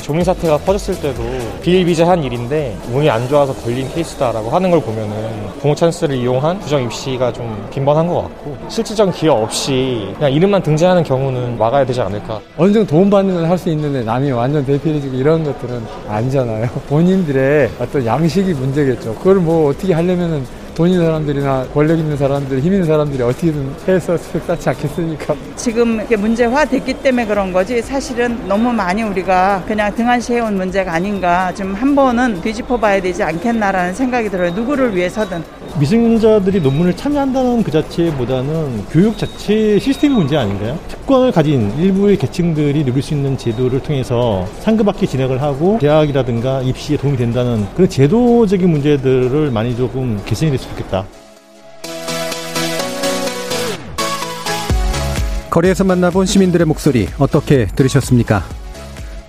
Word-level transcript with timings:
조민 0.00 0.24
사태가 0.24 0.58
퍼졌을 0.58 0.98
때도 1.00 1.22
비일비재한 1.60 2.24
일인데 2.24 2.76
운이 2.92 3.10
안 3.10 3.28
좋아서 3.28 3.52
걸린 3.54 3.88
케이스다라고 3.92 4.48
하는 4.50 4.70
걸 4.70 4.80
보면은 4.80 5.12
부모 5.60 5.74
찬스를 5.74 6.16
이용한 6.16 6.60
부정 6.60 6.82
입시가 6.82 7.32
좀 7.32 7.66
빈번한 7.70 8.06
것 8.06 8.22
같고 8.22 8.56
실질적인 8.68 9.12
기여 9.12 9.34
없이 9.34 10.12
그냥 10.16 10.32
이름만 10.32 10.62
등재하는 10.62 11.02
경우는 11.02 11.58
막아야 11.58 11.84
되지 11.84 12.00
않을까. 12.00 12.40
어느 12.56 12.72
정도 12.72 12.88
도움받는 12.88 13.34
건할수 13.34 13.68
있는데 13.70 14.02
남이 14.02 14.30
완전 14.30 14.64
대피해주고 14.64 15.14
이런 15.14 15.44
것들은 15.44 15.82
아니잖아요. 16.08 16.66
본인들의 16.88 17.70
어떤 17.78 18.06
양식이 18.06 18.54
문제겠죠. 18.54 19.14
그걸 19.16 19.36
뭐 19.36 19.70
어떻게 19.70 19.92
하려면은 19.92 20.44
돈 20.74 20.88
있는 20.88 21.04
사람들이나 21.04 21.66
권력 21.74 21.98
있는 21.98 22.16
사람들, 22.16 22.60
힘 22.60 22.72
있는 22.72 22.86
사람들이 22.86 23.22
어떻게든 23.22 23.74
해서 23.88 24.16
스펙 24.16 24.42
쌓지 24.46 24.68
않겠습니까? 24.70 25.34
지금 25.56 25.96
이렇게 25.96 26.16
문제화 26.16 26.64
됐기 26.64 26.94
때문에 26.94 27.26
그런 27.26 27.52
거지 27.52 27.82
사실은 27.82 28.48
너무 28.48 28.72
많이 28.72 29.02
우리가 29.02 29.62
그냥 29.66 29.94
등한시해온 29.94 30.56
문제가 30.56 30.94
아닌가 30.94 31.52
좀 31.54 31.72
한 31.74 31.94
번은 31.96 32.40
뒤집어 32.42 32.76
봐야 32.78 33.00
되지 33.00 33.22
않겠나라는 33.22 33.94
생각이 33.94 34.30
들어요. 34.30 34.50
누구를 34.52 34.94
위해서든. 34.94 35.42
미성년자들이 35.78 36.60
논문을 36.60 36.94
참여한다는 36.96 37.62
그 37.62 37.70
자체보다는 37.70 38.84
교육 38.90 39.16
자체 39.16 39.78
시스템 39.78 40.12
문제 40.12 40.36
아닌가요? 40.36 40.78
특권을 40.88 41.32
가진 41.32 41.72
일부의 41.78 42.18
계층들이 42.18 42.84
누릴 42.84 43.02
수 43.02 43.14
있는 43.14 43.38
제도를 43.38 43.82
통해서 43.82 44.46
상급학기 44.60 45.06
진학을 45.06 45.40
하고 45.40 45.78
대학이라든가 45.80 46.62
입시에 46.62 46.96
도움이 46.96 47.16
된다는 47.16 47.66
그런 47.74 47.88
제도적인 47.88 48.68
문제들을 48.68 49.50
많이 49.50 49.74
조금 49.76 50.20
개선이 50.26 50.50
됐으면 50.50 50.76
좋겠다. 50.76 51.06
거리에서 55.50 55.84
만나본 55.84 56.26
시민들의 56.26 56.66
목소리 56.66 57.08
어떻게 57.18 57.66
들으셨습니까? 57.66 58.42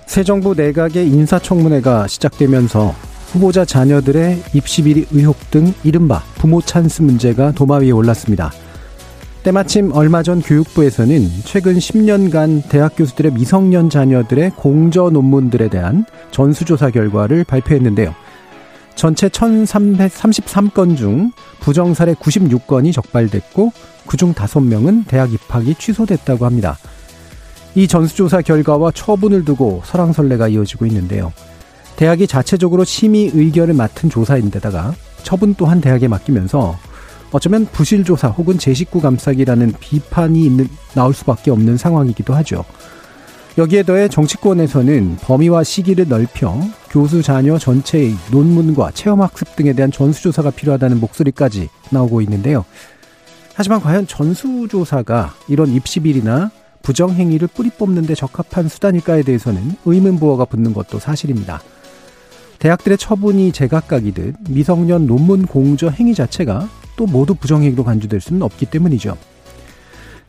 새 0.06 0.22
정부 0.22 0.54
내각의 0.54 1.06
인사청문회가 1.08 2.06
시작되면서 2.06 2.94
후보자 3.34 3.64
자녀들의 3.64 4.44
입시 4.52 4.84
비리 4.84 5.06
의혹 5.10 5.50
등 5.50 5.74
이른바 5.82 6.22
부모 6.36 6.60
찬스 6.60 7.02
문제가 7.02 7.50
도마 7.50 7.78
위에 7.78 7.90
올랐습니다. 7.90 8.52
때마침 9.42 9.90
얼마 9.92 10.22
전 10.22 10.40
교육부에서는 10.40 11.28
최근 11.44 11.74
10년간 11.74 12.68
대학 12.68 12.94
교수들의 12.96 13.32
미성년 13.32 13.90
자녀들의 13.90 14.52
공저 14.54 15.10
논문들에 15.10 15.68
대한 15.68 16.06
전수조사 16.30 16.90
결과를 16.90 17.42
발표했는데요. 17.42 18.14
전체 18.94 19.28
1333건 19.28 20.96
중 20.96 21.32
부정 21.58 21.92
사례 21.92 22.14
96건이 22.14 22.92
적발됐고 22.92 23.72
그중 24.06 24.32
5명은 24.34 25.08
대학 25.08 25.32
입학이 25.32 25.74
취소됐다고 25.74 26.46
합니다. 26.46 26.78
이 27.74 27.88
전수조사 27.88 28.42
결과와 28.42 28.92
처분을 28.92 29.44
두고 29.44 29.82
설왕설래가 29.84 30.46
이어지고 30.46 30.86
있는데요. 30.86 31.32
대학이 31.96 32.26
자체적으로 32.26 32.84
심의 32.84 33.30
의결을 33.32 33.74
맡은 33.74 34.10
조사인데다가 34.10 34.94
처분 35.22 35.54
또한 35.54 35.80
대학에 35.80 36.08
맡기면서 36.08 36.76
어쩌면 37.32 37.66
부실조사 37.66 38.28
혹은 38.28 38.58
제 38.58 38.74
식구 38.74 39.00
감싸기라는 39.00 39.74
비판이 39.80 40.44
있는, 40.44 40.68
나올 40.94 41.12
수밖에 41.12 41.50
없는 41.50 41.76
상황이기도 41.76 42.34
하죠. 42.34 42.64
여기에 43.56 43.84
더해 43.84 44.08
정치권에서는 44.08 45.16
범위와 45.20 45.62
시기를 45.62 46.08
넓혀 46.08 46.60
교수 46.90 47.22
자녀 47.22 47.58
전체의 47.58 48.14
논문과 48.30 48.90
체험학습 48.92 49.56
등에 49.56 49.72
대한 49.72 49.90
전수조사가 49.92 50.50
필요하다는 50.50 51.00
목소리까지 51.00 51.68
나오고 51.90 52.20
있는데요. 52.22 52.64
하지만 53.54 53.80
과연 53.80 54.06
전수조사가 54.06 55.34
이런 55.48 55.70
입시비리나 55.70 56.50
부정행위를 56.82 57.48
뿌리 57.48 57.70
뽑는 57.70 58.02
데 58.06 58.14
적합한 58.14 58.68
수단일까에 58.68 59.22
대해서는 59.22 59.76
의문부호가 59.84 60.44
붙는 60.44 60.74
것도 60.74 60.98
사실입니다. 60.98 61.60
대학들의 62.64 62.96
처분이 62.96 63.52
제각각이듯 63.52 64.36
미성년 64.48 65.06
논문 65.06 65.44
공저 65.44 65.90
행위 65.90 66.14
자체가 66.14 66.66
또 66.96 67.04
모두 67.04 67.34
부정행위로 67.34 67.84
간주될 67.84 68.22
수는 68.22 68.40
없기 68.40 68.64
때문이죠. 68.64 69.18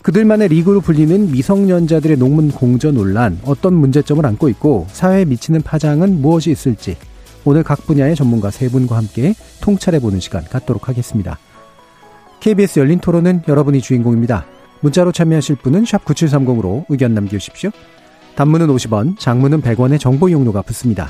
그들만의 0.02 0.50
리그로 0.50 0.82
불리는 0.82 1.32
미성년자들의 1.32 2.18
논문 2.18 2.52
공저 2.52 2.92
논란 2.92 3.40
어떤 3.46 3.74
문제점을 3.76 4.24
안고 4.26 4.50
있고 4.50 4.86
사회에 4.92 5.24
미치는 5.24 5.62
파장은 5.62 6.20
무엇이 6.20 6.52
있을지 6.52 6.98
오늘 7.46 7.64
각 7.64 7.86
분야의 7.88 8.18
전문가 8.18 8.52
세 8.52 8.68
분과 8.68 8.98
함께 8.98 9.34
통찰해보는 9.62 10.20
시간 10.20 10.44
갖도록 10.44 10.90
하겠습니다. 10.90 11.40
KBS 12.42 12.80
열린 12.80 13.00
토론은 13.00 13.44
여러분이 13.48 13.80
주인공입니다. 13.80 14.46
문자로 14.82 15.14
참여하실 15.14 15.56
분은 15.64 15.86
9730으로 15.86 16.84
의견 16.90 17.14
남겨주십시오. 17.14 17.70
단문은 18.36 18.68
50원, 18.68 19.18
장문은 19.20 19.62
100원의 19.62 20.02
정보 20.02 20.30
용료가 20.30 20.64
붙습니다. 20.64 21.10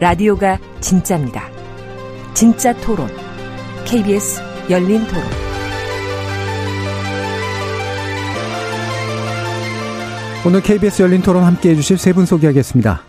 라디오가 0.00 0.58
진짜입니다. 0.80 1.42
진짜 2.34 2.72
토론, 2.80 3.08
KBS 3.84 4.40
열린 4.70 5.04
토론. 5.06 5.22
오늘 10.46 10.62
KBS 10.62 11.02
열린 11.02 11.20
토론 11.20 11.42
함께 11.44 11.70
해주실 11.70 11.98
세 11.98 12.12
분 12.12 12.24
소개하겠습니다. 12.26 13.02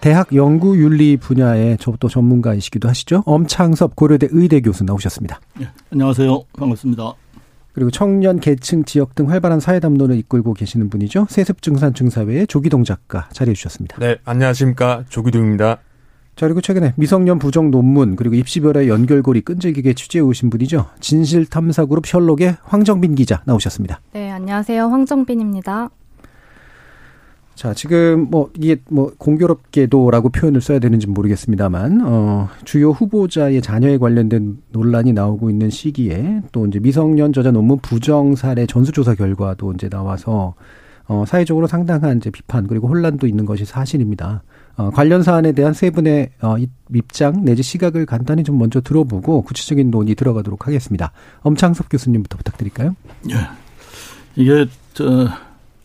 대학 0.00 0.34
연구 0.34 0.78
윤리 0.78 1.16
분야의 1.16 1.78
저또 1.78 2.08
전문가이시기도 2.08 2.88
하시죠. 2.88 3.22
엄창섭 3.26 3.96
고려대 3.96 4.28
의대 4.30 4.60
교수 4.60 4.84
나오셨습니다. 4.84 5.40
네, 5.58 5.68
안녕하세요. 5.90 6.42
반갑습니다. 6.58 7.14
그리고 7.72 7.90
청년 7.90 8.40
계층 8.40 8.84
지역 8.84 9.14
등 9.14 9.30
활발한 9.30 9.60
사회 9.60 9.78
담론을 9.80 10.16
이끌고 10.18 10.54
계시는 10.54 10.90
분이죠. 10.90 11.26
세습증산 11.30 11.94
증사회의 11.94 12.46
조기동 12.46 12.84
작가 12.84 13.28
자리해 13.32 13.54
주셨습니다. 13.54 13.96
네, 13.98 14.16
안녕하십니까. 14.24 15.04
조기동입니다. 15.08 15.78
자, 16.40 16.46
그리고 16.46 16.62
최근에 16.62 16.94
미성년 16.96 17.38
부정 17.38 17.70
논문 17.70 18.16
그리고 18.16 18.34
입시별의 18.34 18.88
연결고리 18.88 19.42
끈질기게 19.42 19.92
취재해 19.92 20.22
오신 20.22 20.48
분이죠. 20.48 20.86
진실탐사그룹 20.98 22.06
셜록의 22.06 22.56
황정빈 22.62 23.14
기자 23.14 23.42
나오셨습니다. 23.44 24.00
네, 24.14 24.30
안녕하세요. 24.30 24.86
황정빈입니다. 24.86 25.90
자, 27.54 27.74
지금 27.74 28.28
뭐 28.30 28.50
이게 28.56 28.78
뭐 28.88 29.12
공교롭게도라고 29.18 30.30
표현을 30.30 30.62
써야 30.62 30.78
되는지 30.78 31.08
모르겠습니다만 31.08 32.00
어 32.06 32.48
주요 32.64 32.92
후보자의 32.92 33.60
자녀에 33.60 33.98
관련된 33.98 34.62
논란이 34.70 35.12
나오고 35.12 35.50
있는 35.50 35.68
시기에 35.68 36.40
또 36.52 36.66
이제 36.66 36.80
미성년 36.80 37.34
저자 37.34 37.50
논문 37.50 37.80
부정 37.80 38.34
사례 38.34 38.64
전수조사 38.64 39.14
결과도 39.14 39.74
이제 39.74 39.90
나와서 39.90 40.54
어 41.04 41.24
사회적으로 41.26 41.66
상당한 41.66 42.16
이제 42.16 42.30
비판 42.30 42.66
그리고 42.66 42.88
혼란도 42.88 43.26
있는 43.26 43.44
것이 43.44 43.66
사실입니다. 43.66 44.42
어 44.80 44.90
관련 44.90 45.22
사안에 45.22 45.52
대한 45.52 45.74
세 45.74 45.90
분의 45.90 46.30
어 46.40 46.56
입장 46.94 47.44
내지 47.44 47.62
시각을 47.62 48.06
간단히 48.06 48.44
좀 48.44 48.56
먼저 48.58 48.80
들어보고 48.80 49.42
구체적인 49.42 49.90
논의 49.90 50.14
들어가도록 50.14 50.66
하겠습니다. 50.66 51.12
엄창섭 51.42 51.90
교수님부터 51.90 52.38
부탁드릴까요? 52.38 52.96
예. 53.30 53.34
이게 54.36 54.64
저 54.94 55.28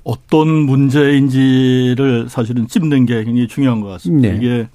어떤 0.06 0.48
문제인지를 0.48 2.30
사실은 2.30 2.70
찝는 2.70 3.06
게 3.06 3.26
굉장히 3.26 3.50
중요한 3.50 3.82
것 3.82 3.90
같습니다. 3.90 4.30
네. 4.30 4.38
이게 4.38 4.70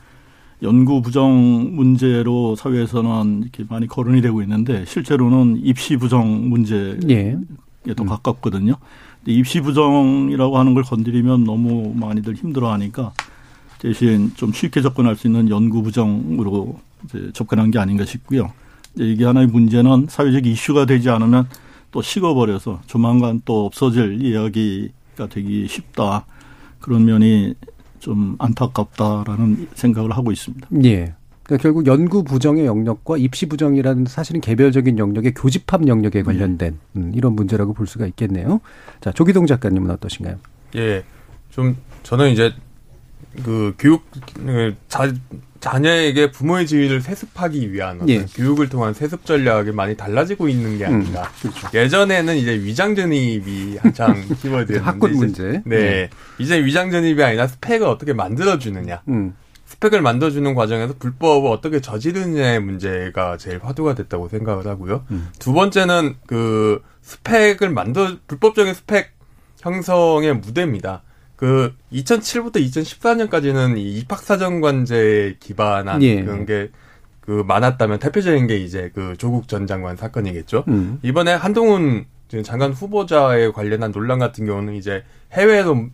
연구 0.63 1.01
부정 1.01 1.75
문제로 1.75 2.55
사회에서는 2.57 3.41
이렇게 3.45 3.65
많이 3.71 3.87
거론이 3.87 4.21
되고 4.21 4.43
있는데 4.43 4.85
실제로는 4.87 5.63
입시 5.65 5.97
부정 5.97 6.51
문제에 6.51 6.99
네. 7.03 7.39
더 7.97 8.05
가깝거든요. 8.05 8.75
근데 9.25 9.33
입시 9.33 9.63
부정이라고 9.63 10.59
하는 10.59 10.75
걸 10.75 10.83
건드리면 10.83 11.45
너무 11.45 11.95
많이들 11.95 12.35
힘들어하니까 12.35 13.13
대신 13.81 14.33
좀 14.37 14.53
쉽게 14.53 14.83
접근할 14.83 15.17
수 15.17 15.27
있는 15.27 15.49
연구 15.49 15.83
부정으로 15.83 16.79
이제 17.05 17.31
접근한 17.33 17.71
게 17.71 17.79
아닌가 17.79 18.05
싶고요. 18.05 18.53
이게 18.97 19.25
하나의 19.25 19.47
문제는 19.47 20.07
사회적 20.09 20.47
이슈가 20.47 20.85
되지 20.85 21.11
않으면 21.11 21.49
또 21.91 22.03
식어버려서 22.03 22.83
조만간 22.87 23.41
또 23.45 23.67
없어질 23.67 24.23
이야기 24.23 24.91
가 25.17 25.27
되기 25.27 25.67
쉽다. 25.67 26.27
그런 26.79 27.05
면이 27.05 27.55
좀 27.99 28.37
안타깝다라는 28.39 29.69
생각을 29.75 30.13
하고 30.13 30.31
있습니다. 30.33 30.69
예. 30.85 31.15
그러니까 31.43 31.63
결국 31.63 31.87
연구 31.87 32.23
부정의 32.23 32.65
영역과 32.65 33.17
입시 33.17 33.47
부정이라는 33.47 34.07
사실은 34.07 34.41
개별적인 34.41 34.99
영역의 34.99 35.35
교집합 35.35 35.87
영역에 35.89 36.23
관련된 36.23 36.79
음, 36.97 37.13
이런 37.15 37.35
문제라고 37.35 37.75
볼 37.75 37.87
수가 37.87 38.07
있겠네요. 38.07 38.61
자, 39.01 39.11
조기동 39.11 39.47
작가님은 39.47 39.91
어떠신가요? 39.91 40.37
예. 40.77 41.03
좀 41.51 41.77
저는 42.05 42.31
이제 42.31 42.53
그 43.43 43.75
교육 43.79 44.05
자, 44.89 45.13
자녀에게 45.61 46.31
부모의 46.31 46.67
지위를 46.67 47.03
세습하기 47.03 47.73
위한 47.73 48.09
예. 48.09 48.25
교육을 48.25 48.71
통한 48.71 48.95
세습 48.95 49.27
전략이 49.27 49.73
많이 49.73 49.95
달라지고 49.95 50.49
있는 50.49 50.79
게 50.79 50.87
아닌가. 50.87 51.23
음, 51.45 51.51
그렇죠. 51.51 51.69
예전에는 51.75 52.37
이제 52.37 52.53
위장 52.55 52.95
전입이 52.95 53.77
한창 53.77 54.15
키워드였는데 54.41 54.79
학군 54.79 55.13
문제. 55.13 55.63
네. 55.67 55.79
네. 55.79 56.11
이제 56.39 56.65
위장 56.65 56.91
전입이 56.91 57.23
아니라 57.23 57.47
스펙을 57.47 57.87
어떻게 57.87 58.15
만들어 58.15 58.59
주느냐. 58.59 59.03
음. 59.09 59.35
스펙을 59.67 60.01
만들어주는 60.01 60.55
과정에서 60.55 60.95
불법을 60.99 61.51
어떻게 61.51 61.81
저지르느냐의 61.81 62.61
문제가 62.61 63.37
제일 63.37 63.61
화두가 63.63 63.95
됐다고 63.95 64.29
생각을 64.29 64.67
하고요. 64.67 65.05
음. 65.11 65.29
두 65.39 65.53
번째는 65.53 66.17
그 66.27 66.83
스펙을 67.03 67.71
만들 67.71 68.19
불법적인 68.27 68.75
스펙 68.75 69.13
형성의 69.61 70.37
무대입니다. 70.37 71.03
그 71.41 71.75
2007부터 71.93 72.57
2014년까지는 72.57 73.79
이 73.79 73.99
입학사정관제에 73.99 75.37
기반한 75.41 76.03
예. 76.03 76.23
그런 76.23 76.45
게 76.47 76.71
그 77.31 77.45
많았다면 77.47 78.01
대표적인 78.01 78.49
게 78.49 78.57
이제 78.57 78.91
그 78.93 79.15
조국 79.17 79.47
전 79.47 79.69
장관 79.69 79.97
사건이겠죠. 79.97 80.65
음. 80.67 80.99
이번에 81.03 81.33
한동훈 81.33 82.07
장관 82.43 82.73
후보자에 82.73 83.53
관련한 83.53 83.93
논란 83.93 84.19
같은 84.19 84.47
경우는 84.47 84.75
이제 84.75 85.05
해외로 85.33 85.87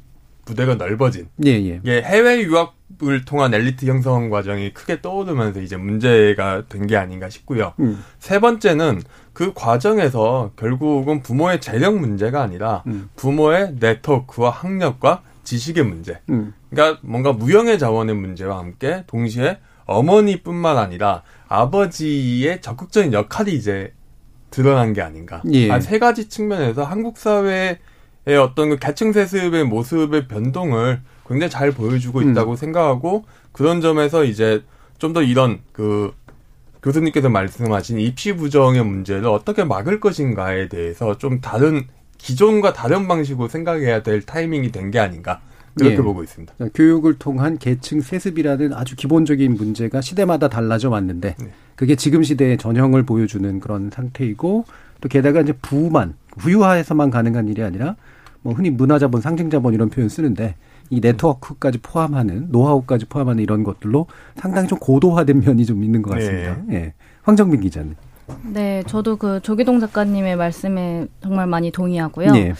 무대가 0.46 0.76
넓어진 0.76 1.28
예, 1.44 1.50
예. 1.50 1.80
예, 1.84 2.00
해외 2.02 2.40
유학을 2.40 3.26
통한 3.26 3.52
엘리트 3.52 3.84
형성 3.84 4.30
과정이 4.30 4.72
크게 4.72 5.02
떠오르면서 5.02 5.60
이제 5.60 5.76
문제가 5.76 6.62
된 6.70 6.86
게 6.86 6.96
아닌가 6.96 7.28
싶고요. 7.28 7.74
음. 7.80 8.02
세 8.18 8.38
번째는 8.38 9.02
그 9.34 9.52
과정에서 9.54 10.52
결국은 10.56 11.20
부모의 11.20 11.60
재력 11.60 11.98
문제가 11.98 12.40
아니라 12.40 12.82
음. 12.86 13.10
부모의 13.16 13.74
네트워크와 13.78 14.48
학력과 14.48 15.22
지식의 15.46 15.84
문제. 15.84 16.20
음. 16.28 16.52
그러니까 16.68 17.00
뭔가 17.02 17.32
무형의 17.32 17.78
자원의 17.78 18.14
문제와 18.14 18.58
함께 18.58 19.04
동시에 19.06 19.58
어머니뿐만 19.86 20.76
아니라 20.76 21.22
아버지의 21.48 22.60
적극적인 22.60 23.14
역할이 23.14 23.54
이제 23.54 23.94
드러난 24.50 24.92
게 24.92 25.00
아닌가. 25.00 25.42
예. 25.52 25.70
아, 25.70 25.80
세 25.80 25.98
가지 25.98 26.28
측면에서 26.28 26.84
한국 26.84 27.16
사회의 27.16 27.78
어떤 28.38 28.70
그 28.70 28.78
계층 28.78 29.12
세습의 29.12 29.64
모습의 29.64 30.28
변동을 30.28 31.00
굉장히 31.26 31.50
잘 31.50 31.70
보여주고 31.70 32.18
음. 32.18 32.30
있다고 32.30 32.50
음. 32.52 32.56
생각하고 32.56 33.24
그런 33.52 33.80
점에서 33.80 34.24
이제 34.24 34.62
좀 34.98 35.12
더 35.12 35.22
이런 35.22 35.60
그 35.72 36.12
교수님께서 36.82 37.28
말씀하신 37.28 37.98
입시 37.98 38.32
부정의 38.34 38.84
문제를 38.84 39.26
어떻게 39.26 39.64
막을 39.64 40.00
것인가에 40.00 40.68
대해서 40.68 41.18
좀 41.18 41.40
다른 41.40 41.86
기존과 42.18 42.72
다른 42.72 43.06
방식으로 43.08 43.48
생각해야 43.48 44.02
될 44.02 44.22
타이밍이 44.22 44.72
된 44.72 44.90
게 44.90 44.98
아닌가 44.98 45.40
그렇게 45.74 45.96
예. 45.96 46.00
보고 46.00 46.22
있습니다. 46.22 46.54
교육을 46.74 47.18
통한 47.18 47.58
계층 47.58 48.00
세습이라는 48.00 48.72
아주 48.72 48.96
기본적인 48.96 49.54
문제가 49.56 50.00
시대마다 50.00 50.48
달라져 50.48 50.88
왔는데 50.90 51.34
네. 51.38 51.48
그게 51.74 51.96
지금 51.96 52.22
시대의 52.22 52.56
전형을 52.56 53.02
보여주는 53.02 53.60
그런 53.60 53.90
상태이고 53.92 54.64
또 55.00 55.08
게다가 55.08 55.42
이제 55.42 55.52
부만 55.60 56.14
부유화에서만 56.38 57.10
가능한 57.10 57.48
일이 57.48 57.62
아니라 57.62 57.96
뭐 58.40 58.54
흔히 58.54 58.70
문화자본, 58.70 59.20
상징자본 59.20 59.74
이런 59.74 59.90
표현 59.90 60.08
쓰는데 60.08 60.54
이 60.88 61.00
네트워크까지 61.00 61.78
포함하는 61.78 62.46
노하우까지 62.50 63.06
포함하는 63.06 63.42
이런 63.42 63.64
것들로 63.64 64.06
상당히 64.36 64.68
좀 64.68 64.78
고도화된 64.78 65.40
면이 65.40 65.66
좀 65.66 65.82
있는 65.82 66.00
것 66.00 66.12
같습니다. 66.12 66.56
네. 66.68 66.74
예. 66.76 66.92
황정민 67.22 67.60
기자는. 67.60 67.96
네, 68.42 68.82
저도 68.86 69.16
그 69.16 69.40
조기동 69.42 69.80
작가님의 69.80 70.36
말씀에 70.36 71.06
정말 71.22 71.46
많이 71.46 71.70
동의하고요. 71.70 72.32
네. 72.32 72.52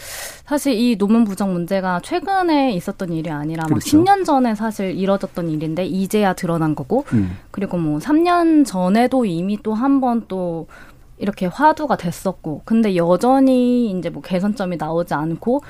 사실 0.45 0.73
이 0.73 0.97
논문 0.97 1.25
부정 1.25 1.51
문제가 1.53 1.99
최근에 2.01 2.71
있었던 2.73 3.11
일이 3.11 3.29
아니라 3.29 3.65
그렇죠. 3.65 3.97
막 3.97 4.05
10년 4.05 4.25
전에 4.25 4.55
사실 4.55 4.91
이뤄졌던 4.97 5.49
일인데 5.49 5.85
이제야 5.85 6.33
드러난 6.33 6.73
거고 6.75 7.03
음. 7.13 7.37
그리고 7.51 7.77
뭐 7.77 7.99
3년 7.99 8.65
전에도 8.65 9.25
이미 9.25 9.61
또 9.61 9.73
한 9.73 9.99
번 9.99 10.23
또 10.27 10.67
이렇게 11.17 11.47
화두가 11.47 11.97
됐었고 11.97 12.61
근데 12.63 12.95
여전히 12.95 13.89
이제 13.91 14.09
뭐 14.09 14.21
개선점이 14.21 14.77
나오지 14.77 15.13
않고 15.15 15.61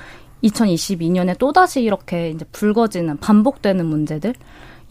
2022년에 0.44 1.36
또다시 1.38 1.82
이렇게 1.82 2.30
이제 2.30 2.44
불거지는 2.52 3.16
반복되는 3.18 3.84
문제들 3.84 4.30
인 4.30 4.34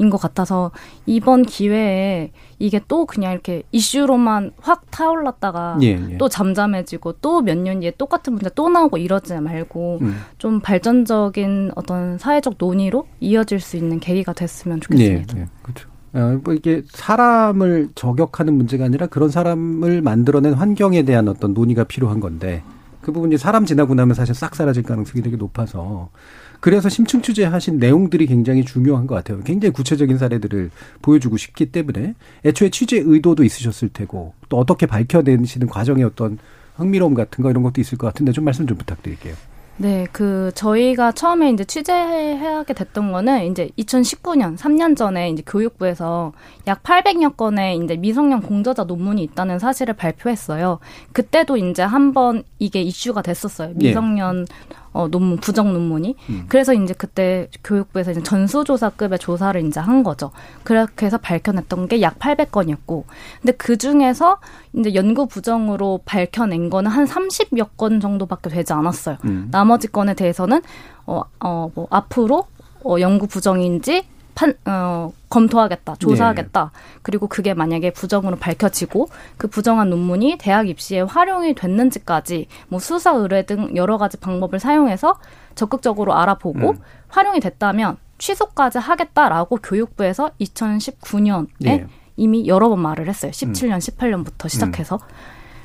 것 0.10 0.18
같아서 0.22 0.72
이번 1.06 1.44
기회에 1.44 2.32
이게 2.60 2.80
또 2.88 3.06
그냥 3.06 3.34
이렇게 3.34 3.64
이슈로만 3.72 4.52
확 4.62 4.90
타올랐다가 4.92 5.78
예, 5.82 6.00
예. 6.12 6.18
또 6.18 6.30
잠잠해지고 6.30 7.14
또 7.14 7.42
몇 7.42 7.58
년 7.58 7.80
뒤에 7.80 7.92
똑같은 7.98 8.34
문제 8.34 8.50
또 8.56 8.70
나오고 8.70 8.98
이러지 8.98 9.34
말고 9.40 10.00
음. 10.02 10.18
좀 10.38 10.60
발전적인 10.60 11.72
어떤 11.76 12.18
사회적 12.18 12.56
논의로 12.58 13.08
이어질 13.20 13.60
수 13.60 13.78
있는 13.78 14.00
계기가 14.00 14.34
됐으면 14.34 14.80
좋겠습니다. 14.82 15.38
예, 15.38 15.42
예. 15.42 15.46
그렇죠. 15.64 15.90
어, 16.14 16.40
뭐 16.44 16.54
이게 16.54 16.84
사람을 16.90 17.90
저격하는 17.96 18.54
문제가 18.54 18.86
아니라 18.86 19.08
그런 19.08 19.30
사람을 19.30 20.02
만들어낸 20.02 20.54
환경에 20.54 21.04
대한 21.04 21.28
어떤 21.28 21.54
논의가 21.54 21.84
필요한 21.84 22.20
건데 22.20 22.64
그 23.02 23.12
부분이 23.12 23.38
사람 23.38 23.66
지나고 23.66 23.94
나면 23.96 24.16
사실 24.16 24.34
싹 24.36 24.56
사라질 24.56 24.84
가능성이 24.84 25.22
되게 25.24 25.36
높아서 25.38 26.10
그래서 26.59 26.89
심층 26.89 27.21
취재하신 27.21 27.77
내용들이 27.77 28.25
굉장히 28.27 28.63
중요한 28.65 29.07
것 29.07 29.15
같아요. 29.15 29.42
굉장히 29.44 29.74
구체적인 29.74 30.18
사례들을 30.18 30.71
보여주고 31.01 31.38
싶기 31.38 31.68
때문에 31.68 32.15
애초에 32.45 32.69
취재 32.69 32.98
의도도 32.98 33.44
있으셨을 33.44 33.89
테고 33.89 34.33
또 34.50 34.57
어떻게 34.57 34.86
밝혀내시는 34.86 35.68
과정의 35.68 36.04
어떤 36.04 36.38
흥미로움 36.75 37.13
같은 37.13 37.44
거 37.44 37.50
이런 37.50 37.63
것도 37.63 37.81
있을 37.81 37.98
것 37.98 38.07
같은데 38.07 38.31
좀 38.31 38.45
말씀 38.45 38.65
좀 38.68 38.77
부탁드릴게요. 38.77 39.36
네, 39.80 40.07
그 40.12 40.51
저희가 40.56 41.12
처음에 41.12 41.51
이제 41.51 41.63
취재하게 41.63 42.74
됐던 42.74 43.12
거는 43.12 43.51
이제 43.51 43.69
2019년 43.77 44.57
3년 44.57 44.98
전에 44.98 45.30
이제 45.30 45.44
교육부에서 45.45 46.33
약 46.65 46.81
800여 46.81 47.38
건의 47.38 47.77
이제 47.77 47.95
미성년 47.95 48.42
공저자 48.42 48.86
논문이 48.86 49.21
있다는 49.21 49.59
사실을 49.59 49.94
발표했어요. 49.94 50.80
그때도 51.11 51.57
이제 51.57 51.83
한번 51.83 52.44
이게 52.57 52.81
이슈가 52.81 53.21
됐었어요. 53.21 53.69
네. 53.76 53.90
미성년 53.90 54.45
네. 54.45 54.76
어, 54.97 55.07
논문, 55.09 55.37
부정 55.37 55.73
논문이. 55.73 56.16
음. 56.30 56.45
그래서 56.49 56.73
이제 56.73 56.95
그때 56.97 57.49
교육부에서 57.63 58.11
이제 58.11 58.23
전수조사급의 58.23 59.19
조사를 59.19 59.63
이제 59.66 59.80
한 59.80 60.01
거죠. 60.04 60.31
그렇게 60.63 61.06
해서 61.06 61.18
밝혀냈던 61.19 61.87
게 61.87 62.01
약 62.01 62.18
800건이었고. 62.19 63.04
근데 63.42 63.51
그 63.57 63.77
중에서 63.77 64.37
이제 64.73 64.95
연구 64.95 65.27
부정으로 65.27 66.01
밝혀낸 66.06 66.69
거는 66.69 66.89
한 66.89 67.06
30여 67.06 67.69
건 67.77 67.99
정도밖에 67.99 68.49
되지 68.49 68.73
않았어요. 68.73 69.18
음. 69.25 69.49
나머지 69.51 69.87
건에 69.87 70.13
대해서는, 70.16 70.61
어, 71.06 71.21
어, 71.39 71.69
뭐, 71.75 71.87
앞으로, 71.92 72.45
어, 72.83 72.95
연구 72.99 73.27
부정인지 73.27 74.04
판, 74.38 74.54
어, 74.66 75.12
검토하겠다, 75.30 75.96
조사하겠다. 75.96 76.72
네. 76.72 77.00
그리고 77.02 77.26
그게 77.26 77.56
만약에 77.56 77.92
부정으로 77.92 78.36
밝혀지고 78.36 79.10
그 79.36 79.48
부정한 79.48 79.90
논문이 79.90 80.38
대학 80.40 80.70
입시에 80.70 81.02
활용이 81.02 81.56
됐는지까지 81.56 82.48
뭐 82.68 82.80
수사 82.80 83.14
의뢰 83.14 83.48
등 83.48 83.76
여러 83.76 83.98
가지 83.98 84.18
방법을 84.18 84.60
사용해서 84.60 85.18
적극적으로 85.56 86.14
알아보고 86.14 86.70
음. 86.70 86.78
활용이 87.08 87.40
됐다면 87.40 87.98
취소까지 88.20 88.78
하겠다라고 88.78 89.58
교육부에서 89.58 90.30
2019년에 90.40 91.48
네. 91.58 91.88
이미 92.16 92.48
여러 92.48 92.70
번 92.70 92.80
말을 92.80 93.10
했어요. 93.10 93.32
17년, 93.32 93.72
음. 93.72 93.78
18년부터 93.80 94.50
시작해서. 94.50 94.98
음. 94.98 95.08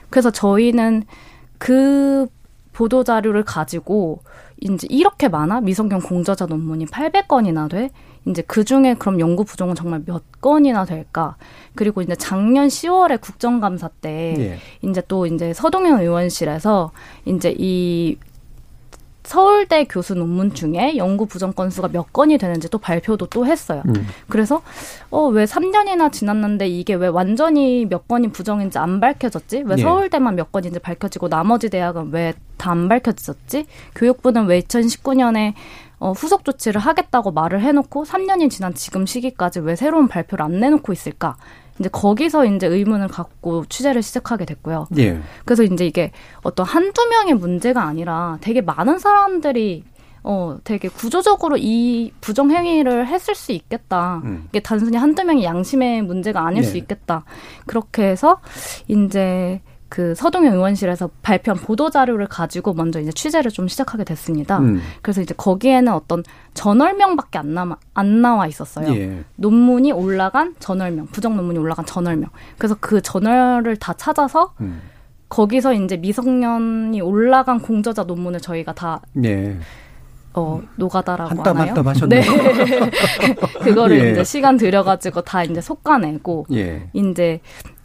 그래서 0.08 0.30
저희는 0.30 1.02
그 1.58 2.26
보도 2.72 3.04
자료를 3.04 3.44
가지고 3.44 4.22
이제 4.62 4.86
이렇게 4.88 5.28
많아 5.28 5.60
미성경 5.60 6.00
공저자 6.00 6.46
논문이 6.46 6.86
800건이나 6.86 7.68
돼. 7.68 7.90
이제 8.26 8.42
그 8.46 8.64
중에 8.64 8.94
그럼 8.94 9.18
연구 9.20 9.44
부정은 9.44 9.74
정말 9.74 10.02
몇 10.06 10.22
건이나 10.40 10.84
될까? 10.84 11.36
그리고 11.74 12.02
이제 12.02 12.14
작년 12.14 12.68
10월에 12.68 13.20
국정감사 13.20 13.88
때 14.00 14.34
예. 14.38 14.58
이제 14.88 15.02
또 15.08 15.26
이제 15.26 15.52
서동현 15.52 16.00
의원실에서 16.00 16.92
이제 17.24 17.54
이 17.58 18.16
서울대 19.24 19.84
교수 19.84 20.14
논문 20.16 20.52
중에 20.52 20.96
연구 20.96 21.26
부정 21.26 21.52
건수가 21.52 21.88
몇 21.88 22.12
건이 22.12 22.38
되는지 22.38 22.68
또 22.68 22.78
발표도 22.78 23.26
또 23.26 23.46
했어요. 23.46 23.82
음. 23.86 24.06
그래서 24.28 24.62
어 25.10 25.28
왜 25.28 25.44
3년이나 25.44 26.10
지났는데 26.10 26.66
이게 26.66 26.94
왜 26.94 27.06
완전히 27.06 27.86
몇 27.88 28.08
건이 28.08 28.32
부정인지 28.32 28.78
안 28.78 28.98
밝혀졌지? 29.00 29.62
왜 29.64 29.76
예. 29.78 29.82
서울대만 29.82 30.34
몇 30.34 30.50
건인지 30.50 30.80
밝혀지고 30.80 31.28
나머지 31.28 31.70
대학은 31.70 32.10
왜 32.12 32.34
다 32.58 32.70
안 32.72 32.88
밝혀졌지? 32.88 33.66
교육부는 33.96 34.46
왜 34.46 34.60
2019년에 34.60 35.54
어, 36.02 36.10
후속 36.10 36.44
조치를 36.44 36.80
하겠다고 36.80 37.30
말을 37.30 37.60
해놓고 37.60 38.04
3년이 38.04 38.50
지난 38.50 38.74
지금 38.74 39.06
시기까지 39.06 39.60
왜 39.60 39.76
새로운 39.76 40.08
발표를 40.08 40.44
안 40.44 40.58
내놓고 40.58 40.92
있을까? 40.92 41.36
이제 41.78 41.88
거기서 41.88 42.44
이제 42.44 42.66
의문을 42.66 43.06
갖고 43.06 43.64
취재를 43.66 44.02
시작하게 44.02 44.44
됐고요. 44.44 44.88
예. 44.98 45.20
그래서 45.44 45.62
이제 45.62 45.86
이게 45.86 46.10
어떤 46.42 46.66
한두 46.66 47.06
명의 47.06 47.34
문제가 47.34 47.84
아니라 47.84 48.36
되게 48.40 48.60
많은 48.60 48.98
사람들이 48.98 49.84
어, 50.24 50.56
되게 50.64 50.88
구조적으로 50.88 51.56
이 51.56 52.12
부정행위를 52.20 53.06
했을 53.06 53.36
수 53.36 53.52
있겠다. 53.52 54.22
음. 54.24 54.46
이게 54.48 54.58
단순히 54.58 54.96
한두 54.96 55.22
명이 55.22 55.44
양심의 55.44 56.02
문제가 56.02 56.44
아닐 56.44 56.62
네. 56.62 56.68
수 56.68 56.76
있겠다. 56.78 57.24
그렇게 57.66 58.04
해서, 58.04 58.40
이제, 58.86 59.60
그 59.92 60.14
서동현 60.14 60.54
의원실에서 60.54 61.10
발표한 61.20 61.60
보도 61.60 61.90
자료를 61.90 62.26
가지고 62.26 62.72
먼저 62.72 62.98
이제 62.98 63.12
취재를 63.12 63.50
좀 63.50 63.68
시작하게 63.68 64.04
됐습니다. 64.04 64.58
음. 64.58 64.80
그래서 65.02 65.20
이제 65.20 65.34
거기에는 65.36 65.92
어떤 65.92 66.24
전월명밖에 66.54 67.38
안 67.38 67.52
남아 67.52 67.76
안 67.92 68.22
나와 68.22 68.46
있었어요. 68.46 68.88
예. 68.94 69.22
논문이 69.36 69.92
올라간 69.92 70.54
전월명, 70.60 71.08
부정 71.08 71.36
논문이 71.36 71.58
올라간 71.58 71.84
전월명. 71.84 72.30
그래서 72.56 72.74
그 72.80 73.02
전월을 73.02 73.76
다 73.76 73.92
찾아서 73.92 74.54
음. 74.62 74.80
거기서 75.28 75.74
이제 75.74 75.98
미성년이 75.98 77.02
올라간 77.02 77.60
공저자 77.60 78.04
논문을 78.04 78.40
저희가 78.40 78.72
다 78.72 79.02
예. 79.22 79.58
어, 80.34 80.62
노가다라고 80.76 81.30
한땀 81.30 81.56
하나요? 81.58 81.74
한땀. 81.76 82.08
네. 82.08 82.22
그거를 83.62 84.00
예. 84.06 84.10
이제 84.12 84.24
시간 84.24 84.56
들여가지고 84.56 85.20
다 85.22 85.44
이제 85.44 85.60
솎아내고, 85.60 86.46
예. 86.52 86.88
이제 86.94 87.40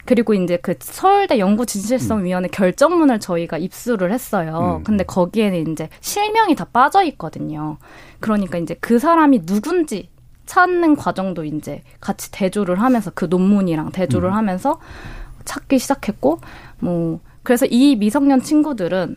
그리고 0.08 0.32
이제 0.32 0.56
그 0.56 0.72
서울대 0.80 1.38
연구진실성위원회 1.38 2.48
음. 2.48 2.50
결정문을 2.50 3.20
저희가 3.20 3.58
입수를 3.58 4.10
했어요. 4.10 4.78
음. 4.78 4.82
근데 4.82 5.04
거기에는 5.04 5.70
이제 5.70 5.90
실명이 6.00 6.54
다 6.54 6.64
빠져 6.64 7.02
있거든요. 7.04 7.76
그러니까 8.18 8.56
이제 8.56 8.74
그 8.80 8.98
사람이 8.98 9.44
누군지 9.44 10.08
찾는 10.46 10.96
과정도 10.96 11.44
이제 11.44 11.82
같이 12.00 12.30
대조를 12.30 12.80
하면서 12.80 13.10
그 13.14 13.26
논문이랑 13.26 13.92
대조를 13.92 14.30
음. 14.30 14.34
하면서 14.34 14.80
찾기 15.44 15.78
시작했고, 15.78 16.40
뭐, 16.78 17.20
그래서 17.42 17.66
이 17.66 17.94
미성년 17.96 18.40
친구들은 18.40 19.14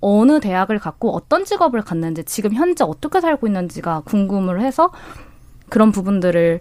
어느 0.00 0.38
대학을 0.38 0.78
갔고 0.78 1.12
어떤 1.12 1.44
직업을 1.44 1.82
갖는지 1.82 2.22
지금 2.22 2.54
현재 2.54 2.84
어떻게 2.84 3.20
살고 3.20 3.48
있는지가 3.48 4.02
궁금을 4.04 4.60
해서 4.60 4.92
그런 5.68 5.90
부분들을 5.90 6.60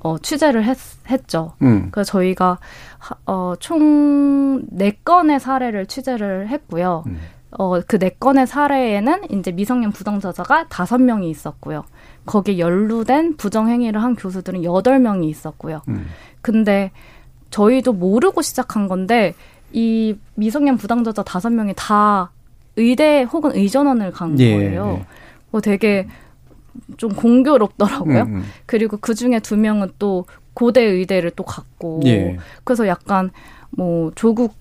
어, 0.00 0.16
취재를 0.18 0.64
했, 0.64 0.76
했죠. 1.10 1.52
음. 1.62 1.88
그래서 1.90 2.12
저희가 2.12 2.58
어, 3.26 3.54
총 3.58 4.66
네 4.70 4.92
건의 5.04 5.38
사례를 5.40 5.86
취재를 5.86 6.48
했고요. 6.48 7.04
음. 7.06 7.18
어, 7.58 7.80
그 7.80 7.98
네 7.98 8.10
건의 8.20 8.46
사례에는 8.46 9.30
이제 9.30 9.50
미성년 9.52 9.92
부정저자가 9.92 10.66
다섯 10.68 10.98
명이 10.98 11.30
있었고요. 11.30 11.84
거기에 12.26 12.58
연루된 12.58 13.36
부정행위를 13.36 14.02
한 14.02 14.14
교수들은 14.16 14.64
여덟 14.64 14.98
명이 14.98 15.28
있었고요. 15.28 15.82
음. 15.88 16.06
근데 16.42 16.90
저희도 17.50 17.92
모르고 17.94 18.42
시작한 18.42 18.88
건데 18.88 19.34
이 19.72 20.16
미성년 20.34 20.76
부당저자 20.76 21.22
다섯 21.22 21.50
명이 21.50 21.72
다 21.76 22.30
의대 22.76 23.22
혹은 23.22 23.52
의전원을 23.54 24.12
간 24.12 24.38
예, 24.40 24.54
거예요. 24.54 24.98
예. 25.00 25.06
뭐 25.50 25.60
되게 25.60 26.06
좀 26.96 27.14
공교롭더라고요. 27.14 28.22
음, 28.22 28.34
음. 28.36 28.44
그리고 28.66 28.96
그 29.00 29.14
중에 29.14 29.40
두 29.40 29.56
명은 29.56 29.92
또 29.98 30.24
고대 30.54 30.82
의대를 30.82 31.32
또 31.32 31.44
갔고, 31.44 32.00
예. 32.06 32.36
그래서 32.64 32.86
약간 32.88 33.30
뭐 33.70 34.10
조국 34.14 34.54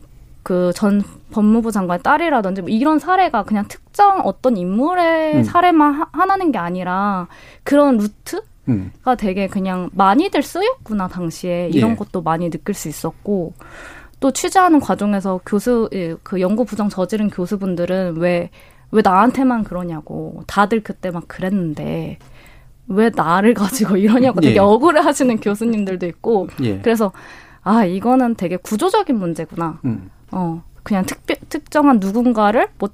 그 0.44 0.72
전 0.74 1.04
법무부 1.32 1.74
장관의 1.74 2.04
딸이라든지 2.04 2.62
뭐 2.62 2.70
이런 2.70 3.00
사례가 3.00 3.44
그냥 3.44 3.68
특정 3.68 4.22
어떤 4.22 4.56
인물의 4.56 5.36
음. 5.36 5.44
사례만 5.44 5.94
하, 5.94 6.08
하나는 6.14 6.54
게 6.54 6.58
아니라 6.58 7.28
그런 7.64 7.98
루트? 7.98 8.42
음. 8.70 8.92
가 9.02 9.16
되게 9.16 9.48
그냥 9.48 9.90
많이들 9.94 10.42
쓰였구나 10.44 11.08
당시에 11.10 11.70
이런 11.74 11.92
예. 11.92 11.96
것도 11.96 12.22
많이 12.22 12.50
느낄 12.50 12.76
수 12.76 12.88
있었고 12.88 13.54
또 14.20 14.32
취재하는 14.32 14.80
과정에서 14.80 15.40
교수 15.46 15.90
예, 15.94 16.16
그 16.24 16.40
연구 16.40 16.64
부정 16.64 16.88
저지른 16.90 17.30
교수분들은 17.30 18.18
왜 18.18 18.50
왜 18.91 19.01
나한테만 19.03 19.63
그러냐고. 19.63 20.44
다들 20.48 20.82
그때 20.82 21.12
막 21.12 21.27
그랬는데 21.27 22.20
왜 22.88 23.12
나를 23.13 23.53
가지고 23.53 23.98
이러냐고 23.98 24.41
되게 24.41 24.56
예. 24.56 24.60
억울해 24.60 25.01
하시는 25.01 25.39
교수님들도 25.39 26.06
있고. 26.08 26.48
예. 26.62 26.79
그래서 26.79 27.12
아, 27.63 27.84
이거는 27.84 28.36
되게 28.36 28.56
구조적인 28.56 29.17
문제구나. 29.17 29.79
음. 29.84 30.10
어, 30.32 30.63
그냥 30.84 31.06
특별, 31.06 31.36
특정한 31.50 32.00
누군가를 32.00 32.70
뭐, 32.77 32.89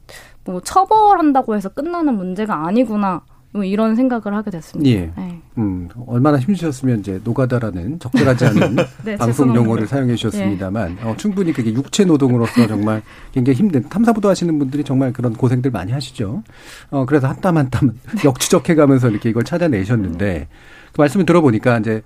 뭐 0.45 0.61
처벌한다고 0.61 1.55
해서 1.55 1.69
끝나는 1.69 2.15
문제가 2.15 2.65
아니구나. 2.65 3.21
뭐 3.53 3.63
이런 3.63 3.95
생각을 3.95 4.35
하게 4.35 4.49
됐습니다. 4.49 4.89
예. 4.89 5.11
네. 5.15 5.39
음, 5.59 5.87
얼마나 6.07 6.39
힘드셨으면 6.39 6.99
이제 7.01 7.21
노가다라는 7.23 7.99
적절하지 7.99 8.45
않은 8.45 8.75
네, 9.05 9.15
방송 9.15 9.55
용어를 9.55 9.85
사용해 9.85 10.15
주셨습니다만 10.15 10.97
예. 10.99 11.07
어, 11.07 11.15
충분히 11.17 11.53
그게 11.53 11.71
육체 11.71 12.03
노동으로서 12.03 12.65
정말 12.67 13.03
굉장히 13.31 13.59
힘든 13.59 13.87
탐사보도 13.87 14.27
하시는 14.27 14.57
분들이 14.57 14.83
정말 14.83 15.13
그런 15.13 15.33
고생들 15.33 15.69
많이 15.71 15.91
하시죠. 15.91 16.43
어, 16.89 17.05
그래서 17.05 17.27
한 17.27 17.35
땀 17.41 17.57
한땀 17.57 17.89
네. 17.89 18.21
역추적해 18.25 18.73
가면서 18.75 19.09
이렇게 19.09 19.29
이걸 19.29 19.43
찾아내셨는데 19.43 20.47
그 20.93 21.01
말씀을 21.01 21.25
들어보니까 21.25 21.79
이제 21.79 22.01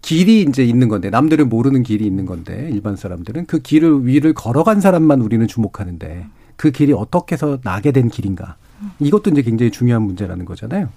길이 0.00 0.42
이제 0.42 0.64
있는 0.64 0.88
건데 0.88 1.10
남들은 1.10 1.48
모르는 1.48 1.82
길이 1.82 2.06
있는 2.06 2.24
건데 2.26 2.68
일반 2.72 2.96
사람들은 2.96 3.46
그 3.46 3.58
길을 3.58 4.06
위를 4.06 4.32
걸어간 4.32 4.80
사람만 4.80 5.20
우리는 5.20 5.46
주목하는데 5.48 6.26
그 6.56 6.70
길이 6.70 6.92
어떻게 6.92 7.34
해서 7.34 7.58
나게 7.64 7.90
된 7.92 8.08
길인가 8.08 8.56
이것도 9.00 9.30
이제 9.30 9.42
굉장히 9.42 9.70
중요한 9.70 10.02
문제라는 10.02 10.44
거잖아요. 10.44 10.88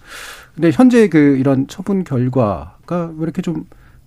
근데 0.55 0.71
현재 0.71 1.07
그 1.07 1.38
이런 1.38 1.67
처분 1.67 2.03
결과가 2.03 3.13
왜 3.15 3.24
이렇게 3.24 3.41
좀 3.41 3.65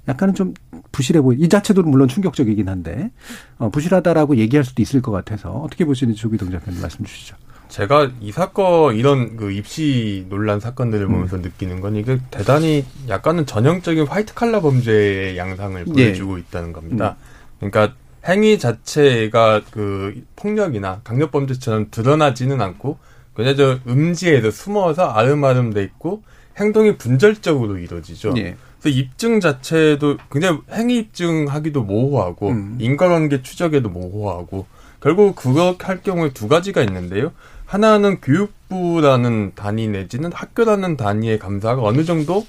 약간은 0.08 0.34
좀 0.34 0.54
부실해 0.90 1.20
보이. 1.20 1.36
이 1.38 1.48
자체도 1.48 1.82
물론 1.82 2.08
충격적이긴 2.08 2.68
한데 2.68 3.10
어, 3.58 3.70
부실하다라고 3.70 4.36
얘기할 4.36 4.64
수도 4.64 4.82
있을 4.82 5.00
것 5.00 5.12
같아서 5.12 5.50
어떻게 5.50 5.84
보시는지 5.84 6.20
조기동 6.20 6.50
작가님 6.50 6.80
말씀 6.80 7.04
주시죠. 7.04 7.36
제가 7.68 8.10
이 8.20 8.32
사건 8.32 8.96
이런 8.96 9.36
그 9.36 9.50
입시 9.50 10.26
논란 10.28 10.60
사건들을 10.60 11.06
음. 11.06 11.12
보면서 11.12 11.36
음. 11.36 11.42
느끼는 11.42 11.80
건 11.80 11.96
이게 11.96 12.18
대단히 12.30 12.84
약간은 13.08 13.46
전형적인 13.46 14.06
화이트 14.06 14.34
칼라 14.34 14.60
범죄의 14.60 15.38
양상을 15.38 15.86
예. 15.88 15.92
보여주고 15.92 16.36
예. 16.36 16.40
있다는 16.40 16.72
겁니다. 16.74 17.16
음. 17.62 17.70
그러니까 17.70 17.94
행위 18.26 18.58
자체가 18.58 19.62
그 19.70 20.22
폭력이나 20.36 21.00
강력 21.02 21.30
범죄처럼 21.30 21.86
드러나지는 21.90 22.60
않고 22.60 22.98
그냥 23.34 23.56
저 23.56 23.78
음지에서 23.86 24.50
숨어서 24.50 25.10
아름아름 25.10 25.72
돼 25.72 25.82
있고 25.82 26.22
행동이 26.58 26.96
분절적으로 26.96 27.78
이루어지죠. 27.78 28.34
예. 28.36 28.56
그래서 28.80 28.98
입증 28.98 29.40
자체도 29.40 30.18
굉장히 30.30 30.58
행위 30.72 30.98
입증하기도 30.98 31.82
모호하고 31.82 32.50
음. 32.50 32.76
인과관계 32.80 33.42
추적에도 33.42 33.88
모호하고 33.88 34.66
결국 35.00 35.34
그거 35.34 35.76
할 35.80 36.02
경우에 36.02 36.32
두 36.32 36.48
가지가 36.48 36.82
있는데요. 36.82 37.32
하나는 37.64 38.20
교육부라는 38.20 39.52
단위 39.54 39.88
내지는 39.88 40.30
학교라는 40.32 40.96
단위의 40.96 41.38
감사가 41.38 41.82
어느 41.82 42.04
정도 42.04 42.44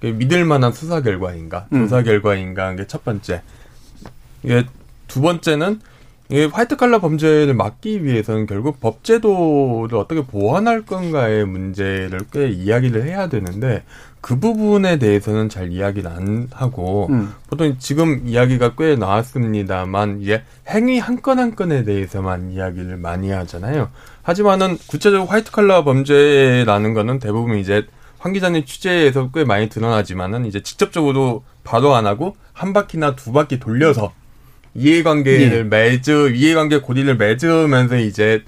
믿을 0.00 0.44
만한 0.44 0.72
수사 0.72 1.00
결과인가, 1.00 1.66
음. 1.72 1.84
조사 1.84 2.02
결과인가 2.02 2.76
게첫 2.76 3.04
번째. 3.04 3.42
이게 4.42 4.64
두 5.08 5.20
번째는 5.20 5.80
이 6.30 6.44
화이트 6.44 6.76
칼라 6.76 6.98
범죄를 6.98 7.54
막기 7.54 8.04
위해서는 8.04 8.46
결국 8.46 8.80
법제도를 8.80 9.96
어떻게 9.96 10.22
보완할 10.26 10.84
건가의 10.84 11.46
문제를 11.46 12.20
꽤 12.30 12.48
이야기를 12.50 13.04
해야 13.04 13.28
되는데 13.30 13.82
그 14.20 14.38
부분에 14.38 14.98
대해서는 14.98 15.48
잘 15.48 15.72
이야기를 15.72 16.10
안 16.10 16.48
하고 16.52 17.06
음. 17.10 17.32
보통 17.48 17.76
지금 17.78 18.26
이야기가 18.28 18.74
꽤 18.76 18.94
나왔습니다만 18.96 20.20
이제 20.20 20.42
행위 20.68 20.98
한 20.98 21.16
건 21.22 21.38
한 21.38 21.56
건에 21.56 21.84
대해서만 21.84 22.50
이야기를 22.52 22.96
많이 22.98 23.30
하잖아요. 23.30 23.88
하지만은 24.22 24.76
구체적으로 24.86 25.26
화이트 25.26 25.50
칼라 25.50 25.82
범죄라는 25.84 26.92
거는 26.94 27.20
대부분 27.20 27.56
이제 27.58 27.86
황 28.18 28.32
기자님 28.32 28.64
취재에서 28.64 29.30
꽤 29.32 29.44
많이 29.44 29.68
드러나지만은 29.68 30.44
이제 30.44 30.62
직접적으로 30.62 31.44
바로 31.64 31.94
안 31.94 32.06
하고 32.06 32.36
한 32.52 32.72
바퀴나 32.72 33.14
두 33.14 33.32
바퀴 33.32 33.58
돌려서 33.60 34.12
이해관계를 34.78 35.58
예. 35.58 35.62
맺으 35.64 36.30
이해관계 36.30 36.80
고리를 36.80 37.16
맺으면서 37.16 37.98
이제 37.98 38.44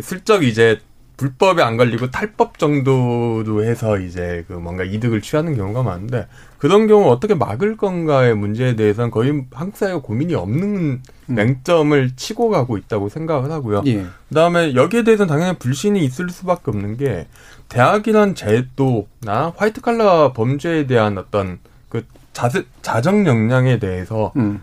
슬쩍 0.00 0.44
이제 0.44 0.78
불법에 1.16 1.62
안 1.62 1.76
걸리고 1.76 2.10
탈법 2.10 2.58
정도로 2.58 3.64
해서 3.64 3.98
이제 3.98 4.44
그 4.48 4.54
뭔가 4.54 4.82
이득을 4.82 5.20
취하는 5.20 5.56
경우가 5.56 5.82
많은데 5.82 6.26
그런 6.58 6.86
경우 6.88 7.08
어떻게 7.10 7.34
막을 7.34 7.76
건가의 7.76 8.34
문제에 8.34 8.74
대해서는 8.74 9.10
거의 9.10 9.44
한국 9.52 9.76
사회가 9.76 10.00
고민이 10.00 10.34
없는 10.34 10.64
음. 10.64 11.02
맹점을 11.26 12.16
치고 12.16 12.48
가고 12.48 12.78
있다고 12.78 13.08
생각을 13.08 13.52
하고요. 13.52 13.82
예. 13.86 14.06
그다음에 14.28 14.74
여기에 14.74 15.04
대해서는 15.04 15.28
당연히 15.28 15.56
불신이 15.58 16.04
있을 16.04 16.30
수밖에 16.30 16.70
없는 16.70 16.96
게 16.96 17.28
대학이란 17.68 18.34
제도나 18.34 19.52
화이트 19.56 19.82
칼라 19.82 20.32
범죄에 20.32 20.86
대한 20.86 21.16
어떤 21.16 21.58
그 21.88 22.04
자세, 22.32 22.64
자정 22.82 23.26
역량에 23.26 23.78
대해서 23.78 24.32
음. 24.36 24.60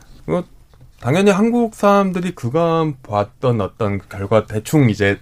당연히 1.02 1.32
한국 1.32 1.76
사람들이 1.76 2.36
그간 2.36 2.96
봤던 3.02 3.60
어떤 3.60 3.98
그 4.00 4.08
결과 4.08 4.46
대충 4.46 4.90
이제 4.90 5.20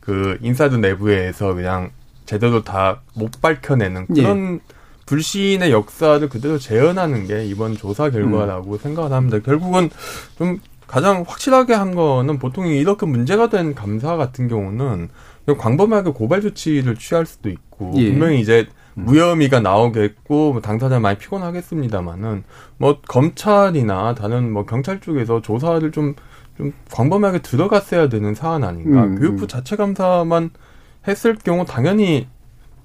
그 0.00 0.38
인사드 0.42 0.74
내부에서 0.76 1.54
그냥 1.54 1.90
제대로 2.26 2.62
다 2.62 3.00
못 3.14 3.40
밝혀내는 3.40 4.06
예. 4.16 4.22
그런 4.22 4.54
예. 4.54 4.74
불신의 5.06 5.72
역사를 5.72 6.28
그대로 6.28 6.58
재현하는 6.58 7.26
게 7.26 7.44
이번 7.44 7.76
조사 7.76 8.10
결과라고 8.10 8.72
음. 8.72 8.78
생각을 8.78 9.12
합니다. 9.12 9.38
결국은 9.40 9.90
좀 10.38 10.60
가장 10.86 11.24
확실하게 11.26 11.74
한 11.74 11.94
거는 11.94 12.38
보통 12.38 12.66
이렇게 12.66 13.06
문제가 13.06 13.48
된 13.48 13.74
감사 13.74 14.16
같은 14.16 14.48
경우는 14.48 15.08
광범위하게 15.58 16.10
고발 16.10 16.40
조치를 16.40 16.96
취할 16.96 17.26
수도 17.26 17.48
있고 17.50 17.92
예. 17.96 18.10
분명히 18.10 18.40
이제 18.40 18.66
음. 18.68 18.79
무혐의가 19.04 19.60
나오겠고 19.60 20.52
뭐 20.52 20.60
당사자 20.60 21.00
많이 21.00 21.18
피곤하겠습니다만은 21.18 22.44
뭐 22.78 23.00
검찰이나 23.06 24.14
다른 24.14 24.52
뭐 24.52 24.66
경찰 24.66 25.00
쪽에서 25.00 25.40
조사를 25.42 25.90
좀좀 25.90 26.72
광범위하게 26.92 27.40
들어갔어야 27.40 28.08
되는 28.08 28.34
사안 28.34 28.64
아닌가. 28.64 29.04
음, 29.04 29.18
교육부 29.18 29.42
음. 29.44 29.48
자체 29.48 29.76
감사만 29.76 30.50
했을 31.06 31.34
경우 31.36 31.64
당연히 31.64 32.28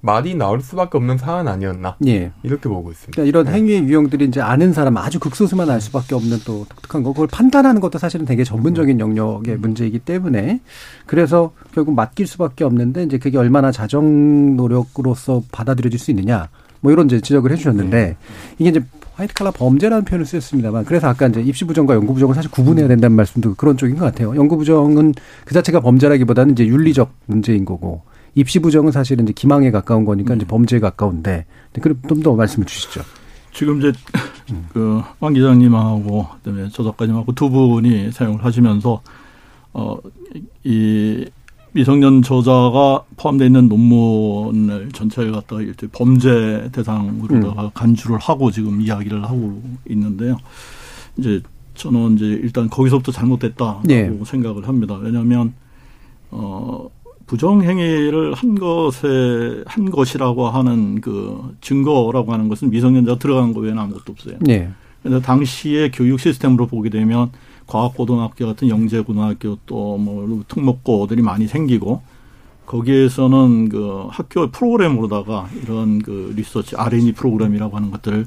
말이 0.06 0.36
나올 0.36 0.62
수밖에 0.62 0.98
없는 0.98 1.18
사안 1.18 1.48
아니었나 1.48 1.98
예. 2.06 2.32
이렇게 2.44 2.70
보고 2.70 2.92
있습니다. 2.92 3.12
그러니까 3.14 3.28
이런 3.28 3.46
네. 3.46 3.54
행위의 3.54 3.84
유형들이 3.84 4.26
이제 4.26 4.40
아는 4.40 4.72
사람 4.72 4.98
아주 4.98 5.20
극소수만 5.20 5.70
알 5.70 5.82
수밖에 5.82 6.14
없는 6.14 6.40
또 6.46 6.66
독특한 6.70 7.04
거 7.04 7.12
그걸 7.12 7.28
판단하는 7.28 7.82
것도 7.82 7.98
사실은 7.98 8.26
되게 8.26 8.44
전문적인 8.44 9.00
영역의 9.00 9.58
문제이기 9.58 10.00
때문에 10.00 10.62
그래서 11.08 11.52
결국 11.74 11.96
맡길 11.96 12.28
수밖에 12.28 12.64
없는데 12.64 13.04
이제 13.04 13.18
그게 13.18 13.38
얼마나 13.38 13.72
자정 13.72 14.56
노력으로서 14.56 15.42
받아들여질 15.52 16.00
수 16.00 16.12
있느냐 16.12 16.50
뭐 16.82 16.92
이런 16.92 17.08
이제 17.08 17.20
지적을 17.20 17.52
해주셨는데 17.52 17.98
네. 17.98 18.18
이게 18.60 18.70
이제 18.70 18.84
화이트 19.16 19.34
칼라 19.34 19.50
범죄라는 19.50 20.06
표현을 20.06 20.26
쓰였습니다만 20.26 20.86
그래서 20.86 21.08
아까 21.08 21.26
이제 21.28 21.42
입시 21.42 21.66
부정과 21.66 21.96
연구 21.96 22.14
부정을 22.14 22.36
사실 22.36 22.52
구분해야 22.52 22.88
된다는 22.88 23.16
말씀도 23.16 23.56
그런 23.56 23.78
쪽인 23.78 23.96
것 23.96 24.06
같아요. 24.06 24.36
연구 24.36 24.58
부정은 24.58 25.14
그 25.46 25.54
자체가 25.54 25.80
범죄라기보다는 25.80 26.52
이제 26.52 26.68
윤리적 26.68 27.12
문제인 27.26 27.66
거고 27.66 28.04
입시 28.36 28.60
부정은 28.60 28.92
사실은 28.92 29.24
이제 29.24 29.34
기망에 29.34 29.72
가까운 29.72 30.06
거니까 30.06 30.34
음. 30.34 30.38
이제 30.38 30.46
범죄에 30.46 30.80
가까운데 30.80 31.46
그럼 31.82 32.00
좀 32.08 32.22
더 32.22 32.36
말씀을 32.36 32.66
주시죠. 32.68 33.02
지금 33.54 33.80
이제 33.80 33.94
음. 34.52 34.68
그왕 35.20 35.34
기자님하고 35.34 36.28
그다음에 36.44 36.70
저 36.72 36.84
작가님하고 36.84 37.34
두 37.34 37.50
분이 37.50 38.12
사용을 38.12 38.44
하시면서 38.44 39.02
어이 39.74 41.26
미성년 41.72 42.22
저자가 42.22 43.04
포함되어 43.18 43.48
있는 43.48 43.68
논문을 43.68 44.92
전체를 44.94 45.34
갖다가 45.34 45.62
이제 45.62 45.88
범죄 45.92 46.70
대상으로다가 46.72 47.64
음. 47.66 47.70
간주를 47.74 48.18
하고 48.18 48.50
지금 48.50 48.80
이야기를 48.80 49.24
하고 49.24 49.62
있는데요. 49.90 50.38
이제 51.18 51.42
저는 51.74 52.16
이제 52.16 52.26
일단 52.26 52.70
거기서부터 52.70 53.12
잘못됐다고 53.12 53.82
네. 53.84 54.10
생각을 54.26 54.68
합니다. 54.68 54.96
왜냐하면 54.96 55.54
어 56.32 56.90
부정행위를 57.28 58.34
한 58.34 58.56
것에 58.56 59.64
한 59.66 59.90
것이라고 59.90 60.48
하는 60.50 61.02
그 61.02 61.56
증거라고 61.62 62.34
하는 62.34 62.50
것은 62.50 62.70
미성년자 62.70 63.16
들어간 63.18 63.54
거 63.54 63.62
외에는 63.62 63.82
아무것도 63.82 64.12
없어요. 64.14 64.38
네. 64.42 64.70
그래서 65.02 65.22
당시의 65.22 65.92
교육 65.92 66.20
시스템으로 66.20 66.68
보게 66.68 66.90
되면 66.90 67.32
과학고등학교 67.68 68.46
같은 68.48 68.70
영재고등학교 68.70 69.58
또 69.66 69.98
뭐 69.98 70.44
특목고들이 70.48 71.22
많이 71.22 71.48
생기고 71.48 72.02
거기에서는 72.66 73.70
그 73.70 74.08
학교 74.10 74.50
프로그램으로다가 74.50 75.48
이런 75.62 76.00
그 76.02 76.34
리서치 76.36 76.76
R&D 76.76 77.14
프로그램이라고 77.14 77.76
하는 77.76 77.92
것들을 77.92 78.26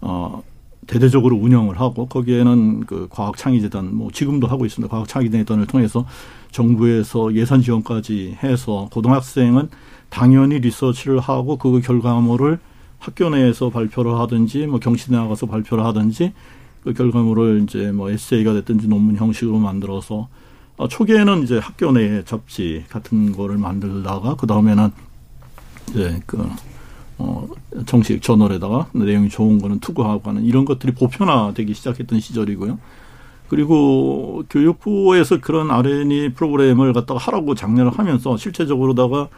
어 0.00 0.42
대대적으로 0.88 1.36
운영을 1.36 1.78
하고 1.80 2.06
거기에는 2.06 2.86
그 2.86 3.06
과학창의재단 3.10 3.94
뭐 3.94 4.10
지금도 4.10 4.48
하고 4.48 4.66
있습니다. 4.66 4.90
과학창의재단을 4.90 5.66
통해서 5.66 6.06
정부에서 6.50 7.34
예산 7.34 7.60
지원까지 7.60 8.38
해서 8.42 8.88
고등학생은 8.90 9.68
당연히 10.08 10.58
리서치를 10.58 11.20
하고 11.20 11.56
그 11.58 11.80
결과물을 11.80 12.58
학교 12.98 13.28
내에서 13.28 13.68
발표를 13.68 14.18
하든지 14.18 14.66
뭐 14.66 14.80
경시대 14.80 15.14
나가서 15.14 15.46
발표를 15.46 15.84
하든지 15.84 16.32
그 16.82 16.94
결과물을 16.94 17.64
이제 17.64 17.92
뭐 17.92 18.10
에세이가 18.10 18.54
됐든지 18.54 18.88
논문 18.88 19.16
형식으로 19.16 19.58
만들어서 19.58 20.28
어, 20.78 20.88
초기에는 20.88 21.42
이제 21.42 21.58
학교 21.58 21.92
내에 21.92 22.24
잡지 22.24 22.84
같은 22.88 23.32
거를 23.32 23.58
만들다가 23.58 24.36
그 24.36 24.46
다음에는 24.46 24.90
이제 25.90 26.20
그 26.24 26.48
어, 27.18 27.48
정식 27.86 28.22
저널에다가 28.22 28.86
내용이 28.92 29.28
좋은 29.28 29.58
거는 29.60 29.80
투구하고 29.80 30.30
하는 30.30 30.44
이런 30.44 30.64
것들이 30.64 30.92
보편화되기 30.94 31.74
시작했던 31.74 32.20
시절이고요. 32.20 32.78
그리고 33.48 34.44
교육부에서 34.50 35.40
그런 35.40 35.70
R&D 35.70 36.34
프로그램을 36.34 36.92
갖다가 36.92 37.18
하라고 37.18 37.54
장려를 37.54 37.90
하면서 37.92 38.36
실제적으로다가 38.36 39.28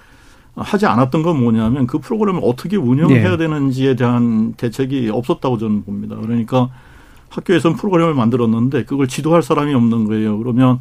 하지 0.56 0.86
않았던 0.86 1.22
건 1.22 1.40
뭐냐면 1.40 1.86
그 1.86 1.98
프로그램을 1.98 2.40
어떻게 2.44 2.76
운영해야 2.76 3.30
네. 3.30 3.36
되는지에 3.36 3.94
대한 3.94 4.52
대책이 4.54 5.08
없었다고 5.10 5.58
저는 5.58 5.84
봅니다. 5.84 6.16
그러니까 6.20 6.70
학교에서는 7.28 7.76
프로그램을 7.76 8.14
만들었는데 8.14 8.84
그걸 8.84 9.06
지도할 9.06 9.42
사람이 9.42 9.72
없는 9.72 10.06
거예요. 10.06 10.36
그러면 10.38 10.80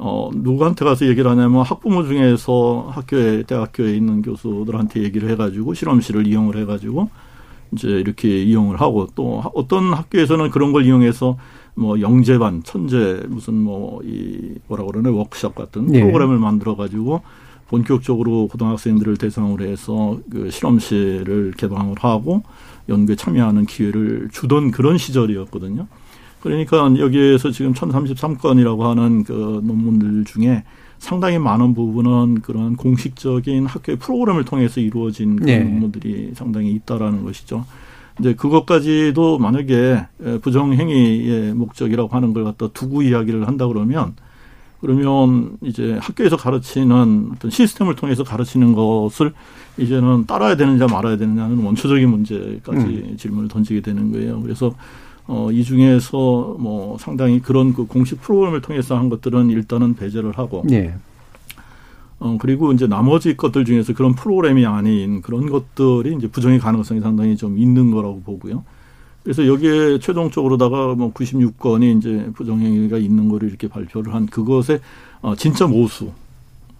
어 0.00 0.30
누구한테 0.34 0.84
가서 0.84 1.06
얘기를 1.06 1.30
하냐면 1.30 1.62
학부모 1.62 2.04
중에서 2.04 2.88
학교에 2.90 3.42
대학교에 3.42 3.94
있는 3.94 4.22
교수들한테 4.22 5.02
얘기를 5.02 5.28
해가지고 5.30 5.74
실험실을 5.74 6.26
이용을 6.26 6.56
해가지고 6.56 7.10
이제 7.72 7.88
이렇게 7.88 8.42
이용을 8.42 8.80
하고 8.80 9.06
또 9.14 9.42
어떤 9.54 9.92
학교에서는 9.92 10.50
그런 10.50 10.72
걸 10.72 10.84
이용해서 10.86 11.36
뭐 11.74 12.00
영재반, 12.00 12.62
천재 12.64 13.20
무슨 13.28 13.54
뭐 13.54 14.00
이 14.04 14.54
뭐라 14.66 14.84
그러네 14.84 15.10
워크숍 15.10 15.54
같은 15.54 15.86
네. 15.86 16.00
프로그램을 16.00 16.38
만들어 16.38 16.76
가지고 16.76 17.22
본격적으로 17.68 18.48
고등학생들을 18.48 19.16
대상으로 19.16 19.64
해서 19.64 20.18
그 20.30 20.50
실험실을 20.50 21.54
개방을 21.56 21.96
하고 22.00 22.42
연구에 22.88 23.14
참여하는 23.14 23.66
기회를 23.66 24.28
주던 24.32 24.72
그런 24.72 24.98
시절이었거든요. 24.98 25.86
그러니까 26.42 26.78
여기에서 26.98 27.50
지금 27.50 27.74
1033건이라고 27.74 28.80
하는 28.80 29.24
그 29.24 29.60
논문들 29.62 30.24
중에 30.24 30.64
상당히 30.98 31.38
많은 31.38 31.74
부분은 31.74 32.42
그런 32.42 32.76
공식적인 32.76 33.66
학교의 33.66 33.98
프로그램을 33.98 34.44
통해서 34.44 34.80
이루어진 34.80 35.36
네. 35.36 35.60
논문들이 35.60 36.32
상당히 36.34 36.72
있다라는 36.72 37.24
것이죠. 37.24 37.64
이제 38.18 38.34
그것까지도 38.34 39.38
만약에 39.38 40.06
부정행위의 40.42 41.54
목적이라고 41.54 42.14
하는 42.14 42.34
걸 42.34 42.44
갖다 42.44 42.68
두고 42.68 43.02
이야기를 43.02 43.46
한다 43.46 43.66
그러면 43.66 44.14
그러면 44.80 45.56
이제 45.62 45.98
학교에서 46.00 46.36
가르치는 46.36 47.30
어떤 47.34 47.50
시스템을 47.50 47.96
통해서 47.96 48.24
가르치는 48.24 48.74
것을 48.74 49.32
이제는 49.78 50.26
따라야 50.26 50.56
되느냐 50.56 50.86
말아야 50.86 51.16
되느냐는 51.16 51.58
원초적인 51.58 52.08
문제까지 52.08 52.80
음. 52.80 53.16
질문을 53.18 53.48
던지게 53.48 53.80
되는 53.80 54.12
거예요. 54.12 54.40
그래서 54.42 54.74
어, 55.32 55.52
이 55.52 55.62
중에서 55.62 56.56
뭐 56.58 56.98
상당히 56.98 57.40
그런 57.40 57.72
그 57.72 57.86
공식 57.86 58.20
프로그램을 58.20 58.62
통해서 58.62 58.98
한 58.98 59.08
것들은 59.08 59.50
일단은 59.50 59.94
배제를 59.94 60.36
하고 60.36 60.64
네. 60.66 60.92
어, 62.18 62.36
그리고 62.40 62.72
이제 62.72 62.88
나머지 62.88 63.36
것들 63.36 63.64
중에서 63.64 63.94
그런 63.94 64.16
프로그램이 64.16 64.66
아닌 64.66 65.22
그런 65.22 65.48
것들이 65.48 66.16
이제 66.16 66.26
부정의 66.26 66.58
가능성이 66.58 67.00
상당히 67.00 67.36
좀 67.36 67.58
있는 67.58 67.92
거라고 67.92 68.22
보고요. 68.22 68.64
그래서 69.22 69.46
여기에 69.46 70.00
최종적으로다가 70.00 70.96
뭐 70.96 71.12
96건이 71.12 71.98
이제 71.98 72.28
부정행위가 72.34 72.98
있는 72.98 73.28
거를 73.28 73.50
이렇게 73.50 73.68
발표를 73.68 74.12
한 74.12 74.26
그것의 74.26 74.80
어, 75.22 75.36
진짜 75.36 75.68
모수. 75.68 76.10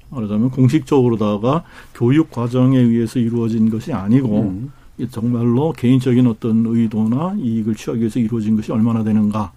말하자면 0.09 0.51
공식적으로다가 0.51 1.63
교육 1.95 2.33
과정에 2.33 2.77
의해서 2.77 3.21
이루어진 3.21 3.71
것이 3.71 3.93
아니고 3.93 4.41
음. 4.41 4.73
정말로 5.09 5.73
개인적인 5.73 6.27
어떤 6.27 6.65
의도나 6.67 7.37
이익을 7.39 7.75
취하기 7.75 8.01
위해서 8.01 8.19
이루어진 8.19 8.57
것이 8.57 8.73
얼마나 8.73 9.03
되는가. 9.03 9.53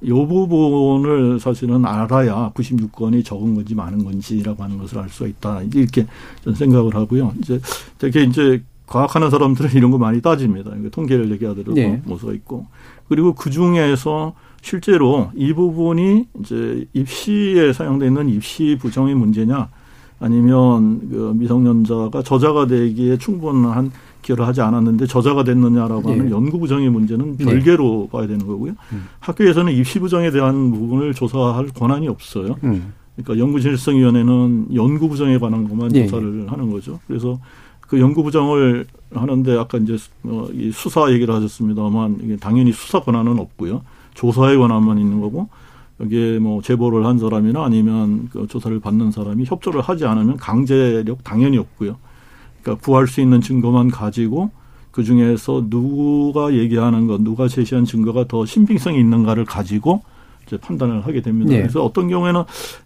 이 0.00 0.10
부분을 0.10 1.40
사실은 1.40 1.84
알아야 1.84 2.52
96건이 2.54 3.24
적은 3.24 3.54
건지 3.54 3.74
많은 3.74 4.04
건지라고 4.04 4.62
하는 4.62 4.78
것을 4.78 4.98
알 4.98 5.08
수가 5.08 5.28
있다. 5.28 5.62
이렇게 5.62 6.06
저는 6.44 6.56
생각을 6.56 6.94
하고요. 6.94 7.34
이제 7.40 7.60
되게 7.98 8.22
이제 8.22 8.62
과학하는 8.86 9.30
사람들은 9.30 9.70
이런 9.74 9.90
거 9.90 9.98
많이 9.98 10.20
따집니다. 10.20 10.70
통계를 10.90 11.30
얘기하더라도 11.32 11.74
네. 11.74 12.00
모수가 12.04 12.32
있고. 12.34 12.66
그리고 13.08 13.34
그 13.34 13.50
중에서 13.50 14.34
실제로 14.62 15.30
이 15.34 15.52
부분이 15.52 16.26
이제 16.40 16.86
입시에 16.92 17.72
사용되는 17.72 18.28
입시 18.28 18.76
부정의 18.80 19.14
문제냐 19.14 19.68
아니면 20.20 21.08
그 21.08 21.32
미성년자가 21.36 22.22
저자가 22.22 22.66
되기에 22.66 23.18
충분한 23.18 23.92
기여를 24.22 24.46
하지 24.46 24.60
않았는데 24.60 25.06
저자가 25.06 25.44
됐느냐라고 25.44 26.10
하는 26.10 26.26
네. 26.26 26.30
연구 26.30 26.58
부정의 26.58 26.90
문제는 26.90 27.36
네. 27.36 27.44
별개로 27.44 28.08
네. 28.10 28.16
봐야 28.16 28.26
되는 28.26 28.46
거고요. 28.46 28.72
음. 28.92 29.06
학교에서는 29.20 29.72
입시 29.72 29.98
부정에 29.98 30.30
대한 30.30 30.70
부분을 30.70 31.14
조사할 31.14 31.68
권한이 31.68 32.08
없어요. 32.08 32.56
음. 32.64 32.92
그러니까 33.16 33.44
연구질성위원회는 33.44 34.74
연구 34.74 35.08
부정에 35.08 35.38
관한 35.38 35.68
것만 35.68 35.88
네. 35.88 36.06
조사를 36.06 36.50
하는 36.50 36.70
거죠. 36.70 37.00
그래서 37.06 37.38
그 37.80 37.98
연구 38.00 38.22
부정을 38.22 38.86
하는데 39.12 39.56
아까 39.56 39.78
이제 39.78 39.96
어, 40.24 40.46
이 40.52 40.70
수사 40.70 41.10
얘기를 41.10 41.34
하셨습니다만 41.34 42.18
이게 42.22 42.36
당연히 42.36 42.72
수사 42.72 43.00
권한은 43.00 43.38
없고요. 43.38 43.82
조사의 44.14 44.58
권한만 44.58 44.98
있는 44.98 45.20
거고 45.20 45.48
여기에 46.00 46.38
뭐 46.38 46.60
제보를 46.62 47.06
한 47.06 47.18
사람이나 47.18 47.64
아니면 47.64 48.28
그 48.30 48.46
조사를 48.46 48.78
받는 48.80 49.10
사람이 49.10 49.44
협조를 49.46 49.80
하지 49.80 50.04
않으면 50.04 50.36
강제력 50.36 51.24
당연히 51.24 51.58
없고요. 51.58 51.96
그러니까 52.68 52.84
구할 52.84 53.06
수 53.06 53.20
있는 53.20 53.40
증거만 53.40 53.90
가지고 53.90 54.50
그 54.90 55.02
중에서 55.02 55.64
누가 55.70 56.52
얘기하는 56.52 57.06
것, 57.06 57.20
누가 57.22 57.48
제시한 57.48 57.84
증거가 57.84 58.26
더 58.26 58.44
신빙성이 58.44 58.98
있는가를 59.00 59.44
가지고 59.44 60.02
이제 60.46 60.56
판단을 60.58 61.06
하게 61.06 61.22
됩니다. 61.22 61.52
네. 61.52 61.60
그래서 61.60 61.84
어떤 61.84 62.08
경우에는 62.08 62.42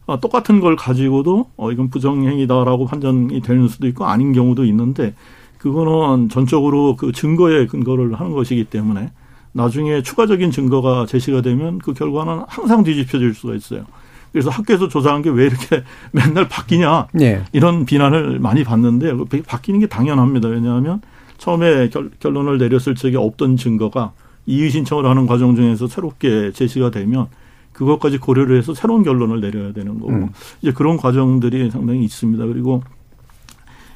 어, 0.07 0.21
똑같은 0.21 0.61
걸 0.61 0.77
가지고도 0.77 1.47
어, 1.57 1.73
이건 1.73 1.91
부정행위다라고 1.91 2.87
판단이 2.87 3.41
되는 3.41 3.69
수도 3.69 3.87
있고 3.89 4.05
아닌 4.05 4.33
경우도 4.33 4.65
있는데 4.67 5.15
그거는 5.59 6.29
전적으로 6.29 6.97
그 6.97 7.13
증거에 7.13 7.67
근거를 7.67 8.15
하는 8.15 8.33
것이기 8.33 8.65
때문에 8.65 9.11
나중에 9.53 10.03
추가적인 10.03 10.51
증거가 10.51 11.07
제시가 11.07 11.41
되면 11.41 11.79
그 11.79 11.93
결과는 11.93 12.45
항상 12.49 12.83
뒤집혀질 12.83 13.35
수가 13.35 13.55
있어요. 13.55 13.85
그래서 14.33 14.51
학교에서 14.51 14.89
조사한 14.89 15.23
게 15.23 15.31
왜 15.31 15.47
이렇게 15.47 15.83
맨날 16.13 16.49
바뀌냐 16.49 17.09
네. 17.13 17.43
이런 17.53 17.85
비난을 17.85 18.39
많이 18.39 18.65
받는데 18.65 19.13
바뀌는 19.47 19.81
게 19.81 19.87
당연합니다. 19.87 20.49
왜냐하면 20.49 21.01
처음에 21.39 21.89
결, 21.91 22.11
결론을 22.19 22.59
내렸을 22.59 22.95
적에 22.95 23.17
없던 23.17 23.57
증거가 23.57 24.13
이의 24.47 24.71
신청을 24.71 25.07
하는 25.07 25.27
과정 25.27 25.55
중에서 25.55 25.87
새롭게 25.87 26.53
제시가 26.53 26.91
되면 26.91 27.27
그것까지 27.73 28.19
고려를 28.19 28.59
해서 28.59 28.75
새로운 28.75 29.03
결론을 29.03 29.41
내려야 29.41 29.73
되는 29.73 29.99
거고 29.99 30.13
음. 30.13 30.29
이제 30.61 30.73
그런 30.73 30.97
과정들이 30.97 31.71
상당히 31.71 32.05
있습니다. 32.05 32.45
그리고 32.47 32.83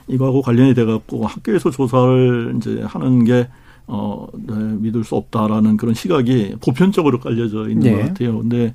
이거하고 0.09 0.40
관련이 0.42 0.75
돼 0.75 0.85
갖고 0.85 1.27
학교에서 1.27 1.70
조사를 1.70 2.55
이제 2.57 2.83
하는 2.87 3.25
게 3.25 3.49
어, 3.88 4.27
네, 4.35 4.55
믿을 4.55 5.05
수 5.05 5.14
없다라는 5.16 5.77
그런 5.77 5.94
시각이 5.94 6.57
보편적으로 6.61 7.20
깔려져 7.20 7.68
있는 7.68 7.81
네. 7.81 7.92
것 7.92 8.09
같아요. 8.09 8.38
근데 8.38 8.75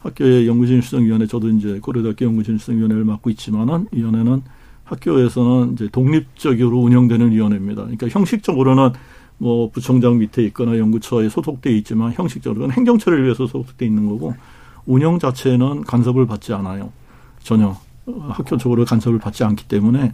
학교의 0.00 0.46
연구진실성위원회 0.46 1.26
저도 1.26 1.48
이제 1.50 1.78
고려대학교 1.80 2.24
연구진실성위원회를 2.26 3.04
맡고 3.04 3.30
있지만은 3.30 3.86
위원회는 3.92 4.42
학교에서는 4.84 5.72
이제 5.74 5.88
독립적으로 5.90 6.78
운영되는 6.78 7.32
위원회입니다. 7.32 7.82
그러니까 7.82 8.08
형식적으로는 8.08 8.90
뭐 9.38 9.70
부총장 9.70 10.18
밑에 10.18 10.42
있거나 10.44 10.78
연구처에 10.78 11.28
소속돼 11.28 11.76
있지만 11.78 12.12
형식적으로는 12.12 12.74
행정처를 12.74 13.24
위해서 13.24 13.46
소속돼 13.46 13.86
있는 13.86 14.08
거고 14.08 14.34
운영 14.86 15.18
자체는 15.18 15.84
간섭을 15.84 16.26
받지 16.26 16.52
않아요. 16.54 16.90
전혀 17.42 17.76
학교 18.06 18.56
쪽으로 18.56 18.84
간섭을 18.84 19.18
받지 19.18 19.44
않기 19.44 19.68
때문에 19.68 20.12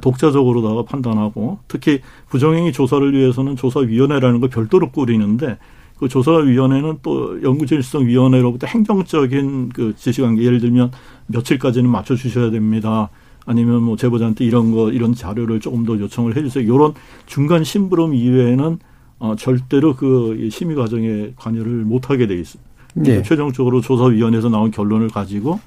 독자적으로다가 0.00 0.84
판단하고 0.84 1.58
특히 1.68 2.00
부정행위 2.28 2.72
조사를 2.72 3.12
위해서는 3.12 3.56
조사위원회라는 3.56 4.40
걸 4.40 4.48
별도로 4.48 4.90
꾸리는데 4.90 5.58
그 5.98 6.08
조사위원회는 6.08 6.98
또 7.02 7.42
연구질성위원회로부터 7.42 8.66
행정적인 8.66 9.70
그 9.70 9.94
지시관계 9.96 10.42
예를 10.42 10.60
들면 10.60 10.90
며칠까지는 11.26 11.88
맞춰주셔야 11.88 12.50
됩니다. 12.50 13.10
아니면 13.46 13.82
뭐 13.82 13.96
제보자한테 13.96 14.44
이런 14.44 14.72
거 14.72 14.90
이런 14.90 15.14
자료를 15.14 15.60
조금 15.60 15.84
더 15.84 15.98
요청을 15.98 16.36
해주세요. 16.36 16.64
이런 16.64 16.94
중간 17.26 17.62
심부름 17.62 18.14
이외에는 18.14 18.78
어, 19.20 19.36
절대로 19.36 19.94
그 19.94 20.48
심의 20.50 20.76
과정에 20.76 21.32
관여를 21.36 21.84
못하게 21.84 22.26
돼 22.26 22.34
있습니다. 22.34 22.70
네. 22.94 23.22
최종적으로 23.22 23.80
조사위원회에서 23.80 24.48
나온 24.48 24.70
결론을 24.70 25.08
가지고 25.08 25.60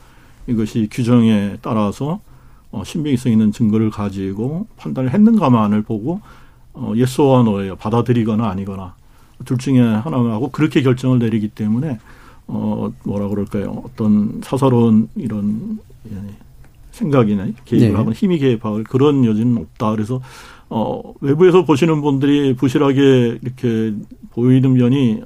이것이 0.48 0.88
규정에 0.92 1.58
따라서 1.62 2.20
어, 2.72 2.84
신빙성 2.84 3.32
있는 3.32 3.52
증거를 3.52 3.90
가지고 3.90 4.68
판단을 4.78 5.14
했는가만을 5.14 5.84
보고 5.84 6.22
어, 6.74 6.94
예스와 6.96 7.44
노예요. 7.44 7.76
받아들이거나 7.76 8.48
아니거나 8.50 8.96
둘 9.46 9.58
중에 9.58 9.80
하나하고 9.80 10.50
그렇게 10.52 10.82
결정을 10.82 11.20
내리기 11.20 11.50
때문에 11.50 12.00
어 12.48 12.92
뭐라 13.04 13.28
그럴까요? 13.28 13.84
어떤 13.86 14.42
사사로운 14.44 15.10
이런 15.16 15.80
예, 16.10 16.16
생각이나 16.92 17.48
개입을 17.66 17.90
네. 17.90 17.96
하거나 17.96 18.14
힘이 18.14 18.40
개입할 18.40 18.84
그런 18.84 19.26
여지는 19.26 19.58
없다. 19.58 19.92
그래서 19.92 20.22
어 20.70 21.14
외부에서 21.22 21.66
보시는 21.66 22.02
분들이 22.02 22.56
부실하게 22.56 23.40
이렇게 23.42 23.94
보이는 24.32 24.74
면이 24.74 25.22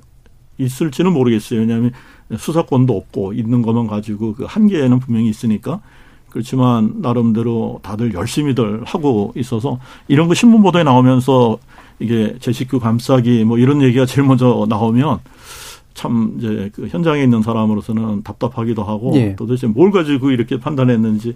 있을지는 0.58 1.14
모르겠어요. 1.14 1.62
왜냐하면 1.62 1.92
수사권도 2.38 2.96
없고 2.96 3.34
있는 3.34 3.62
것만 3.62 3.88
가지고 3.88 4.34
그 4.34 4.46
한계는 4.46 5.00
분명히 5.00 5.30
있으니까 5.30 5.82
그렇지만 6.30 6.96
나름대로 7.02 7.80
다들 7.84 8.14
열심히들 8.14 8.84
하고 8.86 9.34
있어서 9.36 9.80
이런 10.08 10.28
거 10.28 10.34
신문 10.34 10.62
보도에 10.62 10.84
나오면서 10.84 11.60
이게 12.02 12.36
제 12.40 12.52
식구 12.52 12.80
감싸기 12.80 13.44
뭐 13.46 13.58
이런 13.58 13.82
얘기가 13.82 14.06
제일 14.06 14.28
먼저 14.28 14.66
나오면 14.68 15.20
참 15.94 16.36
이제 16.38 16.70
그 16.74 16.88
현장에 16.88 17.24
있는 17.24 17.42
사람으로서는 17.42 18.24
답답하기도 18.24 18.84
하고 18.84 19.12
예. 19.16 19.36
도대체 19.36 19.68
뭘 19.68 19.92
가지고 19.92 20.32
이렇게 20.32 20.60
판단했는지 20.60 21.36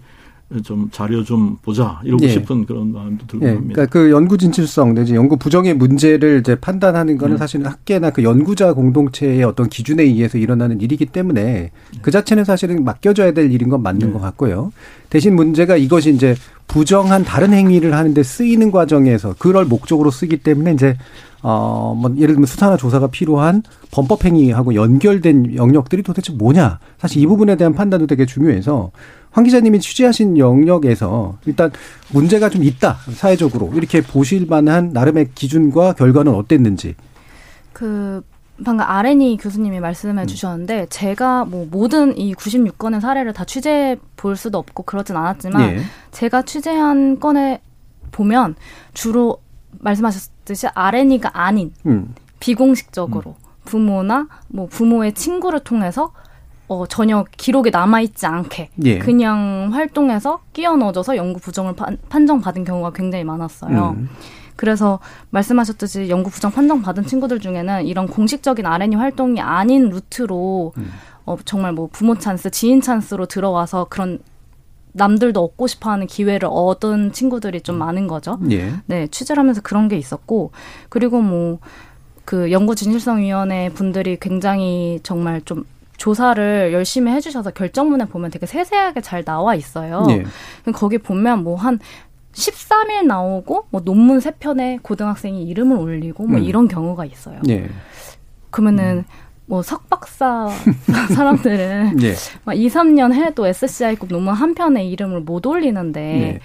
좀 0.63 0.89
자료 0.91 1.23
좀 1.23 1.57
보자 1.63 1.99
이러고 2.03 2.23
예. 2.23 2.29
싶은 2.29 2.65
그런 2.65 2.91
마음도 2.91 3.25
들고 3.25 3.45
예. 3.45 3.49
합니다. 3.49 3.73
그러니까 3.73 3.91
그 3.91 4.11
연구 4.11 4.37
진실성 4.37 4.93
내지 4.93 5.15
연구 5.15 5.37
부정의 5.37 5.73
문제를 5.73 6.39
이제 6.39 6.55
판단하는 6.55 7.17
거는 7.17 7.35
음. 7.35 7.37
사실은 7.37 7.65
학계나 7.65 8.11
그 8.11 8.23
연구자 8.23 8.73
공동체의 8.73 9.43
어떤 9.43 9.69
기준에 9.69 10.03
의해서 10.03 10.37
일어나는 10.37 10.81
일이기 10.81 11.07
때문에 11.07 11.71
그 12.03 12.11
자체는 12.11 12.45
사실은 12.45 12.83
맡겨져야 12.83 13.33
될 13.33 13.51
일인 13.51 13.69
건 13.69 13.81
맞는 13.81 14.07
네. 14.07 14.13
것 14.13 14.19
같고요. 14.19 14.71
대신 15.09 15.35
문제가 15.35 15.77
이것이 15.77 16.13
이제 16.13 16.35
부정한 16.67 17.23
다른 17.23 17.51
행위를 17.51 17.95
하는데 17.95 18.21
쓰이는 18.21 18.69
과정에서 18.69 19.35
그럴 19.39 19.65
목적으로 19.65 20.11
쓰기 20.11 20.37
때문에 20.37 20.73
이제 20.73 20.95
어, 21.41 21.95
뭐, 21.95 22.11
예를 22.17 22.33
들면 22.33 22.47
수사나 22.47 22.75
조사가 22.75 23.07
필요한 23.07 23.61
범법 23.91 24.25
행위하고 24.25 24.73
연결된 24.73 25.55
영역들이 25.55 26.01
도대체 26.01 26.33
뭐냐. 26.33 26.79
사실 26.97 27.21
이 27.21 27.27
부분에 27.27 27.55
대한 27.55 27.73
판단도 27.73 28.07
되게 28.07 28.25
중요해서 28.25 28.91
황 29.35 29.43
기자님이 29.43 29.81
취재하신 29.81 30.37
영역에서 30.37 31.37
일단 31.45 31.69
문제가 32.13 32.49
좀 32.49 32.63
있다 32.63 32.93
사회적으로 33.13 33.69
이렇게 33.73 33.99
보실 33.99 34.45
만한 34.47 34.91
나름의 34.93 35.31
기준과 35.35 35.91
결과는 35.95 36.33
어땠는지. 36.33 36.95
그 37.73 38.23
방금 38.63 38.85
아레니 38.87 39.35
교수님이 39.35 39.81
말씀해 39.81 40.21
음. 40.21 40.25
주셨는데 40.25 40.85
제가 40.89 41.43
뭐 41.43 41.67
모든 41.69 42.17
이 42.17 42.33
96건의 42.33 43.01
사례를 43.01 43.33
다 43.33 43.43
취재해 43.43 43.97
볼 44.15 44.37
수도 44.37 44.57
없고 44.57 44.83
그러진 44.83 45.17
않았지만 45.17 45.75
네. 45.75 45.81
제가 46.11 46.43
취재한 46.43 47.19
건에 47.19 47.59
보면 48.13 48.55
주로 48.93 49.39
말씀하셨듯이 49.79 50.67
아레니가 50.67 51.31
아닌 51.33 51.73
음. 51.85 52.15
비공식적으로 52.39 53.31
음. 53.31 53.45
부모나 53.65 54.29
뭐 54.47 54.67
부모의 54.67 55.11
친구를 55.11 55.59
통해서 55.59 56.13
어, 56.67 56.85
전혀 56.87 57.25
기록에 57.37 57.69
남아있지 57.69 58.25
않게 58.25 58.69
예. 58.83 58.99
그냥 58.99 59.69
활동해서 59.71 60.39
끼어 60.53 60.75
넣어져서 60.75 61.15
연구 61.15 61.39
부정을 61.39 61.75
판, 61.75 61.97
판정받은 62.09 62.63
경우가 62.63 62.93
굉장히 62.93 63.23
많았어요. 63.23 63.95
음. 63.97 64.09
그래서 64.55 64.99
말씀하셨듯이 65.31 66.09
연구 66.09 66.29
부정 66.29 66.51
판정받은 66.51 67.05
친구들 67.05 67.39
중에는 67.39 67.85
이런 67.85 68.07
공식적인 68.07 68.65
R&D 68.65 68.95
활동이 68.95 69.41
아닌 69.41 69.89
루트로 69.89 70.73
음. 70.77 70.91
어, 71.25 71.37
정말 71.45 71.73
뭐 71.73 71.89
부모 71.91 72.17
찬스, 72.17 72.51
지인 72.51 72.81
찬스로 72.81 73.25
들어와서 73.25 73.87
그런 73.89 74.19
남들도 74.93 75.43
얻고 75.43 75.67
싶어 75.67 75.91
하는 75.91 76.07
기회를 76.07 76.47
얻은 76.49 77.11
친구들이 77.11 77.61
좀 77.61 77.77
많은 77.77 78.07
거죠. 78.07 78.39
예. 78.49 78.73
네, 78.85 79.07
취재를 79.07 79.41
하면서 79.41 79.59
그런 79.61 79.87
게 79.89 79.97
있었고 79.97 80.51
그리고 80.89 81.21
뭐 81.21 81.59
그 82.25 82.51
연구 82.51 82.73
진실성위원회 82.75 83.69
분들이 83.69 84.17
굉장히 84.19 84.99
정말 85.03 85.41
좀 85.41 85.63
조사를 85.97 86.71
열심히 86.73 87.11
해주셔서 87.11 87.51
결정문에 87.51 88.05
보면 88.05 88.31
되게 88.31 88.45
세세하게 88.45 89.01
잘 89.01 89.23
나와 89.23 89.55
있어요. 89.55 90.03
네. 90.07 90.23
거기 90.73 90.97
보면 90.97 91.43
뭐한 91.43 91.79
13일 92.33 93.05
나오고 93.05 93.67
뭐 93.69 93.81
논문 93.81 94.19
세 94.19 94.31
편에 94.31 94.79
고등학생이 94.81 95.43
이름을 95.45 95.77
올리고 95.77 96.27
뭐 96.27 96.39
음. 96.39 96.43
이런 96.43 96.67
경우가 96.67 97.05
있어요. 97.05 97.39
네. 97.43 97.69
그러면은 98.49 98.97
음. 98.97 99.03
뭐 99.47 99.61
석박사 99.61 100.49
사람들은 101.15 101.97
네. 101.97 102.13
막 102.43 102.53
2, 102.53 102.67
3년 102.67 103.13
해도 103.13 103.47
SCI급 103.47 104.09
논문 104.09 104.33
한 104.33 104.53
편에 104.53 104.85
이름을 104.85 105.21
못 105.21 105.45
올리는데 105.45 106.01
네. 106.01 106.39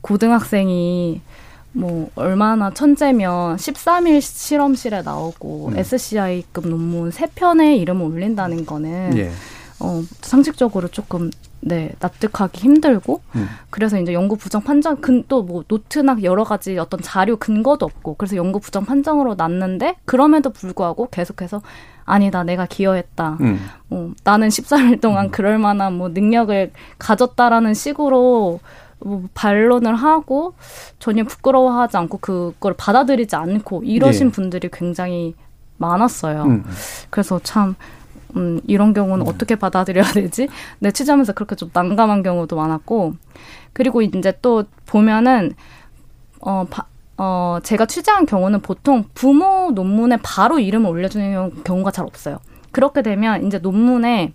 고등학생이 0.00 1.20
뭐 1.78 2.10
얼마나 2.16 2.70
천재면 2.70 3.56
13일 3.56 4.20
실험실에 4.20 5.02
나오고 5.02 5.68
음. 5.68 5.78
SCI급 5.78 6.66
논문 6.66 7.10
3편에 7.10 7.78
이름을 7.78 8.04
올린다는 8.04 8.66
거는 8.66 9.16
예. 9.16 9.30
어 9.78 10.02
상식적으로 10.20 10.88
조금 10.88 11.30
네 11.60 11.92
납득하기 12.00 12.60
힘들고 12.60 13.20
음. 13.36 13.48
그래서 13.70 13.96
이제 14.00 14.12
연구 14.12 14.36
부정 14.36 14.62
판정 14.62 15.00
또뭐 15.28 15.64
노트나 15.68 16.16
여러 16.24 16.42
가지 16.42 16.76
어떤 16.78 17.00
자료 17.00 17.36
근거도 17.36 17.86
없고 17.86 18.14
그래서 18.14 18.34
연구 18.34 18.58
부정 18.58 18.84
판정으로 18.84 19.36
났는데 19.36 19.96
그럼에도 20.04 20.50
불구하고 20.50 21.08
계속해서 21.10 21.62
아니다 22.04 22.42
내가 22.42 22.66
기여했다 22.66 23.38
음. 23.40 23.60
어, 23.90 24.10
나는 24.24 24.48
14일 24.48 25.00
동안 25.00 25.26
음. 25.26 25.30
그럴 25.30 25.58
만한 25.58 25.92
뭐 25.92 26.08
능력을 26.08 26.72
가졌다라는 26.98 27.74
식으로 27.74 28.58
뭐 29.00 29.24
반론을 29.34 29.94
하고 29.94 30.54
전혀 30.98 31.24
부끄러워하지 31.24 31.96
않고 31.96 32.18
그걸 32.18 32.74
받아들이지 32.74 33.36
않고 33.36 33.84
이러신 33.84 34.28
네. 34.28 34.32
분들이 34.32 34.68
굉장히 34.72 35.34
많았어요. 35.76 36.42
음. 36.44 36.64
그래서 37.10 37.40
참 37.42 37.76
음, 38.36 38.60
이런 38.66 38.92
경우는 38.92 39.26
음. 39.26 39.28
어떻게 39.28 39.56
받아들여야 39.56 40.12
되지? 40.12 40.48
내 40.80 40.90
취재하면서 40.90 41.32
그렇게 41.32 41.56
좀 41.56 41.70
난감한 41.72 42.22
경우도 42.22 42.56
많았고 42.56 43.14
그리고 43.72 44.02
이제 44.02 44.32
또 44.42 44.64
보면은 44.86 45.52
어, 46.40 46.66
바, 46.68 46.86
어 47.16 47.58
제가 47.62 47.86
취재한 47.86 48.26
경우는 48.26 48.60
보통 48.60 49.04
부모 49.14 49.70
논문에 49.72 50.18
바로 50.22 50.58
이름을 50.58 50.90
올려주는 50.90 51.62
경우가 51.64 51.90
잘 51.90 52.04
없어요. 52.04 52.38
그렇게 52.70 53.02
되면 53.02 53.46
이제 53.46 53.58
논문에 53.58 54.34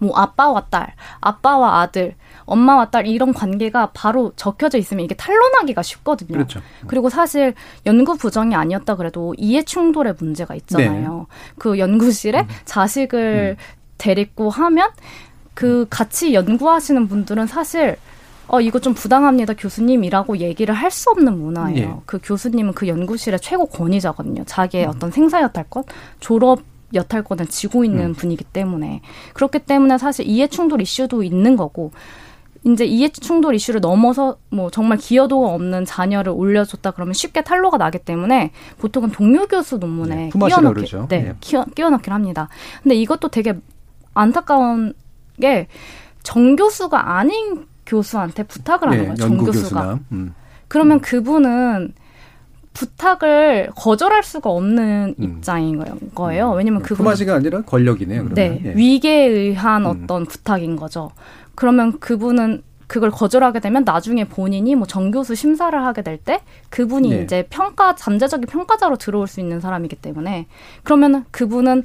뭐 0.00 0.16
아빠와 0.18 0.66
딸, 0.70 0.94
아빠와 1.20 1.80
아들, 1.82 2.14
엄마와 2.46 2.90
딸 2.90 3.06
이런 3.06 3.32
관계가 3.32 3.90
바로 3.92 4.32
적혀져 4.34 4.78
있으면 4.78 5.04
이게 5.04 5.14
탄론하기가 5.14 5.82
쉽거든요. 5.82 6.32
그렇죠. 6.32 6.60
그리고 6.86 7.10
사실 7.10 7.54
연구 7.86 8.16
부정이 8.16 8.54
아니었다 8.54 8.96
그래도 8.96 9.34
이해 9.36 9.62
충돌의 9.62 10.14
문제가 10.18 10.54
있잖아요. 10.56 11.26
네. 11.28 11.36
그 11.58 11.78
연구실에 11.78 12.40
음. 12.40 12.46
자식을 12.64 13.56
음. 13.58 13.62
데리고 13.98 14.50
하면 14.50 14.90
그 15.54 15.86
같이 15.90 16.32
연구하시는 16.34 17.06
분들은 17.06 17.46
사실 17.46 17.96
어, 18.48 18.60
이거 18.60 18.80
좀 18.80 18.94
부당합니다, 18.94 19.54
교수님이라고 19.54 20.38
얘기를 20.38 20.74
할 20.74 20.90
수 20.90 21.10
없는 21.10 21.38
문화예요. 21.38 21.78
예. 21.78 22.02
그 22.04 22.18
교수님은 22.20 22.72
그 22.72 22.88
연구실의 22.88 23.38
최고 23.38 23.66
권위자거든요. 23.66 24.42
자기의 24.44 24.86
음. 24.86 24.90
어떤 24.90 25.12
생사 25.12 25.40
여탈권, 25.40 25.84
졸업 26.18 26.60
여탈권을 26.94 27.46
쥐고 27.46 27.84
있는 27.84 28.06
음. 28.06 28.14
분이기 28.14 28.44
때문에. 28.44 29.00
그렇기 29.34 29.60
때문에 29.60 29.98
사실 29.98 30.26
이해 30.26 30.46
충돌 30.46 30.80
이슈도 30.80 31.22
있는 31.22 31.56
거고, 31.56 31.92
이제 32.64 32.84
이해 32.84 33.08
충돌 33.08 33.54
이슈를 33.54 33.80
넘어서 33.80 34.36
뭐 34.50 34.70
정말 34.70 34.98
기여도가 34.98 35.48
없는 35.54 35.86
자녀를 35.86 36.32
올려줬다 36.32 36.90
그러면 36.90 37.14
쉽게 37.14 37.42
탄로가 37.42 37.78
나기 37.78 37.98
때문에 37.98 38.50
보통은 38.78 39.12
동료 39.12 39.46
교수 39.46 39.78
논문에 39.78 40.14
네, 40.14 40.30
끼워넣기, 40.30 40.86
네, 41.08 41.22
네. 41.22 41.34
끼워, 41.40 41.64
끼워넣기를 41.74 42.14
합니다. 42.14 42.48
근데 42.82 42.96
이것도 42.96 43.28
되게 43.28 43.54
안타까운 44.12 44.92
게 45.40 45.68
정교수가 46.22 47.16
아닌 47.16 47.66
교수한테 47.86 48.42
부탁을 48.42 48.88
하는 48.88 48.98
네, 48.98 49.04
거예요. 49.06 49.16
정교수가. 49.16 50.00
음. 50.12 50.34
그러면 50.68 50.98
음. 50.98 51.00
그분은 51.00 51.94
부탁을 52.72 53.70
거절할 53.74 54.22
수가 54.22 54.50
없는 54.50 55.14
음. 55.18 55.22
입장인 55.22 55.82
거예요. 56.14 56.52
음. 56.52 56.56
왜냐면 56.56 56.82
그분 56.82 56.98
품앗이가 57.04 57.34
아니라 57.34 57.62
권력이네요. 57.62 58.24
그러면. 58.24 58.34
네, 58.34 58.60
예. 58.64 58.74
위계에 58.76 59.26
의한 59.26 59.84
음. 59.84 60.04
어떤 60.04 60.26
부탁인 60.26 60.76
거죠. 60.76 61.10
그러면 61.54 61.98
그분은 61.98 62.62
그걸 62.86 63.10
거절하게 63.10 63.60
되면 63.60 63.84
나중에 63.84 64.24
본인이 64.24 64.74
뭐 64.74 64.86
정교수 64.86 65.36
심사를 65.36 65.80
하게 65.80 66.02
될 66.02 66.18
때 66.18 66.40
그분이 66.70 67.10
네. 67.10 67.22
이제 67.22 67.46
평가 67.48 67.94
잠재적인 67.94 68.46
평가자로 68.46 68.96
들어올 68.96 69.26
수 69.28 69.40
있는 69.40 69.60
사람이기 69.60 69.96
때문에 69.96 70.46
그러면 70.82 71.24
그분은 71.30 71.84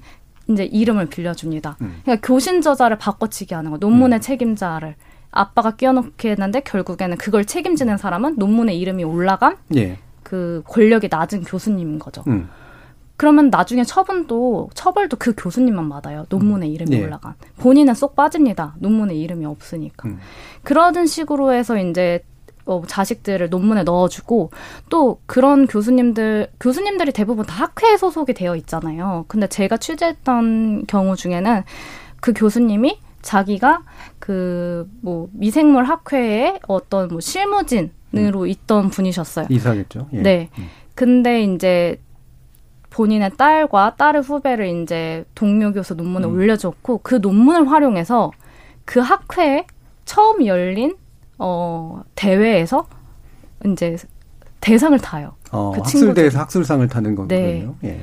이제 0.50 0.64
이름을 0.66 1.08
빌려줍니다. 1.08 1.78
음. 1.82 2.02
그러니까 2.04 2.28
교신 2.28 2.62
저자를 2.62 2.98
바꿔치기 2.98 3.54
하는 3.54 3.72
거, 3.72 3.78
논문의 3.78 4.20
음. 4.20 4.22
책임자를 4.22 4.96
아빠가 5.32 5.76
끼워넣게 5.76 6.32
했는데 6.32 6.62
결국에는 6.62 7.18
그걸 7.18 7.46
책임지는 7.46 7.98
사람은 7.98 8.36
논문에 8.38 8.74
이름이 8.74 9.04
올라간 9.04 9.58
예. 9.76 9.98
그 10.26 10.62
권력이 10.68 11.08
낮은 11.10 11.44
교수님인 11.44 12.00
거죠. 12.00 12.24
음. 12.28 12.50
그러면 13.16 13.50
나중에 13.50 13.86
처분도 13.86 14.72
처벌도 14.74 15.16
그 15.18 15.34
교수님만 15.38 15.88
받아요. 15.88 16.26
논문에 16.28 16.68
이름이 16.68 16.98
네. 16.98 17.06
올라간. 17.06 17.36
본인은 17.58 17.94
쏙 17.94 18.16
빠집니다. 18.18 18.76
논문에 18.80 19.16
이름이 19.16 19.46
없으니까. 19.46 20.10
음. 20.10 20.20
그러던 20.64 21.06
식으로 21.06 21.54
해서 21.54 21.78
이제 21.78 22.26
어, 22.66 22.82
자식들을 22.86 23.50
논문에 23.50 23.84
넣어주고 23.84 24.50
또 24.90 25.20
그런 25.28 25.68
교수님들 25.68 26.48
교수님들이 26.60 27.14
대부분 27.14 27.46
다 27.46 27.54
학회에 27.64 27.96
소속이 27.96 28.34
되어 28.34 28.56
있잖아요. 28.56 29.26
근데 29.28 29.48
제가 29.48 29.78
취재했던 29.78 30.88
경우 30.88 31.16
중에는 31.16 31.64
그 32.20 32.34
교수님이 32.34 33.00
자기가 33.22 33.84
그 34.20 34.90
뭐 35.02 35.30
미생물 35.34 35.84
학회에 35.86 36.60
어떤 36.68 37.08
뭐 37.10 37.20
실무진 37.20 37.92
으로 38.14 38.42
음. 38.42 38.48
있던 38.48 38.90
분이셨어요. 38.90 39.48
이상했죠. 39.50 40.08
예. 40.14 40.22
네. 40.22 40.50
음. 40.58 40.68
근데 40.94 41.44
이제 41.44 42.00
본인의 42.90 43.32
딸과 43.38 43.96
딸의 43.98 44.22
후배를 44.22 44.82
이제 44.82 45.26
동료 45.36 45.74
교수 45.74 45.96
논문에 45.96 46.28
음. 46.28 46.34
올려줬고 46.34 47.02
그 47.04 47.16
논문을 47.16 47.70
활용해서 47.70 48.32
그 48.86 49.00
학회에 49.00 49.66
처음 50.06 50.46
열린 50.46 50.96
어 51.38 52.04
대회에서 52.16 52.88
이제 53.66 53.98
대상을 54.62 54.98
타요. 55.00 55.34
어, 55.52 55.72
그 55.72 55.80
학술대에서 55.80 56.40
학술상을 56.40 56.88
타는 56.88 57.16
거군요. 57.16 57.28
네. 57.28 57.68
예. 57.84 58.00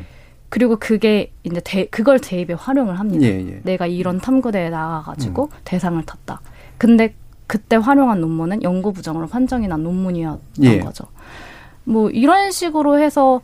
그리고 0.48 0.76
그게 0.76 1.32
이제 1.44 1.62
대, 1.64 1.86
그걸 1.86 2.18
대입에 2.18 2.52
활용을 2.52 2.98
합니다. 2.98 3.24
예, 3.24 3.40
예. 3.40 3.60
내가 3.62 3.86
이런 3.86 4.20
탐구대에 4.20 4.68
나가가지고 4.68 5.44
음. 5.44 5.58
대상을 5.64 6.04
탔다. 6.04 6.42
근데 6.76 7.14
그때 7.52 7.76
활용한 7.76 8.18
논문은 8.22 8.62
연구 8.62 8.94
부정으로 8.94 9.26
판정이 9.26 9.68
난 9.68 9.82
논문이었던 9.82 10.40
예. 10.62 10.78
거죠. 10.78 11.04
뭐 11.84 12.08
이런 12.08 12.50
식으로 12.50 12.98
해서 12.98 13.42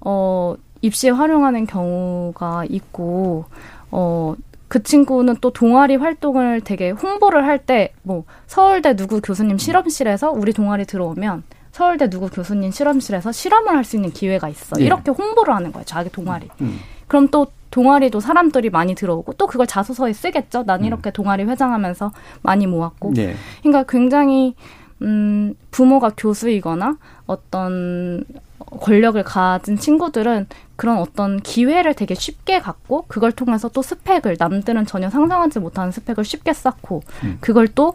어 0.00 0.54
입시에 0.80 1.10
활용하는 1.10 1.66
경우가 1.66 2.64
있고 2.70 3.44
어. 3.90 4.34
그 4.68 4.82
친구는 4.84 5.38
또 5.40 5.50
동아리 5.52 5.96
활동을 5.96 6.60
되게 6.62 6.90
홍보를 6.90 7.44
할 7.44 7.58
때 7.58 7.92
뭐 8.02 8.22
서울대 8.46 8.94
누구 8.96 9.20
교수님 9.20 9.58
실험실에서 9.58 10.30
우리 10.30 10.52
동아리 10.54 10.86
들어오면 10.86 11.42
서울대 11.72 12.08
누구 12.08 12.28
교수님 12.30 12.70
실험실에서 12.70 13.32
실험을 13.32 13.76
할 13.76 13.84
수 13.84 13.96
있는 13.96 14.10
기회가 14.10 14.48
있어. 14.48 14.80
예. 14.80 14.84
이렇게 14.84 15.10
홍보를 15.10 15.54
하는 15.54 15.72
거예요. 15.72 15.84
자기 15.84 16.08
동아리. 16.08 16.48
음. 16.62 16.78
그럼 17.08 17.28
또 17.28 17.48
동아리도 17.70 18.20
사람들이 18.20 18.70
많이 18.70 18.94
들어오고 18.94 19.34
또 19.34 19.46
그걸 19.46 19.66
자소서에 19.66 20.12
쓰겠죠. 20.12 20.64
난 20.64 20.80
음. 20.80 20.86
이렇게 20.86 21.10
음. 21.10 21.12
동아리 21.12 21.44
회장하면서 21.44 22.12
많이 22.42 22.66
모았고. 22.66 23.14
예. 23.18 23.34
그러니까 23.62 23.84
굉장히 23.88 24.54
음 25.02 25.54
부모가 25.70 26.12
교수이거나 26.16 26.96
어떤 27.26 28.24
권력을 28.58 29.22
가진 29.22 29.78
친구들은 29.78 30.46
그런 30.76 30.98
어떤 30.98 31.40
기회를 31.40 31.94
되게 31.94 32.14
쉽게 32.14 32.60
갖고 32.60 33.04
그걸 33.08 33.32
통해서 33.32 33.68
또 33.68 33.82
스펙을 33.82 34.36
남들은 34.38 34.86
전혀 34.86 35.10
상상하지 35.10 35.60
못하는 35.60 35.90
스펙을 35.90 36.24
쉽게 36.24 36.52
쌓고 36.52 37.02
음. 37.24 37.38
그걸 37.40 37.68
또 37.68 37.94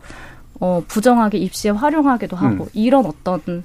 어, 0.60 0.84
부정하게 0.88 1.38
입시에 1.38 1.72
활용하기도 1.72 2.36
하고 2.36 2.64
음. 2.66 2.70
이런 2.74 3.06
어떤 3.06 3.64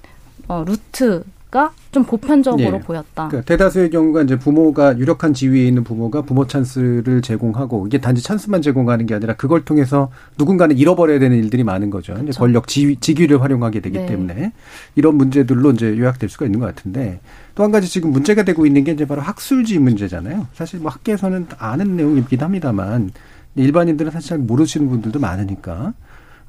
어, 0.49 0.65
루트 0.67 1.25
가좀 1.51 2.05
보편적으로 2.05 2.77
예. 2.77 2.81
보였다. 2.81 3.29
그러니까 3.29 3.43
대다수의 3.43 3.91
경우가 3.91 4.23
이제 4.23 4.39
부모가 4.39 4.97
유력한 4.99 5.35
지위에 5.35 5.67
있는 5.67 5.83
부모가 5.83 6.23
부모 6.23 6.47
찬스를 6.47 7.23
제공하고 7.23 7.87
이게 7.87 7.99
단지 7.99 8.23
찬스만 8.23 8.63
제공하는 8.63 9.07
게 9.07 9.15
아니라 9.15 9.35
그걸 9.35 9.65
통해서 9.65 10.11
누군가는 10.39 10.77
잃어버려야 10.77 11.19
되는 11.19 11.37
일들이 11.37 11.65
많은 11.65 11.91
거죠. 11.91 12.15
그렇죠. 12.15 12.39
권력 12.39 12.69
지위, 12.69 12.97
직위를 12.97 13.43
활용하게 13.43 13.81
되기 13.81 13.99
네. 13.99 14.07
때문에 14.07 14.53
이런 14.95 15.17
문제들로 15.17 15.73
이제 15.73 15.97
요약될 15.99 16.29
수가 16.29 16.47
있는 16.47 16.61
것 16.61 16.67
같은데 16.67 17.21
또 17.55 17.65
한 17.65 17.73
가지 17.73 17.89
지금 17.89 18.11
문제가 18.11 18.43
되고 18.43 18.65
있는 18.65 18.85
게 18.85 18.93
이제 18.93 19.05
바로 19.05 19.21
학술지 19.21 19.79
문제잖아요. 19.79 20.47
사실 20.55 20.81
뭐 20.81 20.91
학계에서는 20.91 21.49
아는 21.59 21.97
내용이긴 21.97 22.41
합니다만 22.41 23.11
일반인들은 23.55 24.13
사실 24.13 24.29
잘 24.31 24.39
모르시는 24.39 24.89
분들도 24.89 25.19
많으니까 25.19 25.93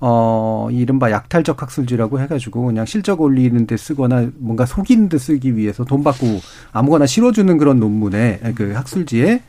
어, 0.03 0.67
이른바 0.71 1.11
약탈적 1.11 1.61
학술지라고 1.61 2.19
해가지고 2.19 2.65
그냥 2.65 2.85
실적 2.85 3.21
올리는 3.21 3.67
데 3.67 3.77
쓰거나 3.77 4.29
뭔가 4.37 4.65
속이는 4.65 5.09
데 5.09 5.19
쓰기 5.19 5.55
위해서 5.55 5.85
돈 5.85 6.03
받고 6.03 6.25
아무거나 6.71 7.05
실어주는 7.05 7.55
그런 7.59 7.79
논문에 7.79 8.39
그 8.55 8.71
학술지에 8.73 9.41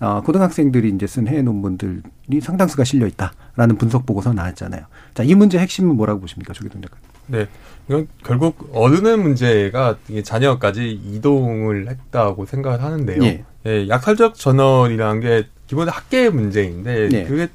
어, 0.00 0.22
고등학생들이 0.22 0.90
이제 0.90 1.06
쓴 1.06 1.26
해외 1.26 1.42
논문들이 1.42 2.40
상당수가 2.40 2.84
실려 2.84 3.06
있다라는 3.06 3.76
분석 3.76 4.06
보고서 4.06 4.32
나왔잖아요. 4.32 4.82
자, 5.12 5.22
이 5.24 5.34
문제 5.34 5.58
핵심은 5.58 5.96
뭐라고 5.96 6.20
보십니까, 6.20 6.52
조기동 6.54 6.80
작가님? 6.80 7.04
네. 7.26 7.46
이건 7.88 8.06
결국 8.24 8.70
어른의 8.72 9.18
문제가 9.18 9.96
자녀까지 10.22 10.90
이동을 10.90 11.88
했다고 11.88 12.46
생각을 12.46 12.82
하는데요. 12.82 13.22
예. 13.24 13.44
예 13.66 13.88
약탈적 13.88 14.34
저널이라는 14.36 15.20
게 15.20 15.46
기본적으로 15.66 15.90
학계의 15.90 16.30
문제인데 16.30 17.08
예. 17.12 17.24
그게 17.24 17.48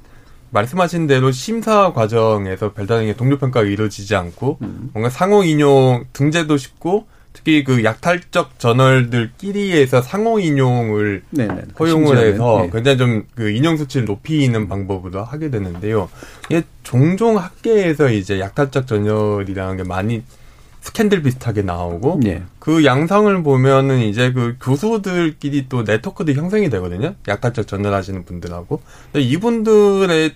말씀하신 0.53 1.07
대로 1.07 1.31
심사 1.31 1.91
과정에서 1.93 2.73
별다른 2.73 3.13
동료 3.15 3.37
평가가 3.37 3.65
이루어지지 3.65 4.15
않고 4.15 4.59
음. 4.61 4.89
뭔가 4.93 5.09
상호 5.09 5.43
인용 5.43 6.05
등재도 6.13 6.57
쉽고 6.57 7.07
특히 7.33 7.63
그 7.63 7.83
약탈적 7.83 8.59
저널들끼리에서 8.59 10.03
상호 10.03 10.39
인용을 10.39 11.23
네네, 11.31 11.61
그 11.73 11.83
허용을 11.83 12.17
해서 12.17 12.61
네. 12.61 12.69
굉장히 12.71 12.97
좀 12.97 13.23
그 13.35 13.49
인용 13.49 13.77
수치를 13.77 14.05
높이는 14.05 14.67
방법으로 14.67 15.23
하게 15.23 15.49
되는데요. 15.49 16.09
이게 16.49 16.61
종종 16.83 17.37
학계에서 17.37 18.09
이제 18.09 18.39
약탈적 18.39 18.87
저널이라는 18.87 19.77
게 19.77 19.83
많이 19.83 20.23
스캔들 20.83 21.23
비슷하게 21.23 21.61
나오고 21.61 22.19
네. 22.21 22.43
그 22.59 22.83
양상을 22.83 23.41
보면은 23.41 23.99
이제 23.99 24.33
그 24.33 24.57
교수들끼리 24.61 25.69
또 25.69 25.83
네트워크도 25.83 26.33
형성이 26.33 26.69
되거든요. 26.69 27.15
약탈적 27.25 27.67
전널 27.67 27.93
하시는 27.93 28.25
분들하고. 28.25 28.81
근데 29.13 29.25
이분들의 29.25 30.35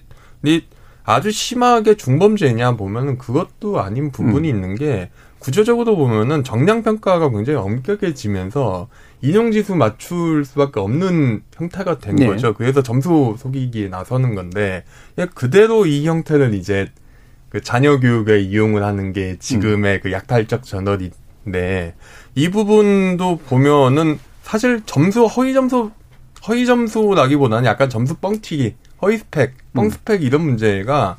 아주 1.04 1.32
심하게 1.32 1.96
중범죄냐 1.96 2.78
보면은 2.78 3.18
그것도 3.18 3.82
아닌 3.82 4.10
부분이 4.10 4.50
음. 4.50 4.56
있는 4.56 4.76
게 4.76 5.10
구조적으로 5.40 5.98
보면은 5.98 6.46
정량 6.46 6.82
평가가 6.82 7.30
굉장히 7.30 7.60
엄격해지면서 7.60 8.88
인용 9.22 9.52
지수 9.52 9.76
맞출 9.76 10.46
수밖에 10.46 10.80
없는 10.80 11.44
형태가 11.56 12.00
된 12.00 12.16
네. 12.16 12.26
거죠. 12.26 12.54
그래서 12.54 12.82
점수 12.82 13.36
속이기에 13.38 13.90
나서는 13.90 14.34
건데 14.34 14.86
그대로 15.36 15.86
이 15.86 16.08
형태를 16.08 16.54
이제 16.54 16.88
그 17.50 17.62
자녀 17.62 18.00
교육에 18.00 18.40
이용을 18.40 18.84
하는 18.84 19.14
게 19.14 19.38
지금의 19.40 19.96
음. 19.96 20.00
그 20.04 20.12
약탈적 20.12 20.64
저널인데 20.64 21.96
이 22.36 22.50
부분도 22.50 23.38
보면은 23.48 24.20
사실 24.44 24.82
점수 24.86 25.26
허위 25.26 25.54
점수 25.54 25.92
허위 26.48 26.66
점수라기보다는 26.66 27.66
약간 27.66 27.90
점수 27.90 28.16
뻥튀기, 28.16 28.76
허위 29.02 29.18
스펙, 29.18 29.56
뻥 29.74 29.86
음. 29.86 29.90
스펙 29.90 30.24
이런 30.24 30.42
문제가 30.44 31.18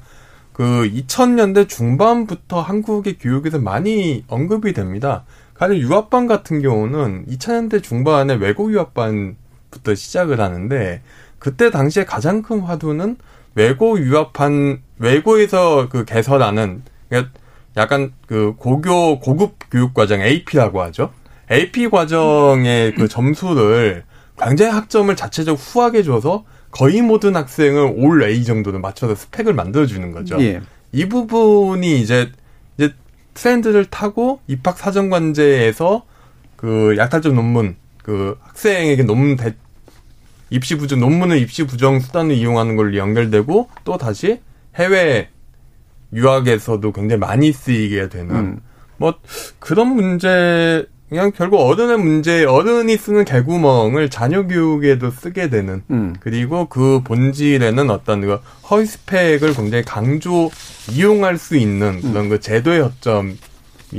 그 0.52 0.90
2000년대 0.92 1.68
중반부터 1.68 2.60
한국의 2.60 3.18
교육에서 3.18 3.58
많이 3.58 4.24
언급이 4.28 4.72
됩니다. 4.72 5.24
가령 5.54 5.76
유학반 5.76 6.26
같은 6.26 6.62
경우는 6.62 7.26
2000년대 7.26 7.82
중반에 7.82 8.34
외국 8.34 8.72
유학반부터 8.72 9.94
시작을 9.94 10.40
하는데 10.40 11.02
그때 11.38 11.70
당시에 11.70 12.04
가장 12.04 12.42
큰 12.42 12.60
화두는 12.60 13.16
외고 13.54 13.98
유학반 14.00 14.82
외고에서 14.98 15.88
그 15.88 16.04
개설하는 16.04 16.82
그러니까 17.08 17.32
약간 17.76 18.12
그 18.26 18.54
고교 18.56 19.20
고급 19.20 19.56
교육 19.70 19.94
과정 19.94 20.20
AP라고 20.20 20.82
하죠. 20.82 21.12
AP 21.50 21.88
과정의 21.88 22.94
그 22.94 23.08
점수를 23.08 24.04
굉장히 24.38 24.72
학점을 24.72 25.14
자체적 25.14 25.56
후하게 25.58 26.02
줘서 26.02 26.44
거의 26.70 27.00
모든 27.02 27.34
학생을 27.36 27.94
올 27.96 28.22
A 28.22 28.44
정도는 28.44 28.80
맞춰서 28.80 29.14
스펙을 29.14 29.54
만들어 29.54 29.86
주는 29.86 30.12
거죠. 30.12 30.40
예. 30.42 30.60
이 30.92 31.06
부분이 31.06 32.00
이제 32.00 32.30
이제 32.76 32.92
트렌드를 33.34 33.86
타고 33.86 34.40
입학 34.46 34.78
사정관제에서 34.78 36.04
그 36.56 36.96
약탈적 36.98 37.34
논문 37.34 37.76
그 38.02 38.36
학생에게 38.42 39.02
논문 39.04 39.36
대, 39.36 39.54
입시 40.50 40.76
부정 40.76 41.00
논문을 41.00 41.38
입시 41.38 41.66
부정 41.66 42.00
수단을 42.00 42.34
이용하는 42.34 42.76
걸로 42.76 42.96
연결되고 42.96 43.68
또 43.84 43.98
다시 43.98 44.40
해외 44.78 45.28
유학에서도 46.12 46.92
굉장히 46.92 47.20
많이 47.20 47.52
쓰이게 47.52 48.08
되는 48.08 48.34
음. 48.34 48.60
뭐 48.96 49.14
그런 49.58 49.94
문제 49.94 50.86
그냥 51.08 51.32
결국 51.34 51.60
어른의 51.60 51.98
문제 51.98 52.44
어른이 52.44 52.96
쓰는 52.98 53.24
개구멍을 53.24 54.10
자녀 54.10 54.46
교육에도 54.46 55.10
쓰게 55.10 55.48
되는 55.48 55.82
음. 55.90 56.14
그리고 56.20 56.66
그 56.66 57.00
본질에는 57.02 57.90
어떤 57.90 58.20
그 58.20 58.40
허위 58.70 58.84
스펙을 58.84 59.54
굉장히 59.54 59.84
강조 59.84 60.50
이용할 60.90 61.38
수 61.38 61.56
있는 61.56 62.00
그런 62.02 62.26
음. 62.26 62.28
그 62.28 62.40
제도의 62.40 62.82
허점 62.82 63.30
이 63.30 63.36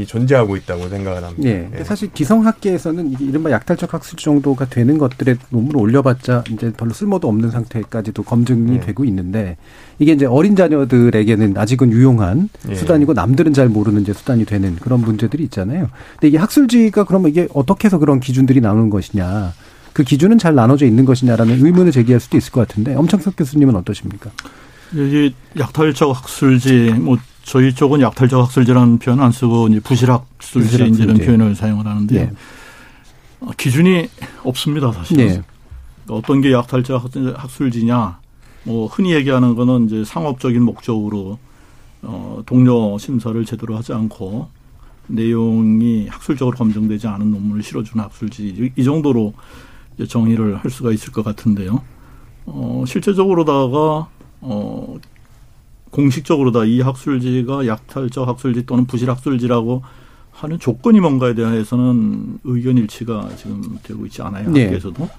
존재하고 0.05 0.55
있다고 0.55 0.87
생각을 0.89 1.23
합니다. 1.23 1.49
예. 1.49 1.69
예. 1.77 1.83
사실 1.83 2.11
기성학계에서는 2.13 3.11
이게 3.11 3.25
이른바 3.25 3.51
약탈적 3.51 3.93
학술 3.93 4.17
정도가 4.17 4.65
되는 4.65 4.97
것들의 4.97 5.37
논문을 5.49 5.77
올려봤자 5.77 6.43
이제 6.51 6.71
별로 6.73 6.93
쓸모도 6.93 7.27
없는 7.27 7.51
상태까지도 7.51 8.23
검증이 8.23 8.75
예. 8.75 8.79
되고 8.79 9.03
있는데 9.05 9.57
이게 9.97 10.13
이제 10.13 10.25
어린 10.25 10.55
자녀들에게는 10.55 11.57
아직은 11.57 11.91
유용한 11.91 12.49
예. 12.69 12.75
수단이고 12.75 13.13
남들은 13.13 13.53
잘 13.53 13.69
모르는 13.69 14.01
이제 14.01 14.13
수단이 14.13 14.45
되는 14.45 14.75
그런 14.75 15.01
문제들이 15.01 15.43
있잖아요. 15.45 15.89
근데 16.13 16.27
이게 16.27 16.37
학술지가 16.37 17.05
그러면 17.05 17.31
이게 17.31 17.47
어떻게 17.53 17.87
해서 17.87 17.97
그런 17.97 18.19
기준들이 18.19 18.61
나오는 18.61 18.89
것이냐. 18.89 19.53
그 19.93 20.03
기준은 20.03 20.37
잘 20.37 20.55
나눠져 20.55 20.85
있는 20.85 21.03
것이냐라는 21.03 21.65
의문을 21.65 21.91
제기할 21.91 22.19
수도 22.19 22.37
있을 22.37 22.51
것 22.51 22.67
같은데 22.67 22.95
엄창석 22.95 23.35
교수님은 23.35 23.75
어떠십니까? 23.75 24.29
이 24.93 25.33
약탈적 25.57 26.15
학술지 26.15 26.93
뭐 26.97 27.17
저희 27.43 27.73
쪽은 27.73 28.01
약탈적 28.01 28.41
학술지라는 28.41 28.99
표현 28.99 29.19
안 29.19 29.31
쓰고 29.31 29.67
이제 29.69 29.79
부실학술지 29.79 30.75
이런 30.75 31.17
표현을 31.17 31.55
사용을 31.55 31.85
하는데 31.87 32.25
네. 32.25 32.31
어, 33.39 33.51
기준이 33.57 34.07
없습니다 34.43 34.91
사실은. 34.91 35.27
네. 35.27 35.41
어떤 36.09 36.41
게 36.41 36.51
약탈적 36.51 37.03
학술지냐? 37.35 38.19
뭐 38.63 38.87
흔히 38.87 39.13
얘기하는 39.13 39.55
거는 39.55 39.85
이제 39.85 40.03
상업적인 40.03 40.61
목적으로 40.61 41.39
어 42.01 42.41
동료 42.45 42.97
심사를 42.97 43.43
제대로 43.45 43.75
하지 43.77 43.93
않고 43.93 44.47
내용이 45.07 46.07
학술적으로 46.07 46.55
검증되지 46.57 47.07
않은 47.07 47.31
논문을 47.31 47.63
실어주는 47.63 48.03
학술지 48.03 48.71
이 48.75 48.83
정도로 48.83 49.33
정의를 50.07 50.57
할 50.57 50.71
수가 50.71 50.91
있을 50.91 51.11
것 51.11 51.23
같은데요. 51.23 51.81
어 52.45 52.83
실제적으로다가 52.87 54.07
어 54.41 54.95
공식적으로 55.91 56.51
다 56.51 56.65
이 56.65 56.81
학술지가 56.81 57.65
약탈적 57.67 58.27
학술지 58.27 58.65
또는 58.65 58.85
부실 58.85 59.09
학술지라고 59.09 59.81
하는 60.31 60.59
조건이 60.59 60.99
뭔가에 60.99 61.33
대해서는 61.33 62.39
의견 62.43 62.77
일치가 62.77 63.29
지금 63.35 63.77
되고 63.83 64.05
있지 64.05 64.21
않아요. 64.21 64.49
네. 64.51 64.65
학계에서도. 64.65 65.09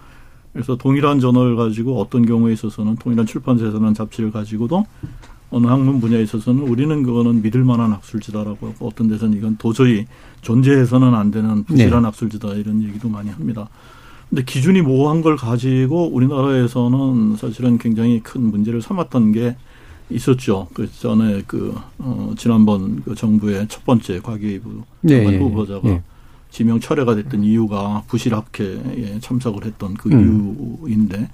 그래서 0.52 0.76
동일한 0.76 1.20
저널 1.20 1.56
가지고 1.56 2.00
어떤 2.00 2.24
경우에 2.26 2.52
있어서는 2.52 2.96
동일한 2.96 3.26
출판사에서는 3.26 3.94
잡지를 3.94 4.30
가지고도 4.32 4.84
어느 5.50 5.66
학문 5.66 6.00
분야에 6.00 6.22
있어서는 6.22 6.62
우리는 6.62 7.02
그거는 7.02 7.42
믿을 7.42 7.64
만한 7.64 7.92
학술지다라고 7.92 8.68
하고 8.68 8.86
어떤 8.86 9.08
데서는 9.08 9.36
이건 9.36 9.56
도저히 9.58 10.06
존재해서는 10.42 11.14
안 11.14 11.30
되는 11.30 11.64
부실한 11.64 12.02
네. 12.02 12.06
학술지다 12.06 12.54
이런 12.54 12.82
얘기도 12.82 13.08
많이 13.08 13.30
합니다. 13.30 13.68
근데 14.28 14.44
기준이 14.44 14.80
모호한 14.82 15.22
걸 15.22 15.36
가지고 15.36 16.08
우리나라에서는 16.08 17.36
사실은 17.36 17.78
굉장히 17.78 18.20
큰 18.20 18.42
문제를 18.42 18.80
삼았던 18.80 19.32
게 19.32 19.56
있었죠. 20.10 20.68
그 20.74 20.90
전에 20.90 21.42
그 21.46 21.74
어, 21.98 22.32
지난번 22.36 23.02
그 23.02 23.14
정부의 23.14 23.66
첫 23.68 23.84
번째 23.84 24.20
과기부 24.20 24.82
네, 25.02 25.24
예, 25.26 25.38
후보자가 25.38 25.88
네. 25.88 26.02
지명 26.50 26.80
철회가 26.80 27.14
됐던 27.14 27.44
이유가 27.44 28.02
부실 28.08 28.34
학회에 28.34 29.20
참석을 29.20 29.64
했던 29.64 29.94
그 29.94 30.10
음. 30.10 30.80
이유인데 30.82 31.28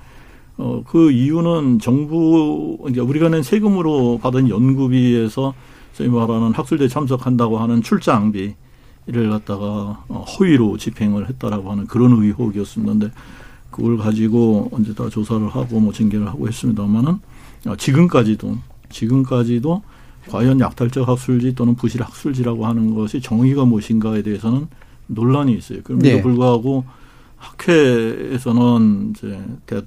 어, 0.58 0.82
그 0.86 1.10
이유는 1.10 1.78
정부 1.80 2.78
이제 2.88 3.00
우리가 3.00 3.28
낸 3.28 3.42
세금으로 3.42 4.18
받은 4.22 4.48
연구비에서 4.48 5.54
저희 5.94 6.08
말하는 6.08 6.52
학술제 6.52 6.88
참석한다고 6.88 7.58
하는 7.58 7.82
출장비를 7.82 9.30
갖다가 9.30 10.04
어, 10.08 10.24
허위로 10.38 10.76
집행을 10.76 11.28
했다라고 11.28 11.70
하는 11.70 11.86
그런 11.86 12.12
의혹이었습니다. 12.22 13.08
그걸 13.70 13.98
가지고 13.98 14.70
언제 14.72 14.94
다 14.94 15.08
조사를 15.08 15.48
하고 15.48 15.80
뭐 15.80 15.92
징계를 15.92 16.26
하고 16.26 16.48
했습니다만은 16.48 17.08
어, 17.10 17.20
지금까지도 17.74 18.56
지금까지도 18.90 19.82
과연 20.28 20.60
약탈적 20.60 21.08
학술지 21.08 21.54
또는 21.54 21.74
부실 21.74 22.02
학술지라고 22.02 22.66
하는 22.66 22.94
것이 22.94 23.20
정의가 23.20 23.64
무엇인가에 23.64 24.22
대해서는 24.22 24.68
논란이 25.08 25.54
있어요. 25.54 25.80
그럼에도 25.82 26.08
네. 26.08 26.22
불구하고 26.22 26.84
학회에서는 27.36 29.12
이제 29.14 29.38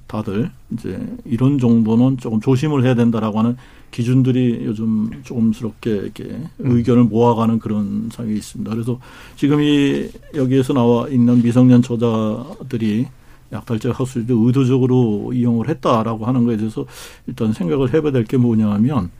다들 0.06 0.50
이제 0.72 0.98
이런 1.24 1.58
정도는 1.58 2.18
조금 2.18 2.40
조심을 2.40 2.84
해야 2.84 2.94
된다라고 2.94 3.38
하는 3.38 3.56
기준들이 3.90 4.62
요즘 4.64 5.10
조금스럽게 5.24 5.90
이렇게 5.90 6.24
음. 6.24 6.48
의견을 6.58 7.04
모아가는 7.04 7.58
그런 7.58 8.08
상황이 8.12 8.36
있습니다. 8.36 8.70
그래서 8.70 9.00
지금 9.36 9.60
이 9.60 10.08
여기에서 10.34 10.72
나와 10.72 11.08
있는 11.08 11.42
미성년 11.42 11.82
저자들이 11.82 13.08
약탈적 13.52 13.98
학술지도 13.98 14.46
의도적으로 14.46 15.32
이용을 15.34 15.68
했다라고 15.68 16.26
하는 16.26 16.44
것에 16.44 16.56
대해서 16.56 16.86
일단 17.26 17.52
생각을 17.52 17.92
해봐야 17.94 18.12
될 18.12 18.24
게 18.24 18.36
뭐냐면 18.36 19.10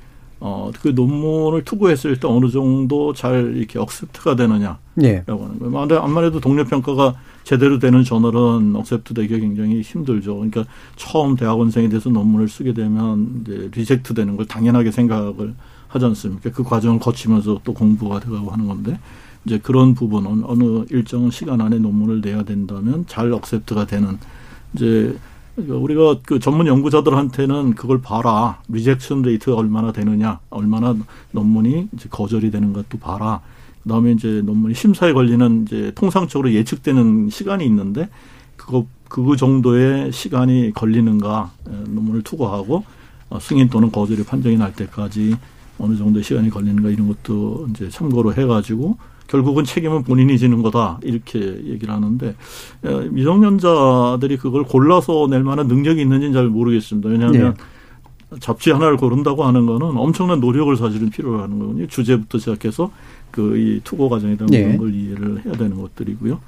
어, 0.43 0.71
그 0.81 0.88
논문을 0.88 1.64
투고했을 1.64 2.19
때 2.19 2.27
어느 2.27 2.49
정도 2.49 3.12
잘 3.12 3.57
이렇게 3.57 3.79
accept가 3.79 4.37
되느냐라고 4.37 4.79
네. 4.95 5.23
하는 5.27 5.59
거예요. 5.59 6.01
암만 6.03 6.25
해도 6.25 6.40
동료평가가 6.40 7.14
제대로 7.45 7.79
되는 7.79 8.05
저널은 8.05 8.75
accept 8.77 9.12
되기 9.12 9.38
굉장히 9.38 9.83
힘들죠. 9.83 10.37
그러니까 10.37 10.64
처음 10.97 11.37
대학원생에 11.37 11.88
대해서 11.88 12.09
논문을 12.09 12.49
쓰게 12.49 12.73
되면 12.73 13.43
이제 13.43 13.71
reject 13.75 14.14
되는 14.14 14.37
걸 14.37 14.47
당연하게 14.47 14.90
생각을 14.93 15.55
하지 15.88 16.05
않습니까? 16.07 16.51
그 16.51 16.62
과정을 16.62 17.01
거치면서 17.01 17.61
또 17.64 17.75
공부가 17.75 18.21
되고 18.21 18.37
하는 18.51 18.66
건데 18.66 18.99
이제 19.44 19.59
그런 19.59 19.94
부분은 19.94 20.44
어느 20.44 20.85
일정 20.90 21.31
시간 21.31 21.61
안에 21.61 21.79
논문을 21.79 22.20
내야 22.20 22.42
된다면 22.42 23.05
잘 23.09 23.33
accept가 23.33 23.87
되는 23.87 24.18
이제 24.74 25.16
우리가 25.57 26.18
그 26.24 26.38
전문 26.38 26.66
연구자들한테는 26.66 27.74
그걸 27.74 28.00
봐라. 28.00 28.61
rejection 28.68 29.23
rate가 29.23 29.57
얼마나 29.57 29.92
되느냐 29.92 30.40
얼마나 30.50 30.96
논문이 31.33 31.88
이제 31.92 32.09
거절이 32.11 32.50
되는 32.50 32.72
것도 32.72 32.98
봐라. 32.98 33.40
그다음에 33.83 34.12
이제 34.12 34.42
논문이 34.44 34.74
심사에 34.74 35.12
걸리는 35.12 35.64
이제 35.66 35.92
통상적으로 35.94 36.53
예측되는 36.53 37.31
시간이 37.31 37.65
있는데 37.67 38.08
그거 38.56 38.87
그 39.08 39.37
정도의 39.37 40.12
시간이 40.12 40.73
걸리는가 40.73 41.50
논문을 41.88 42.23
투고하고 42.23 42.85
어, 43.31 43.38
승인 43.40 43.69
또는 43.69 43.90
거절이 43.90 44.25
판정이 44.25 44.56
날 44.56 44.75
때까지 44.75 45.37
어느 45.79 45.96
정도의 45.96 46.23
시간이 46.23 46.50
걸리는가 46.50 46.90
이런 46.90 47.08
것도 47.08 47.69
이제 47.71 47.88
참고로 47.88 48.35
해가지고 48.35 48.98
결국은 49.31 49.64
책임은 49.64 50.02
본인이 50.02 50.38
지는 50.38 50.60
거다 50.62 50.98
이렇게 51.02 51.38
얘기를 51.40 51.94
하는데 51.94 52.35
미성년자들이 53.10 54.37
그걸 54.37 54.64
골라서 54.64 55.28
낼 55.31 55.44
만한 55.44 55.68
능력이 55.68 56.02
있는지는 56.02 56.33
잘 56.35 56.48
모르겠습니다. 56.48 57.08
왜냐하면 57.08 57.54
네. 57.54 58.38
잡지 58.40 58.70
하나를 58.70 58.96
고른다고 58.96 59.44
하는 59.44 59.66
거는 59.66 59.96
엄청난 59.96 60.40
노력을 60.40 60.76
사실은 60.76 61.10
필요로 61.10 61.42
하는 61.42 61.58
거거든요. 61.58 61.87
주제부터 61.87 62.38
시작해서 62.38 62.90
그 63.31 63.56
이 63.56 63.81
투고 63.85 64.08
과정이다 64.08 64.46
네. 64.46 64.64
그런 64.64 64.78
걸 64.78 64.94
이해를 64.94 65.44
해야 65.44 65.54
되는 65.54 65.81
것들이고요. 65.81 66.40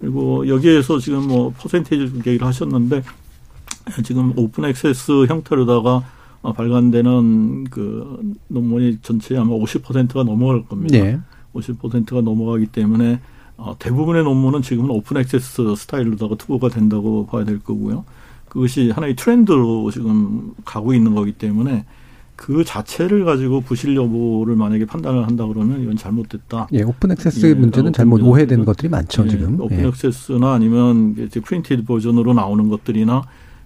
그리고 0.00 0.48
여기에서 0.48 0.98
지금 0.98 1.28
뭐 1.28 1.52
퍼센테이지 1.56 2.16
얘기를 2.26 2.44
하셨는데 2.44 3.04
지금 4.02 4.32
open 4.36 4.64
access 4.64 5.26
형태로다가 5.26 6.02
발간되는 6.42 7.64
그 7.70 8.34
논문이 8.48 8.98
전체 9.02 9.36
아마 9.36 9.54
50%가 9.54 10.24
넘어갈 10.24 10.64
겁니다. 10.64 10.98
네. 10.98 11.20
50%가 11.54 12.20
넘어가기 12.20 12.66
때문에 12.66 13.20
어, 13.56 13.76
대부분의 13.78 14.24
논문은 14.24 14.62
지금은 14.62 14.90
open 14.90 15.16
access 15.16 15.76
스타일로다가 15.76 16.36
투고가 16.36 16.68
된다고 16.68 17.26
봐야 17.26 17.44
될 17.44 17.60
거고요. 17.60 18.04
그것이 18.48 18.90
하나의 18.90 19.16
트렌드로 19.16 19.90
지금 19.90 20.54
가고 20.64 20.94
있는 20.94 21.14
거기 21.14 21.32
때문에 21.32 21.84
그 22.36 22.64
자체를 22.64 23.24
가지고 23.24 23.60
부실 23.60 23.94
여부를 23.94 24.56
만약에 24.56 24.86
판단을 24.86 25.26
한다 25.26 25.46
그러면 25.46 25.82
이건 25.82 25.96
잘못됐다. 25.96 26.68
예, 26.72 26.82
open 26.82 27.12
access 27.12 27.46
예, 27.46 27.54
문제는 27.54 27.92
잘못 27.92 28.22
오해된 28.22 28.64
것들이 28.64 28.88
많죠, 28.88 29.24
예, 29.26 29.28
지금. 29.28 29.60
오픈 29.60 29.78
예. 29.78 29.86
access나 29.86 30.52
아니면 30.52 31.14
이제 31.18 31.40
printed 31.40 31.84
버전으로 31.84 32.34
나오는 32.34 32.68
것들이나 32.68 33.22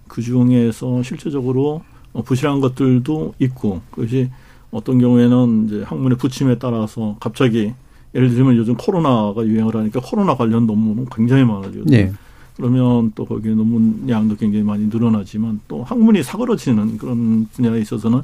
그 0.07 0.21
중에서 0.21 1.01
실제적으로 1.03 1.83
부실한 2.25 2.59
것들도 2.59 3.35
있고 3.39 3.81
그것이 3.91 4.29
어떤 4.71 4.99
경우에는 4.99 5.65
이제 5.67 5.83
학문의 5.83 6.17
부침에 6.17 6.59
따라서 6.59 7.17
갑자기 7.19 7.73
예를 8.15 8.29
들면 8.29 8.57
요즘 8.57 8.75
코로나가 8.75 9.45
유행을 9.45 9.75
하니까 9.75 9.99
코로나 10.03 10.35
관련 10.35 10.65
논문은 10.65 11.07
굉장히 11.13 11.43
많아지거든요. 11.43 11.95
네. 11.95 12.11
그러면 12.55 13.11
또 13.15 13.25
거기에 13.25 13.53
논문 13.53 14.07
양도 14.09 14.35
굉장히 14.35 14.63
많이 14.63 14.85
늘어나지만 14.87 15.61
또 15.67 15.83
학문이 15.83 16.23
사그러지는 16.23 16.97
그런 16.97 17.47
분야에 17.53 17.79
있어서는 17.79 18.21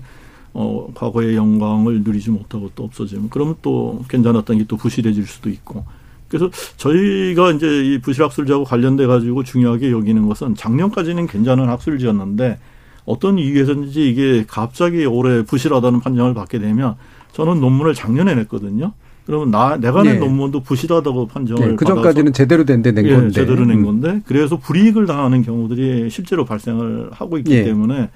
어, 0.54 0.90
과거의 0.94 1.36
영광을 1.36 2.02
누리지 2.04 2.32
못하고 2.32 2.70
또 2.76 2.84
없어지면 2.84 3.30
그러면 3.30 3.56
또 3.62 4.04
괜찮았던 4.10 4.58
게 4.58 4.66
또 4.68 4.78
부실해질 4.78 5.26
수도 5.26 5.50
있고 5.50 5.84
그래서 6.28 6.50
저희가 6.78 7.52
이제 7.52 7.86
이 7.86 8.00
부실 8.00 8.24
학술지하고 8.24 8.64
관련돼 8.64 9.06
가지고 9.06 9.44
중요하게 9.44 9.92
여기는 9.92 10.28
것은 10.28 10.56
작년까지는 10.56 11.28
괜찮은 11.28 11.70
학술지였는데 11.70 12.58
어떤 13.06 13.38
이유에서인지 13.38 14.10
이게 14.10 14.46
갑자기 14.48 15.06
올해 15.06 15.44
부실하다는 15.44 16.00
판정을 16.00 16.34
받게 16.34 16.60
되면 16.60 16.96
저는 17.34 17.60
논문을 17.60 17.94
작년에 17.94 18.36
냈거든요. 18.36 18.94
그러면 19.26 19.50
나 19.52 19.78
내가 19.78 20.04
낸 20.04 20.14
네. 20.14 20.20
논문도 20.20 20.62
부실하다고 20.62 21.28
판정을 21.28 21.70
네, 21.70 21.76
그 21.76 21.86
전까지는 21.86 22.32
제대로 22.34 22.64
된데 22.64 22.92
낸 22.92 23.06
예, 23.08 23.16
건데 23.16 23.32
제대로 23.32 23.66
낸 23.66 23.80
음. 23.80 23.86
건데 23.86 24.22
그래서 24.26 24.58
불이익을 24.58 25.08
당하는 25.08 25.42
경우들이 25.42 26.10
실제로 26.12 26.46
발생을 26.46 27.10
하고 27.12 27.38
있기 27.40 27.50
네. 27.50 27.64
때문에 27.64 28.10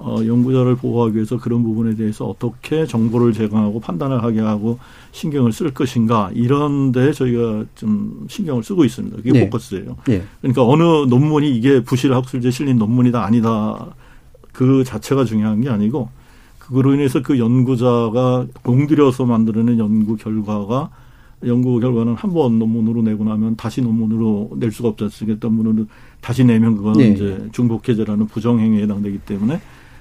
어, 0.00 0.18
연구자를 0.24 0.76
보호하기 0.76 1.16
위해서 1.16 1.38
그런 1.38 1.62
부분에 1.62 1.96
대해서 1.96 2.24
어떻게 2.24 2.86
정보를 2.86 3.32
제공하고 3.32 3.80
판단을 3.80 4.22
하게 4.22 4.40
하고 4.40 4.78
신경을 5.10 5.52
쓸 5.52 5.72
것인가 5.72 6.30
이런 6.34 6.92
데 6.92 7.12
저희가 7.12 7.64
좀 7.74 8.26
신경을 8.28 8.62
쓰고 8.62 8.84
있습니다. 8.84 9.16
그게 9.16 9.32
네. 9.32 9.44
포커스예요. 9.44 9.96
네. 10.06 10.22
그러니까 10.40 10.64
어느 10.64 10.82
논문이 10.82 11.50
이게 11.56 11.82
부실 11.82 12.14
학술지에 12.14 12.50
실린 12.50 12.78
논문이다 12.78 13.24
아니다 13.24 13.86
그 14.58 14.82
자체가 14.82 15.24
중요한 15.24 15.60
게 15.60 15.68
아니고 15.68 16.08
그로 16.58 16.92
인해서 16.92 17.22
그 17.22 17.38
연구자가 17.38 18.48
공들여서 18.64 19.24
만들어낸 19.24 19.78
연구 19.78 20.16
결과가 20.16 20.90
연구 21.46 21.78
결과는 21.78 22.14
한 22.14 22.32
번 22.32 22.58
논문으로 22.58 23.02
내고 23.02 23.22
나면 23.22 23.54
다시 23.54 23.80
논문으로 23.82 24.50
낼 24.56 24.72
수가 24.72 24.88
없지 24.88 25.04
않습니까? 25.04 25.46
논문으로 25.46 25.86
다시 26.20 26.42
내면 26.42 26.76
그거는 26.76 26.98
네. 26.98 27.10
이제 27.10 27.48
중복 27.52 27.88
해제라는 27.88 28.26
부정행위에 28.26 28.82
해당되기 28.82 29.18
때문에 29.18 29.60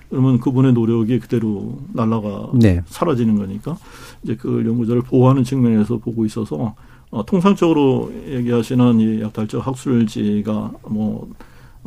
그러면 0.09 0.39
그분의 0.39 0.73
노력이 0.73 1.19
그대로 1.19 1.77
날라가 1.93 2.49
네. 2.55 2.81
사라지는 2.87 3.37
거니까 3.37 3.77
이제 4.23 4.35
그 4.35 4.65
연구자를 4.65 5.03
보호하는 5.03 5.43
측면에서 5.43 5.97
보고 5.97 6.25
있어서 6.25 6.73
어, 7.11 7.23
통상적으로 7.27 8.11
얘기하시는 8.27 8.99
이 9.01 9.21
약탈적 9.21 9.67
학술지가 9.67 10.71
뭐 10.89 11.29
어, 11.29 11.35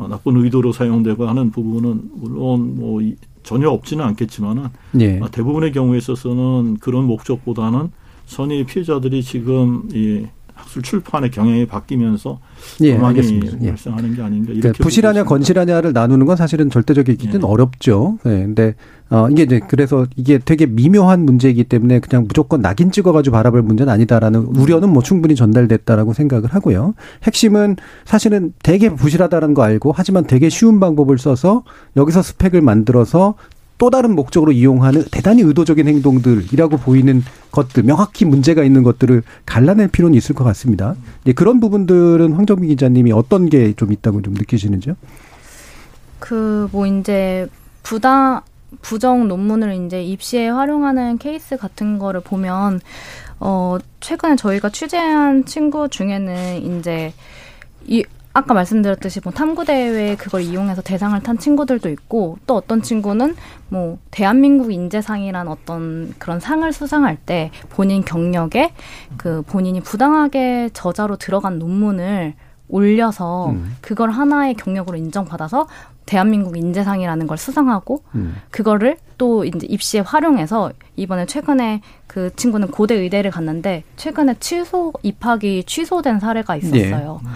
나쁜 0.08 0.36
의도로 0.36 0.72
사용되고 0.72 1.26
하는 1.26 1.50
부분은 1.50 2.10
물론 2.14 2.76
뭐 2.76 3.02
이, 3.02 3.16
전혀 3.42 3.68
없지는 3.70 4.04
않겠지만은 4.04 4.68
네. 4.92 5.18
어, 5.20 5.30
대부분의 5.30 5.72
경우에 5.72 5.98
있어서는 5.98 6.78
그런 6.78 7.04
목적보다는 7.04 7.90
선의 8.26 8.64
피해자들이 8.64 9.22
지금 9.22 9.88
이 9.92 10.26
학술 10.60 10.82
출판의 10.82 11.30
경향이 11.30 11.66
바뀌면서 11.66 12.38
예, 12.82 12.96
알겠습니다. 12.96 13.58
예. 13.62 13.68
발생하는 13.68 14.14
게 14.14 14.22
아닌가 14.22 14.52
이렇게 14.52 14.60
그러니까 14.60 14.82
부실하냐 14.84 15.24
건실하냐를 15.24 15.92
나누는 15.92 16.26
건 16.26 16.36
사실은 16.36 16.70
절대적이기는 16.70 17.40
예. 17.40 17.44
어렵죠. 17.44 18.18
네, 18.24 18.42
근데 18.42 18.74
어 19.08 19.28
이게 19.30 19.42
이제 19.42 19.60
그래서 19.66 20.06
이게 20.16 20.38
되게 20.38 20.66
미묘한 20.66 21.24
문제이기 21.24 21.64
때문에 21.64 22.00
그냥 22.00 22.26
무조건 22.28 22.60
낙인 22.60 22.92
찍어가지고 22.92 23.34
바라볼 23.34 23.62
문제는 23.62 23.92
아니다라는 23.92 24.40
우려는 24.40 24.90
뭐 24.90 25.02
충분히 25.02 25.34
전달됐다라고 25.34 26.12
생각을 26.12 26.50
하고요. 26.50 26.94
핵심은 27.24 27.76
사실은 28.04 28.52
되게 28.62 28.88
부실하다는 28.90 29.54
거 29.54 29.62
알고 29.62 29.92
하지만 29.96 30.26
되게 30.26 30.48
쉬운 30.48 30.78
방법을 30.78 31.18
써서 31.18 31.64
여기서 31.96 32.22
스펙을 32.22 32.60
만들어서 32.60 33.34
또 33.80 33.88
다른 33.88 34.14
목적으로 34.14 34.52
이용하는 34.52 35.04
대단히 35.10 35.40
의도적인 35.40 35.88
행동들이라고 35.88 36.76
보이는 36.76 37.24
것들, 37.50 37.82
명확히 37.84 38.26
문제가 38.26 38.62
있는 38.62 38.82
것들을 38.82 39.22
갈라낼 39.46 39.88
필요는 39.88 40.14
있을 40.18 40.34
것 40.34 40.44
같습니다. 40.44 40.94
예, 41.26 41.32
그런 41.32 41.60
부분들은 41.60 42.34
황정민 42.34 42.68
기자님이 42.68 43.12
어떤 43.12 43.48
게 43.48 43.72
좀 43.76 43.90
있다고 43.90 44.20
좀 44.20 44.34
느끼시는지요? 44.34 44.94
그 46.18 46.68
뭐 46.72 46.86
이제 46.86 47.48
부당 47.82 48.42
부정 48.82 49.26
논문을 49.28 49.86
이제 49.86 50.04
입시에 50.04 50.48
활용하는 50.50 51.16
케이스 51.16 51.56
같은 51.56 51.98
거를 51.98 52.20
보면 52.20 52.80
어 53.40 53.78
최근에 54.00 54.36
저희가 54.36 54.68
취재한 54.68 55.46
친구 55.46 55.88
중에는 55.88 56.78
이제 56.78 57.14
이 57.86 58.04
아까 58.32 58.54
말씀드렸듯이 58.54 59.20
뭐 59.24 59.32
탐구 59.32 59.64
대회 59.64 60.14
그걸 60.14 60.42
이용해서 60.42 60.82
대상을 60.82 61.20
탄 61.22 61.36
친구들도 61.36 61.88
있고 61.90 62.38
또 62.46 62.56
어떤 62.56 62.80
친구는 62.80 63.34
뭐 63.68 63.98
대한민국 64.10 64.72
인재상이란 64.72 65.48
어떤 65.48 66.14
그런 66.18 66.38
상을 66.38 66.72
수상할 66.72 67.16
때 67.16 67.50
본인 67.70 68.04
경력에 68.04 68.72
그 69.16 69.42
본인이 69.42 69.80
부당하게 69.80 70.70
저자로 70.72 71.16
들어간 71.16 71.58
논문을 71.58 72.34
올려서 72.68 73.50
음. 73.50 73.76
그걸 73.80 74.10
하나의 74.10 74.54
경력으로 74.54 74.96
인정받아서 74.96 75.66
대한민국 76.06 76.56
인재상이라는 76.56 77.26
걸 77.26 77.36
수상하고 77.36 78.04
음. 78.14 78.36
그거를 78.50 78.96
또 79.18 79.44
이제 79.44 79.66
입시에 79.68 80.00
활용해서 80.00 80.72
이번에 80.96 81.26
최근에 81.26 81.82
그 82.06 82.34
친구는 82.36 82.68
고대 82.68 82.94
의대를 82.94 83.32
갔는데 83.32 83.82
최근에 83.96 84.36
취소 84.38 84.92
입학이 85.02 85.64
취소된 85.66 86.20
사례가 86.20 86.56
있었어요. 86.56 87.20
네. 87.22 87.30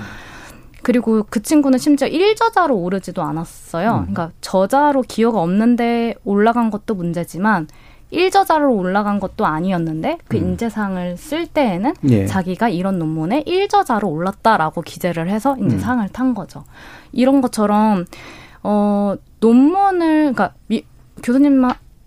그리고 0.85 1.25
그 1.29 1.43
친구는 1.43 1.79
심지어 1.79 2.07
1저자로 2.07 2.77
오르지도 2.77 3.23
않았어요. 3.23 3.91
음. 3.91 4.01
그러니까 4.13 4.31
저자로 4.41 5.03
기여가 5.03 5.41
없는데 5.41 6.15
올라간 6.25 6.71
것도 6.71 6.95
문제지만 6.95 7.67
1저자로 8.13 8.77
올라간 8.79 9.19
것도 9.19 9.47
아니었는데 9.47 10.19
그 10.29 10.37
음. 10.37 10.43
인재상을 10.43 11.17
쓸 11.17 11.47
때에는 11.47 11.95
예. 12.11 12.27
자기가 12.27 12.69
이런 12.69 12.99
논문에 12.99 13.43
1저자로 13.45 14.05
올랐다라고 14.05 14.83
기재를 14.83 15.29
해서 15.29 15.57
이제 15.59 15.77
음. 15.77 15.81
상을 15.81 16.09
탄 16.11 16.35
거죠. 16.35 16.65
이런 17.13 17.41
것처럼 17.41 18.05
어 18.63 19.17
논문을 19.41 20.33
그러니까 20.33 20.53
미, 20.69 20.85
교수님 21.23 21.63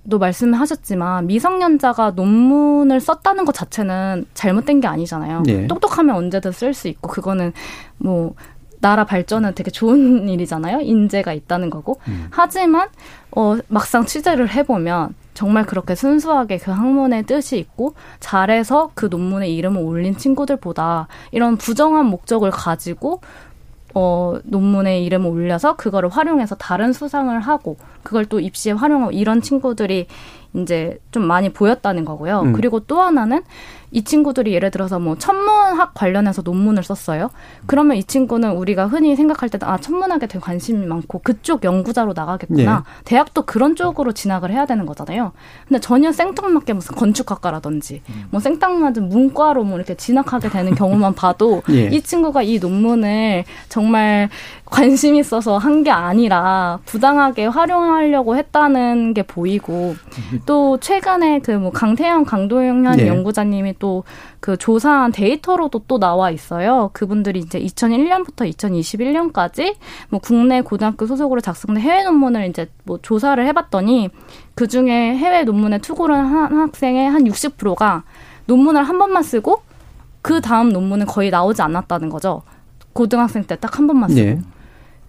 도 0.10 0.20
말씀하셨지만 0.20 1.28
미성년자가 1.28 2.12
논문을 2.12 3.02
썼다는 3.02 3.44
것 3.44 3.54
자체는 3.54 4.26
잘못된 4.34 4.80
게 4.80 4.88
아니잖아요. 4.88 5.44
예. 5.48 5.68
똑똑하면 5.68 6.16
언제든 6.16 6.54
쓸 6.54 6.74
수 6.74 6.88
있고 6.88 7.10
그거는 7.10 7.52
뭐 7.98 8.34
나라 8.80 9.06
발전은 9.06 9.56
되게 9.56 9.72
좋은 9.72 10.28
일이잖아요. 10.30 10.82
인재가 10.82 11.34
있다는 11.34 11.70
거고. 11.70 12.00
음. 12.08 12.28
하지만 12.32 12.90
어 13.32 13.58
막상 13.68 14.06
취재를 14.06 14.50
해 14.50 14.64
보면 14.64 15.16
정말 15.34 15.66
그렇게 15.66 15.94
순수하게 15.94 16.58
그 16.58 16.72
학문의 16.72 17.24
뜻이 17.24 17.60
있고 17.60 17.94
잘해서 18.20 18.90
그 18.96 19.06
논문에 19.06 19.48
이름을 19.50 19.82
올린 19.82 20.18
친구들보다 20.18 21.08
이런 21.32 21.58
부정한 21.58 22.08
목적을 22.08 22.50
가지고 22.50 23.22
어, 23.94 24.38
논문에 24.44 25.02
이름을 25.02 25.30
올려서 25.30 25.76
그거를 25.76 26.10
활용해서 26.10 26.56
다른 26.56 26.94
수상을 26.94 27.40
하고 27.40 27.78
그걸 28.08 28.26
또 28.26 28.40
입시에 28.40 28.72
활용하고 28.72 29.12
이런 29.12 29.42
친구들이 29.42 30.08
이제 30.56 30.98
좀 31.12 31.24
많이 31.24 31.52
보였다는 31.52 32.06
거고요. 32.06 32.40
음. 32.40 32.54
그리고 32.54 32.80
또 32.80 33.02
하나는 33.02 33.44
이 33.92 34.04
친구들이 34.04 34.54
예를 34.54 34.72
들어서 34.72 35.00
뭐 35.00 35.18
천문학 35.18 35.94
관련해서 35.94 36.42
논문을 36.42 36.84
썼어요. 36.84 37.30
그러면 37.66 37.98
이 37.98 38.04
친구는 38.04 38.52
우리가 38.52 38.88
흔히 38.88 39.16
생각할 39.16 39.50
때는 39.50 39.68
아 39.68 39.78
천문학에 39.78 40.28
되게 40.28 40.40
관심이 40.40 40.86
많고 40.86 41.20
그쪽 41.20 41.64
연구자로 41.64 42.14
나가겠구나. 42.14 42.76
네. 42.78 43.04
대학도 43.06 43.44
그런 43.44 43.76
쪽으로 43.76 44.12
진학을 44.12 44.52
해야 44.52 44.66
되는 44.66 44.86
거잖아요. 44.86 45.32
근데 45.68 45.80
전혀 45.80 46.12
생뚱맞게 46.12 46.74
무슨 46.74 46.96
건축학과라든지 46.96 48.02
음. 48.10 48.26
뭐 48.30 48.40
생뚱맞은 48.40 49.10
문과로 49.10 49.64
뭐 49.64 49.78
이렇게 49.78 49.96
진학하게 49.96 50.50
되는 50.50 50.76
경우만 50.76 51.14
봐도 51.16 51.62
네. 51.68 51.90
이 51.92 52.02
친구가 52.02 52.42
이 52.42 52.60
논문을 52.60 53.46
정말 53.70 54.30
관심 54.70 55.16
있어서 55.16 55.58
한 55.58 55.84
게 55.84 55.92
아니라 55.92 56.80
부당하게 56.86 57.46
활용하려고 57.46 58.36
했다는 58.36 59.14
게 59.14 59.24
보이고 59.24 59.96
또 60.46 60.78
최근에 60.80 61.40
그 61.40 61.52
뭐 61.58 61.72
강태영 61.72 62.26
강도영 62.26 62.82
네. 62.98 63.08
연구자님이 63.08 63.76
또 63.80 64.04
그 64.40 64.56
조사한 64.56 65.12
데이터로도 65.12 65.84
또 65.88 65.98
나와 66.00 66.30
있어요. 66.30 66.92
그분들이 66.94 67.40
이제 67.40 67.60
2001년부터 67.60 68.48
2021년까지 68.54 69.76
뭐 70.10 70.20
국내 70.20 70.62
고등학교 70.62 71.06
소속으로 71.08 71.42
작성된 71.42 71.82
해외 71.82 72.04
논문을 72.04 72.48
이제 72.48 72.70
뭐 72.84 73.00
조사를 73.02 73.44
해봤더니 73.48 74.10
그 74.56 74.68
중에 74.68 75.16
해외 75.18 75.44
논문에 75.44 75.80
투고를 75.80 76.16
한 76.16 76.56
학생의 76.56 77.10
한 77.10 77.24
60%가 77.24 78.04
논문을 78.46 78.84
한 78.84 78.98
번만 79.00 79.24
쓰고 79.24 79.64
그 80.22 80.40
다음 80.40 80.70
논문은 80.70 81.06
거의 81.08 81.30
나오지 81.32 81.62
않았다는 81.62 82.10
거죠. 82.10 82.44
고등학생 82.94 83.44
때 83.44 83.56
딱 83.56 83.78
한 83.80 83.88
번만 83.88 84.10
쓰고. 84.10 84.22
네. 84.22 84.40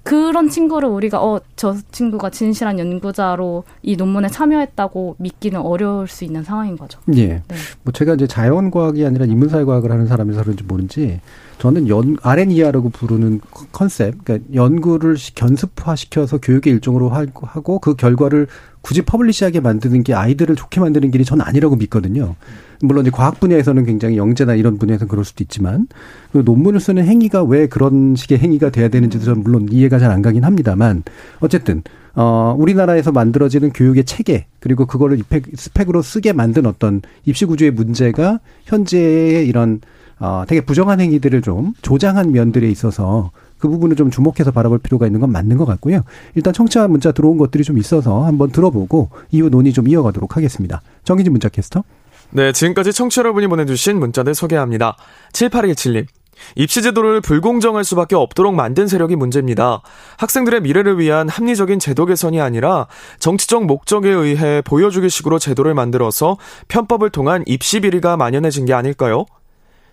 그런 0.09 0.49
친구를 0.49 0.89
우리가 0.89 1.23
어 1.23 1.41
저 1.59 1.75
친구가 1.91 2.31
진실한 2.31 2.79
연구자로 2.79 3.65
이 3.83 3.97
논문에 3.97 4.29
참여했다고 4.29 5.17
믿기는 5.19 5.61
어려울 5.61 6.07
수 6.07 6.25
있는 6.25 6.45
상황인 6.45 6.77
거죠. 6.79 7.01
예. 7.17 7.27
네. 7.27 7.43
뭐 7.83 7.93
제가 7.93 8.15
이제 8.15 8.29
자연과학이 8.29 9.05
아니라 9.05 9.27
인문사회과학을 9.27 9.91
하는 9.91 10.07
사람이라서 10.07 10.45
그런지 10.45 10.63
모르지 10.63 11.21
저는 11.59 11.89
연 11.89 12.17
R&E라고 12.23 12.91
부르는 12.91 13.41
컨셉, 13.73 14.25
그러니까 14.25 14.49
연구를 14.55 15.17
견습화 15.35 15.97
시켜서 15.97 16.39
교육의 16.39 16.73
일종으로 16.75 17.11
하고 17.11 17.79
그 17.81 17.95
결과를 17.95 18.47
굳이 18.81 19.03
publish하게 19.03 19.61
만드는 19.61 20.05
게 20.05 20.15
아이들을 20.15 20.55
좋게 20.55 20.81
만드는 20.81 21.11
길이 21.11 21.25
전 21.25 21.41
아니라고 21.41 21.77
믿거든요. 21.77 22.37
물론 22.81 23.03
이제 23.03 23.11
과학 23.11 23.41
분야에서는 23.41 23.85
굉장히 23.85 24.17
영재나 24.17 24.55
이런 24.55 24.79
분야에서는 24.79 25.09
그럴 25.09 25.25
수도 25.25 25.43
있지만 25.43 25.89
그 26.33 26.43
논문을 26.45 26.79
쓰는 26.79 27.05
행위가 27.05 27.43
왜 27.43 27.67
그런 27.67 28.15
식의 28.15 28.39
행위가 28.39 28.71
돼야 28.71 28.89
되는지도 28.89 29.25
저는 29.25 29.43
물론 29.43 29.69
이해가 29.71 29.99
잘 29.99 30.09
안 30.09 30.23
가긴 30.23 30.45
합니다만 30.45 31.03
어쨌든 31.41 31.83
어 32.15 32.55
우리나라에서 32.59 33.13
만들어지는 33.13 33.73
교육의 33.73 34.05
체계 34.05 34.47
그리고 34.61 34.87
그거를 34.87 35.21
스펙으로 35.55 36.03
쓰게 36.03 36.33
만든 36.33 36.65
어떤 36.67 37.03
입시 37.27 37.45
구조의 37.45 37.73
문제가 37.73 38.41
현재의 38.65 39.47
이런 39.47 39.81
어 40.21 40.45
되게 40.47 40.61
부정한 40.61 41.01
행위들을 41.01 41.43
좀 41.43 41.75
조장한 41.83 42.33
면들에 42.33 42.69
있어서 42.71 43.31
그 43.59 43.69
부분을 43.69 43.97
좀 43.97 44.11
주목해서 44.11 44.51
바라볼 44.51 44.79
필요가 44.79 45.07
있는 45.07 45.21
건 45.21 45.31
맞는 45.31 45.57
것 45.57 45.65
같고요. 45.65 46.03
일단 46.35 46.53
청취자 46.53 46.89
문자 46.89 47.13
들어온 47.13 47.39
것들이 47.39 47.65
좀 47.65 47.79
있어서 47.79 48.25
한번 48.25 48.51
들어보고 48.51 49.11
이후 49.31 49.51
논의 49.51 49.73
좀 49.73 49.89
이어가도록 49.89 50.37
하겠습니다. 50.37 50.83
정기진 51.05 51.33
문자 51.33 51.49
캐스터. 51.49 51.83
네, 52.31 52.53
지금까지 52.53 52.93
청취자 52.93 53.21
여러분이 53.21 53.47
보내주신 53.47 53.99
문자들 53.99 54.35
소개합니다. 54.35 54.97
7817님. 55.33 56.07
입시 56.55 56.83
제도를 56.83 57.21
불공정할 57.21 57.85
수밖에 57.85 58.15
없도록 58.15 58.55
만든 58.55 58.87
세력이 58.87 59.17
문제입니다. 59.17 59.83
학생들의 60.19 60.61
미래를 60.61 60.99
위한 60.99 61.29
합리적인 61.29 61.81
제도 61.81 62.07
개선이 62.07 62.41
아니라 62.41 62.87
정치적 63.19 63.65
목적에 63.65 64.09
의해 64.09 64.63
보여주기식으로 64.63 65.41
제도를 65.41 65.75
만들어서 65.75 66.37
편법을 66.69 67.11
통한 67.11 67.43
입시 67.47 67.81
비리가 67.81 68.17
만연해진 68.17 68.67
게 68.67 68.73
아닐까요? 68.75 69.27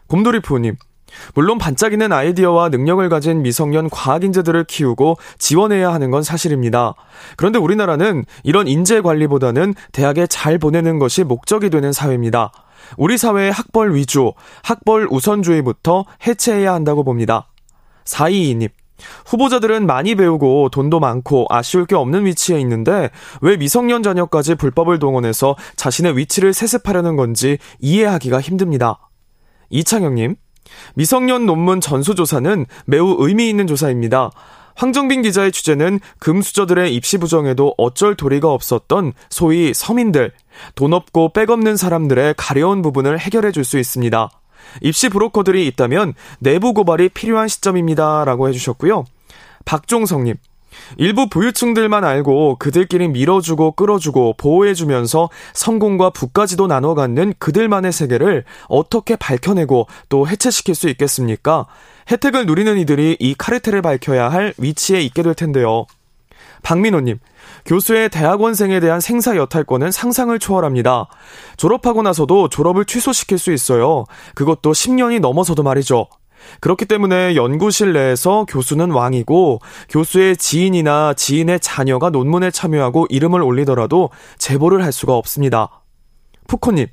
곰돌이 0.07 0.39
푸님. 0.41 0.75
물론 1.33 1.57
반짝이는 1.57 2.11
아이디어와 2.11 2.69
능력을 2.69 3.07
가진 3.09 3.41
미성년 3.41 3.89
과학 3.89 4.23
인재들을 4.23 4.65
키우고 4.65 5.17
지원해야 5.37 5.93
하는 5.93 6.11
건 6.11 6.23
사실입니다. 6.23 6.93
그런데 7.37 7.59
우리나라는 7.59 8.25
이런 8.43 8.67
인재 8.67 9.01
관리보다는 9.01 9.75
대학에 9.91 10.27
잘 10.27 10.57
보내는 10.57 10.99
것이 10.99 11.23
목적이 11.23 11.69
되는 11.69 11.91
사회입니다. 11.91 12.51
우리 12.97 13.17
사회의 13.17 13.51
학벌 13.51 13.95
위주, 13.95 14.33
학벌 14.63 15.07
우선주의부터 15.09 16.05
해체해야 16.25 16.73
한다고 16.73 17.03
봅니다. 17.03 17.47
422님. 18.05 18.69
후보자들은 19.25 19.85
많이 19.87 20.15
배우고 20.15 20.69
돈도 20.69 21.01
많고 21.01 21.47
아쉬울 21.49 21.85
게 21.85 21.95
없는 21.95 22.25
위치에 22.25 22.59
있는데 22.61 23.09
왜 23.41 23.57
미성년 23.57 24.03
자녀까지 24.03 24.55
불법을 24.55 24.99
동원해서 24.99 25.55
자신의 25.75 26.17
위치를 26.17 26.53
세습하려는 26.53 27.17
건지 27.17 27.57
이해하기가 27.79 28.39
힘듭니다. 28.39 28.99
이창영님, 29.69 30.35
미성년 30.95 31.45
논문 31.45 31.81
전수조사는 31.81 32.65
매우 32.85 33.15
의미 33.19 33.49
있는 33.49 33.67
조사입니다. 33.67 34.31
황정빈 34.75 35.21
기자의 35.21 35.51
취재는 35.51 35.99
금수저들의 36.19 36.93
입시 36.93 37.17
부정에도 37.17 37.73
어쩔 37.77 38.15
도리가 38.15 38.51
없었던 38.51 39.13
소위 39.29 39.73
서민들, 39.73 40.31
돈 40.75 40.93
없고 40.93 41.31
백 41.31 41.49
없는 41.49 41.77
사람들의 41.77 42.35
가려운 42.37 42.81
부분을 42.81 43.17
해결해 43.19 43.51
줄 43.51 43.63
수 43.63 43.77
있습니다. 43.79 44.29
입시 44.81 45.09
브로커들이 45.09 45.65
있다면 45.67 46.13
내부 46.39 46.73
고발이 46.73 47.09
필요한 47.09 47.47
시점입니다. 47.47 48.25
라고 48.25 48.49
해주셨고요. 48.49 49.05
박종성님, 49.63 50.35
일부 50.97 51.27
부유층들만 51.27 52.03
알고 52.03 52.57
그들끼리 52.59 53.07
밀어주고 53.09 53.73
끌어주고 53.73 54.35
보호해주면서 54.37 55.29
성공과 55.53 56.09
부까지도 56.11 56.67
나눠 56.67 56.95
갖는 56.95 57.33
그들만의 57.39 57.91
세계를 57.91 58.43
어떻게 58.67 59.15
밝혀내고 59.15 59.87
또 60.09 60.27
해체시킬 60.27 60.75
수 60.75 60.89
있겠습니까? 60.89 61.65
혜택을 62.11 62.45
누리는 62.45 62.77
이들이 62.77 63.17
이 63.19 63.35
카르텔을 63.37 63.81
밝혀야 63.81 64.29
할 64.29 64.53
위치에 64.57 65.01
있게 65.01 65.23
될 65.23 65.33
텐데요. 65.33 65.85
박민호님, 66.63 67.19
교수의 67.65 68.09
대학원생에 68.09 68.79
대한 68.79 68.99
생사 68.99 69.35
여탈권은 69.37 69.91
상상을 69.91 70.37
초월합니다. 70.39 71.07
졸업하고 71.57 72.01
나서도 72.01 72.49
졸업을 72.49 72.85
취소시킬 72.85 73.37
수 73.37 73.53
있어요. 73.53 74.05
그것도 74.33 74.71
10년이 74.71 75.19
넘어서도 75.19 75.61
말이죠. 75.61 76.07
그렇기 76.59 76.85
때문에 76.85 77.35
연구실 77.35 77.93
내에서 77.93 78.45
교수는 78.47 78.91
왕이고 78.91 79.59
교수의 79.89 80.37
지인이나 80.37 81.13
지인의 81.13 81.59
자녀가 81.59 82.09
논문에 82.09 82.51
참여하고 82.51 83.07
이름을 83.09 83.41
올리더라도 83.41 84.09
제보를 84.37 84.83
할 84.83 84.91
수가 84.91 85.15
없습니다. 85.15 85.81
푸코님, 86.47 86.87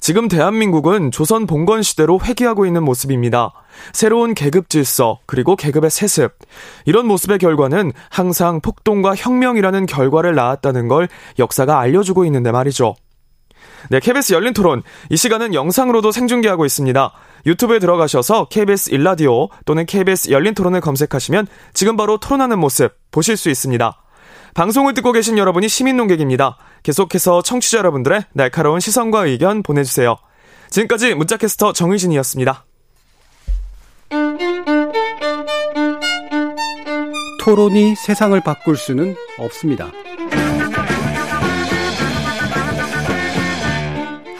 지금 0.00 0.28
대한민국은 0.28 1.10
조선 1.10 1.46
봉건 1.46 1.82
시대로 1.82 2.20
회귀하고 2.22 2.66
있는 2.66 2.84
모습입니다. 2.84 3.52
새로운 3.92 4.34
계급 4.34 4.68
질서, 4.68 5.18
그리고 5.26 5.56
계급의 5.56 5.90
세습. 5.90 6.32
이런 6.84 7.06
모습의 7.06 7.38
결과는 7.38 7.92
항상 8.10 8.60
폭동과 8.60 9.14
혁명이라는 9.16 9.86
결과를 9.86 10.34
낳았다는 10.34 10.88
걸 10.88 11.08
역사가 11.38 11.78
알려주고 11.78 12.24
있는데 12.26 12.52
말이죠. 12.52 12.94
네, 13.90 14.00
KBS 14.00 14.34
열린 14.34 14.52
토론. 14.52 14.82
이 15.10 15.16
시간은 15.16 15.54
영상으로도 15.54 16.12
생중계하고 16.12 16.64
있습니다. 16.64 17.12
유튜브에 17.46 17.78
들어가셔서 17.78 18.46
KBS 18.46 18.90
일라디오 18.90 19.48
또는 19.64 19.86
KBS 19.86 20.30
열린 20.30 20.54
토론을 20.54 20.80
검색하시면 20.80 21.46
지금 21.74 21.96
바로 21.96 22.18
토론하는 22.18 22.58
모습 22.58 22.92
보실 23.10 23.36
수 23.36 23.50
있습니다. 23.50 23.98
방송을 24.54 24.94
듣고 24.94 25.12
계신 25.12 25.38
여러분이 25.38 25.68
시민 25.68 25.96
농객입니다. 25.96 26.58
계속해서 26.82 27.42
청취자 27.42 27.78
여러분들의 27.78 28.24
날카로운 28.32 28.80
시선과 28.80 29.26
의견 29.26 29.62
보내주세요. 29.62 30.16
지금까지 30.70 31.14
문자캐스터 31.14 31.72
정의진이었습니다. 31.72 32.64
토론이 37.40 37.96
세상을 37.96 38.40
바꿀 38.42 38.76
수는 38.76 39.16
없습니다. 39.38 39.90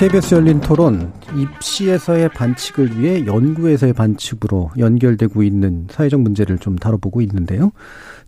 KBS 0.00 0.34
열린 0.34 0.60
토론 0.60 1.12
입시에서의 1.36 2.30
반칙을 2.30 2.98
위해 2.98 3.26
연구에서의 3.26 3.92
반칙으로 3.92 4.70
연결되고 4.78 5.42
있는 5.42 5.88
사회적 5.90 6.22
문제를 6.22 6.56
좀 6.56 6.76
다뤄보고 6.76 7.20
있는데요. 7.20 7.70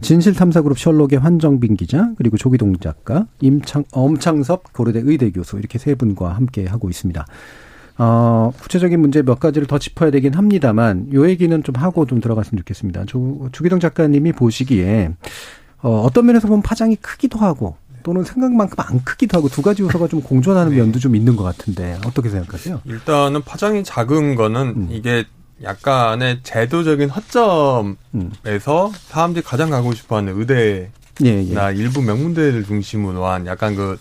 진실탐사그룹 0.02 0.78
셜록의 0.78 1.18
환정빈 1.18 1.76
기자 1.76 2.10
그리고 2.18 2.36
조기동 2.36 2.76
작가 2.76 3.26
임창 3.40 3.84
엄창섭 3.90 4.74
고려대 4.74 5.00
의대 5.02 5.30
교수 5.30 5.58
이렇게 5.58 5.78
세 5.78 5.94
분과 5.94 6.34
함께 6.34 6.66
하고 6.66 6.90
있습니다. 6.90 7.24
어, 7.96 8.52
구체적인 8.60 9.00
문제 9.00 9.22
몇 9.22 9.40
가지를 9.40 9.66
더 9.66 9.78
짚어야 9.78 10.10
되긴 10.10 10.34
합니다만 10.34 11.10
요 11.14 11.26
얘기는 11.26 11.62
좀 11.62 11.74
하고 11.76 12.04
좀 12.04 12.20
들어갔으면 12.20 12.58
좋겠습니다. 12.58 13.06
조, 13.06 13.48
조기동 13.50 13.80
작가님이 13.80 14.32
보시기에 14.32 15.14
어, 15.82 16.02
어떤 16.02 16.26
면에서 16.26 16.48
보면 16.48 16.60
파장이 16.60 16.96
크기도 16.96 17.38
하고 17.38 17.76
또는 18.02 18.24
생각만큼 18.24 18.76
안 18.78 19.04
크기도 19.04 19.38
하고 19.38 19.48
두 19.48 19.62
가지 19.62 19.82
요소가 19.82 20.08
좀 20.08 20.20
공존하는 20.20 20.72
네. 20.72 20.78
면도 20.78 20.98
좀 20.98 21.16
있는 21.16 21.36
것 21.36 21.44
같은데 21.44 21.98
어떻게 22.06 22.28
생각하세요? 22.28 22.80
일단은 22.84 23.42
파장이 23.42 23.84
작은 23.84 24.34
거는 24.34 24.60
음. 24.76 24.88
이게 24.90 25.24
약간의 25.62 26.40
제도적인 26.42 27.08
허점에서 27.10 27.96
음. 28.14 28.92
사람들이 29.08 29.44
가장 29.44 29.70
가고 29.70 29.94
싶어하는 29.94 30.38
의대나 30.38 30.88
예, 31.24 31.26
예. 31.26 31.74
일부 31.74 32.02
명문대를 32.02 32.64
중심으로 32.64 33.26
한 33.26 33.46
약간 33.46 33.76
그 33.76 33.98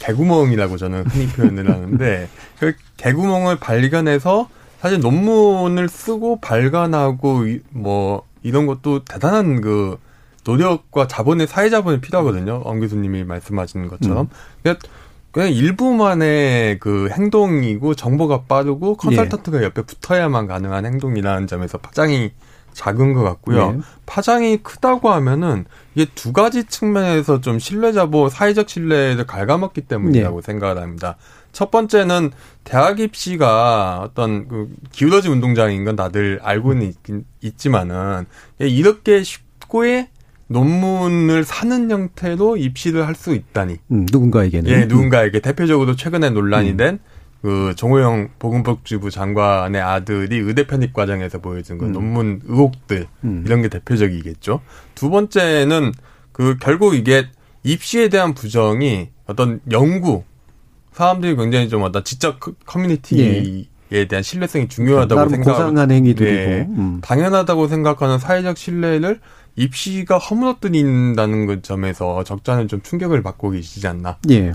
개구멍이라고 0.00 0.76
저는 0.76 1.06
흔히 1.06 1.28
표현을 1.28 1.70
하는데 1.70 2.28
그 2.58 2.74
개구멍을 2.96 3.56
발견해서 3.58 4.48
사실 4.80 5.00
논문을 5.00 5.88
쓰고 5.88 6.40
발간하고 6.40 7.44
뭐 7.70 8.22
이런 8.42 8.66
것도 8.66 9.04
대단한 9.04 9.60
그 9.60 9.96
노력과 10.44 11.06
자본의 11.06 11.46
사회 11.46 11.70
자본이 11.70 12.00
필요하거든요. 12.00 12.62
엄 12.64 12.80
교수님이 12.80 13.24
말씀하시는 13.24 13.88
것처럼. 13.88 14.28
음. 14.66 14.74
그냥 15.34 15.50
일부만의 15.50 16.78
그 16.78 17.08
행동이고 17.10 17.94
정보가 17.96 18.42
빠르고 18.42 18.96
컨설턴트가 18.96 19.58
예. 19.58 19.64
옆에 19.64 19.82
붙어야만 19.82 20.46
가능한 20.46 20.86
행동이라는 20.86 21.48
점에서 21.48 21.78
파장이 21.78 22.30
작은 22.72 23.14
것 23.14 23.24
같고요. 23.24 23.72
네. 23.72 23.78
파장이 24.06 24.58
크다고 24.58 25.10
하면은 25.10 25.64
이게 25.96 26.08
두 26.14 26.32
가지 26.32 26.64
측면에서 26.64 27.40
좀 27.40 27.58
신뢰자보 27.58 28.28
사회적 28.28 28.68
신뢰를 28.68 29.26
갉아먹기 29.26 29.82
때문이라고 29.82 30.40
네. 30.40 30.46
생각을 30.46 30.80
합니다. 30.80 31.16
첫 31.50 31.72
번째는 31.72 32.30
대학 32.62 33.00
입시가 33.00 34.02
어떤 34.04 34.46
그 34.46 34.68
기울어진 34.92 35.32
운동장인 35.32 35.84
건 35.84 35.96
다들 35.96 36.38
알고는 36.42 36.82
있긴 36.90 37.24
있지만은 37.40 38.26
이렇게 38.58 39.24
쉽게 39.24 40.10
논문을 40.48 41.44
사는 41.44 41.90
형태로 41.90 42.56
입시를 42.56 43.06
할 43.06 43.14
수 43.14 43.34
있다니. 43.34 43.78
음, 43.92 44.06
누군가에게는. 44.10 44.70
예, 44.70 44.84
누군가에게 44.86 45.40
대표적으로 45.40 45.96
최근에 45.96 46.30
논란이 46.30 46.72
음. 46.72 46.76
된 46.76 46.98
그 47.44 47.74
정호영 47.76 48.30
보건복지부 48.38 49.10
장관의 49.10 49.78
아들이 49.78 50.38
의대 50.38 50.66
편입 50.66 50.94
과정에서 50.94 51.40
보여준 51.40 51.76
그 51.76 51.84
음. 51.84 51.92
논문 51.92 52.40
의혹들 52.46 53.06
음. 53.24 53.42
이런 53.44 53.60
게 53.60 53.68
대표적이겠죠. 53.68 54.62
두 54.94 55.10
번째는 55.10 55.92
그 56.32 56.56
결국 56.58 56.94
이게 56.94 57.26
입시에 57.62 58.08
대한 58.08 58.32
부정이 58.32 59.10
어떤 59.26 59.60
연구 59.72 60.24
사람들이 60.92 61.36
굉장히 61.36 61.68
좀 61.68 61.82
어떤 61.82 62.02
지적 62.02 62.40
커뮤니티에 62.64 63.66
예. 63.92 64.06
대한 64.06 64.22
신뢰성이 64.22 64.66
중요하다고 64.66 65.28
생각하고 65.28 65.58
고상한 65.58 65.90
행위들이고 65.90 66.50
네, 66.50 66.66
음. 66.70 67.00
당연하다고 67.02 67.68
생각하는 67.68 68.18
사회적 68.18 68.56
신뢰를 68.56 69.20
입시가 69.56 70.18
허물어뜨린다는 70.18 71.46
그 71.46 71.62
점에서 71.62 72.24
적잖은 72.24 72.68
좀 72.68 72.82
충격을 72.82 73.22
받고 73.22 73.50
계시지 73.50 73.86
않나. 73.86 74.18
예. 74.30 74.52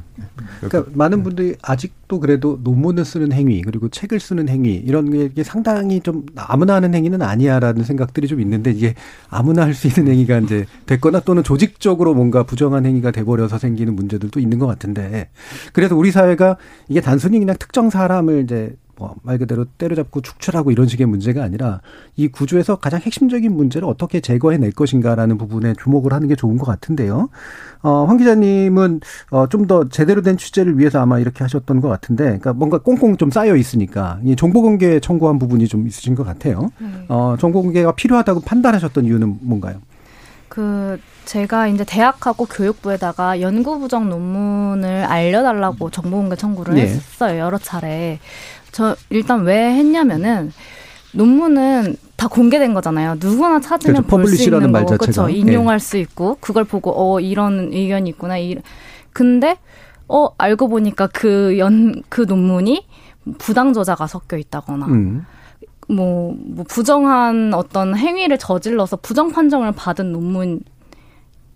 그러니까 0.59 0.91
많은 0.93 1.23
분들이 1.23 1.55
아직도 1.61 2.19
그래도 2.19 2.59
논문을 2.63 3.05
쓰는 3.05 3.31
행위 3.31 3.61
그리고 3.61 3.87
책을 3.89 4.19
쓰는 4.19 4.49
행위 4.49 4.75
이런 4.75 5.33
게 5.33 5.43
상당히 5.43 6.01
좀 6.01 6.25
아무나 6.35 6.75
하는 6.75 6.93
행위는 6.93 7.21
아니야라는 7.21 7.83
생각들이 7.83 8.27
좀 8.27 8.41
있는데 8.41 8.71
이게 8.71 8.95
아무나 9.29 9.63
할 9.63 9.79
수 9.79 9.87
있는 9.87 10.11
행위가 10.11 10.39
이제 10.39 10.65
됐거나 10.87 11.21
또는 11.21 11.41
조직적으로 11.43 12.13
뭔가 12.13 12.43
부정한 12.43 12.85
행위가 12.85 13.11
돼버려서 13.11 13.57
생기는 13.57 13.95
문제들도 13.95 14.37
있는 14.39 14.59
것 14.59 14.67
같은데 14.67 15.29
그래서 15.71 15.95
우리 15.95 16.11
사회가 16.11 16.57
이게 16.89 16.99
단순히 16.99 17.39
그냥 17.39 17.55
특정 17.57 17.89
사람을 17.89 18.43
이제 18.43 18.75
뭐 18.99 19.15
말 19.23 19.37
그대로 19.37 19.65
때려잡고 19.77 20.21
축출하고 20.21 20.71
이런 20.71 20.87
식의 20.87 21.07
문제가 21.07 21.43
아니라 21.43 21.81
이 22.15 22.27
구조에서 22.27 22.75
가장 22.77 22.99
핵심적인 22.99 23.55
문제를 23.55 23.87
어떻게 23.87 24.19
제거해낼 24.19 24.71
것인가라는 24.71 25.37
부분에 25.37 25.73
주목을 25.81 26.13
하는 26.13 26.27
게 26.27 26.35
좋은 26.35 26.57
것 26.57 26.65
같은데요. 26.65 27.29
어, 27.81 28.05
황 28.05 28.17
기자님은 28.17 28.99
어, 29.31 29.47
좀 29.47 29.67
더 29.69 29.87
제대로 29.87 30.21
된 30.23 30.35
취재를 30.35 30.79
위해서 30.79 30.99
아마 30.99 31.19
이렇게 31.19 31.43
하셨던 31.43 31.79
것 31.81 31.89
같은데, 31.89 32.23
그러니까 32.23 32.53
뭔가 32.53 32.79
꽁꽁 32.79 33.17
좀 33.17 33.29
쌓여 33.29 33.55
있으니까 33.55 34.19
이 34.23 34.35
정보 34.35 34.61
공개 34.63 34.99
청구한 34.99 35.37
부분이 35.37 35.67
좀 35.67 35.85
있으신 35.87 36.15
것 36.15 36.23
같아요. 36.25 36.69
네. 36.79 36.87
어, 37.07 37.35
정보 37.39 37.61
공개가 37.61 37.91
필요하다고 37.93 38.41
판단하셨던 38.41 39.05
이유는 39.05 39.37
뭔가요? 39.41 39.79
그 40.47 40.99
제가 41.25 41.67
이제 41.67 41.83
대학하고 41.85 42.45
교육부에다가 42.45 43.39
연구 43.41 43.79
부정 43.79 44.09
논문을 44.09 45.03
알려달라고 45.05 45.91
정보 45.91 46.17
공개 46.17 46.35
청구를 46.35 46.73
네. 46.73 46.81
했어요 46.81 47.39
여러 47.39 47.59
차례. 47.59 48.17
저 48.71 48.95
일단 49.09 49.43
왜 49.43 49.73
했냐면은 49.73 50.51
논문은 51.13 51.95
다 52.15 52.27
공개된 52.27 52.73
거잖아요. 52.73 53.15
누구나 53.19 53.59
찾으면 53.59 54.03
그렇죠. 54.03 54.07
볼수 54.07 54.43
있는 54.43 54.71
거고, 54.71 54.97
그렇죠. 54.97 55.29
인용할 55.29 55.79
네. 55.79 55.85
수 55.85 55.97
있고 55.97 56.37
그걸 56.39 56.65
보고 56.65 56.93
어 56.95 57.19
이런 57.19 57.71
의견이 57.71 58.09
있구나. 58.11 58.37
이 58.37 58.57
근데 59.13 59.57
어 60.07 60.29
알고 60.37 60.67
보니까 60.67 61.07
그 61.07 61.57
연그 61.57 62.01
그 62.09 62.21
논문이 62.21 62.85
부당 63.37 63.73
저자가 63.73 64.07
섞여 64.07 64.37
있다거나. 64.37 64.85
음. 64.87 65.25
뭐, 65.91 66.35
뭐, 66.37 66.63
부정한 66.67 67.51
어떤 67.55 67.97
행위를 67.97 68.37
저질러서 68.37 68.97
부정 68.97 69.31
판정을 69.31 69.71
받은 69.71 70.11
논문 70.11 70.61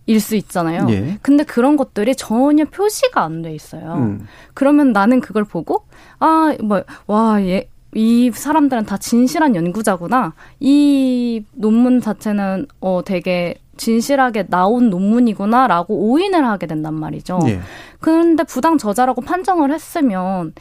일수 0.06 0.36
있잖아요. 0.36 0.86
예. 0.90 1.18
근데 1.22 1.44
그런 1.44 1.78
것들이 1.78 2.16
전혀 2.16 2.66
표시가 2.66 3.22
안 3.24 3.42
돼 3.42 3.54
있어요. 3.56 3.94
음. 3.96 4.28
그러면 4.54 4.92
나는 4.92 5.22
그걸 5.22 5.44
보고 5.44 5.86
아, 6.20 6.54
뭐 6.62 6.84
와, 7.08 7.42
얘, 7.42 7.70
이 7.96 8.32
사람들은 8.34 8.86
다 8.86 8.98
진실한 8.98 9.56
연구자구나. 9.56 10.34
이 10.60 11.44
논문 11.54 12.02
자체는 12.02 12.68
어 12.82 13.02
되게 13.06 13.56
진실하게 13.78 14.48
나온 14.48 14.90
논문이구나라고 14.90 15.96
오인을 16.12 16.46
하게 16.46 16.68
된단 16.68 16.94
말이죠. 16.94 17.40
예. 17.48 17.60
그런데 18.00 18.44
부당 18.44 18.78
저자라고 18.78 19.22
판정을 19.22 19.72
했으면 19.74 20.54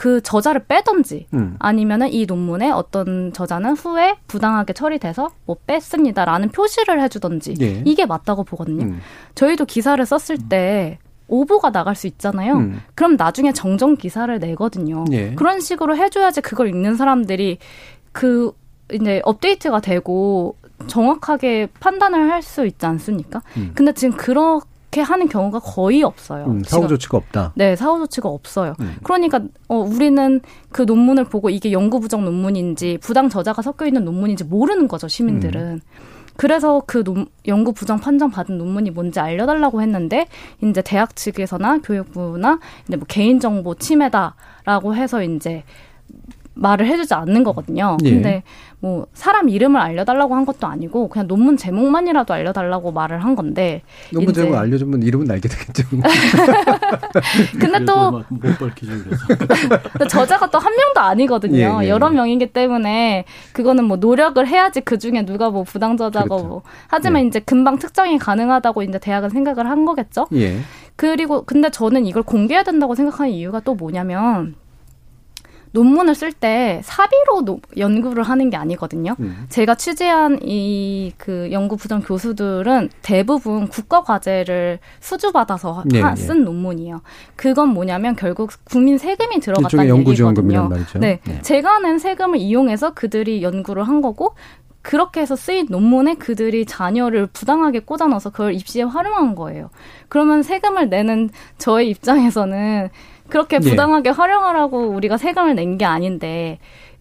그 0.00 0.22
저자를 0.22 0.64
빼던지 0.64 1.26
음. 1.34 1.56
아니면은 1.58 2.10
이 2.10 2.24
논문에 2.24 2.70
어떤 2.70 3.34
저자는 3.34 3.74
후에 3.74 4.16
부당하게 4.28 4.72
처리돼서 4.72 5.28
뭐 5.44 5.58
뺐습니다라는 5.66 6.48
표시를 6.48 7.02
해주던지 7.02 7.54
예. 7.60 7.82
이게 7.84 8.06
맞다고 8.06 8.44
보거든요. 8.44 8.84
음. 8.86 9.00
저희도 9.34 9.66
기사를 9.66 10.02
썼을 10.06 10.48
때 10.48 10.98
오보가 11.28 11.70
나갈 11.70 11.96
수 11.96 12.06
있잖아요. 12.06 12.54
음. 12.54 12.80
그럼 12.94 13.16
나중에 13.16 13.52
정정 13.52 13.94
기사를 13.96 14.38
내거든요. 14.38 15.04
예. 15.12 15.34
그런 15.34 15.60
식으로 15.60 15.94
해줘야지 15.98 16.40
그걸 16.40 16.68
읽는 16.68 16.94
사람들이 16.96 17.58
그 18.12 18.52
이제 18.90 19.20
업데이트가 19.22 19.80
되고 19.80 20.56
정확하게 20.86 21.68
판단을 21.78 22.30
할 22.30 22.40
수 22.40 22.64
있지 22.64 22.86
않습니까? 22.86 23.42
음. 23.58 23.72
근데 23.74 23.92
지금 23.92 24.16
그런 24.16 24.60
그렇게 24.90 25.02
하는 25.02 25.28
경우가 25.28 25.60
거의 25.60 26.02
없어요. 26.02 26.46
음, 26.46 26.64
사후 26.64 26.88
조치가 26.88 27.16
없다. 27.16 27.52
네, 27.54 27.76
사후 27.76 28.00
조치가 28.00 28.28
없어요. 28.28 28.74
음. 28.80 28.96
그러니까 29.04 29.40
어, 29.68 29.76
우리는 29.76 30.40
그 30.70 30.82
논문을 30.82 31.24
보고 31.24 31.48
이게 31.48 31.70
연구 31.70 32.00
부정 32.00 32.24
논문인지 32.24 32.98
부당 33.00 33.28
저자가 33.28 33.62
섞여 33.62 33.86
있는 33.86 34.04
논문인지 34.04 34.44
모르는 34.44 34.88
거죠 34.88 35.06
시민들은. 35.06 35.60
음. 35.60 35.80
그래서 36.36 36.82
그 36.86 37.04
논, 37.04 37.26
연구 37.46 37.72
부정 37.72 38.00
판정 38.00 38.30
받은 38.30 38.58
논문이 38.58 38.90
뭔지 38.90 39.20
알려달라고 39.20 39.80
했는데 39.80 40.26
이제 40.62 40.82
대학 40.82 41.14
측에서나 41.14 41.78
교육부나 41.78 42.58
이제 42.88 42.96
뭐 42.96 43.06
개인정보 43.06 43.76
침해다라고 43.76 44.96
해서 44.96 45.22
이제 45.22 45.62
말을 46.54 46.86
해주지 46.86 47.14
않는 47.14 47.44
거거든요. 47.44 47.96
예. 48.04 48.10
근데 48.10 48.42
뭐 48.80 49.06
사람 49.12 49.48
이름을 49.48 49.80
알려달라고 49.80 50.34
한 50.34 50.46
것도 50.46 50.66
아니고 50.66 51.08
그냥 51.08 51.26
논문 51.28 51.56
제목만이라도 51.56 52.32
알려달라고 52.32 52.92
말을 52.92 53.22
한 53.22 53.36
건데 53.36 53.82
논문 54.12 54.32
제목 54.32 54.56
알려주면 54.56 55.02
이름은 55.02 55.30
알게 55.30 55.48
되겠죠. 55.48 55.84
근데 57.60 57.84
또못 57.84 58.24
밝히죠 58.58 58.92
그래서 59.04 60.08
저자가 60.08 60.50
또 60.50 60.60
한 60.60 60.76
명도 60.76 61.00
아니거든요. 61.00 61.80
예, 61.80 61.84
예, 61.84 61.88
여러 61.88 62.10
명이기 62.10 62.52
때문에 62.52 63.24
그거는 63.52 63.84
뭐 63.84 63.96
노력을 63.96 64.46
해야지 64.46 64.82
그 64.82 64.98
중에 64.98 65.24
누가 65.24 65.48
뭐 65.50 65.64
부당 65.64 65.96
저자고 65.96 66.28
그렇죠. 66.28 66.46
뭐 66.46 66.62
하지만 66.88 67.24
예. 67.24 67.28
이제 67.28 67.40
금방 67.40 67.78
특정이 67.78 68.18
가능하다고 68.18 68.82
이제 68.82 68.98
대학은 68.98 69.30
생각을 69.30 69.68
한 69.68 69.84
거겠죠. 69.86 70.26
예. 70.34 70.58
그리고 70.96 71.44
근데 71.44 71.70
저는 71.70 72.04
이걸 72.04 72.22
공개해야 72.22 72.62
된다고 72.62 72.94
생각하는 72.94 73.32
이유가 73.32 73.60
또 73.60 73.74
뭐냐면 73.74 74.54
논문을 75.72 76.14
쓸 76.14 76.32
때 76.32 76.80
사비로 76.84 77.44
노, 77.44 77.60
연구를 77.76 78.22
하는 78.22 78.50
게 78.50 78.56
아니거든요. 78.56 79.16
음. 79.20 79.46
제가 79.48 79.74
취재한 79.74 80.38
이 80.42 81.12
그 81.16 81.48
연구 81.52 81.76
부정 81.76 82.00
교수들은 82.00 82.90
대부분 83.02 83.68
국가 83.68 84.02
과제를 84.02 84.78
수주받아서 85.00 85.84
네, 85.86 86.00
하, 86.00 86.14
네. 86.14 86.16
쓴 86.16 86.38
네. 86.38 86.44
논문이에요. 86.44 87.02
그건 87.36 87.68
뭐냐면 87.70 88.16
결국 88.16 88.50
국민 88.64 88.98
세금이 88.98 89.40
들어갔다는 89.40 89.98
얘기거든요. 89.98 90.70
네. 90.98 91.20
네. 91.24 91.42
제가 91.42 91.80
낸 91.80 91.98
세금을 91.98 92.38
이용해서 92.38 92.94
그들이 92.94 93.42
연구를 93.42 93.84
한 93.84 94.00
거고 94.00 94.34
그렇게 94.82 95.20
해서 95.20 95.36
쓰인 95.36 95.66
논문에 95.68 96.14
그들이 96.14 96.64
자녀를 96.64 97.26
부당하게 97.26 97.80
꽂아넣어서 97.80 98.30
그걸 98.30 98.54
입시에 98.54 98.82
활용한 98.82 99.34
거예요. 99.34 99.68
그러면 100.08 100.42
세금을 100.42 100.88
내는 100.88 101.28
저의 101.58 101.90
입장에서는 101.90 102.88
그렇게 103.30 103.58
네. 103.58 103.70
부당하게 103.70 104.10
네. 104.10 104.14
활용하라고 104.14 104.88
우리가 104.90 105.16
세금을 105.16 105.54
낸 105.54 105.78
게 105.78 105.84
아닌데 105.86 106.58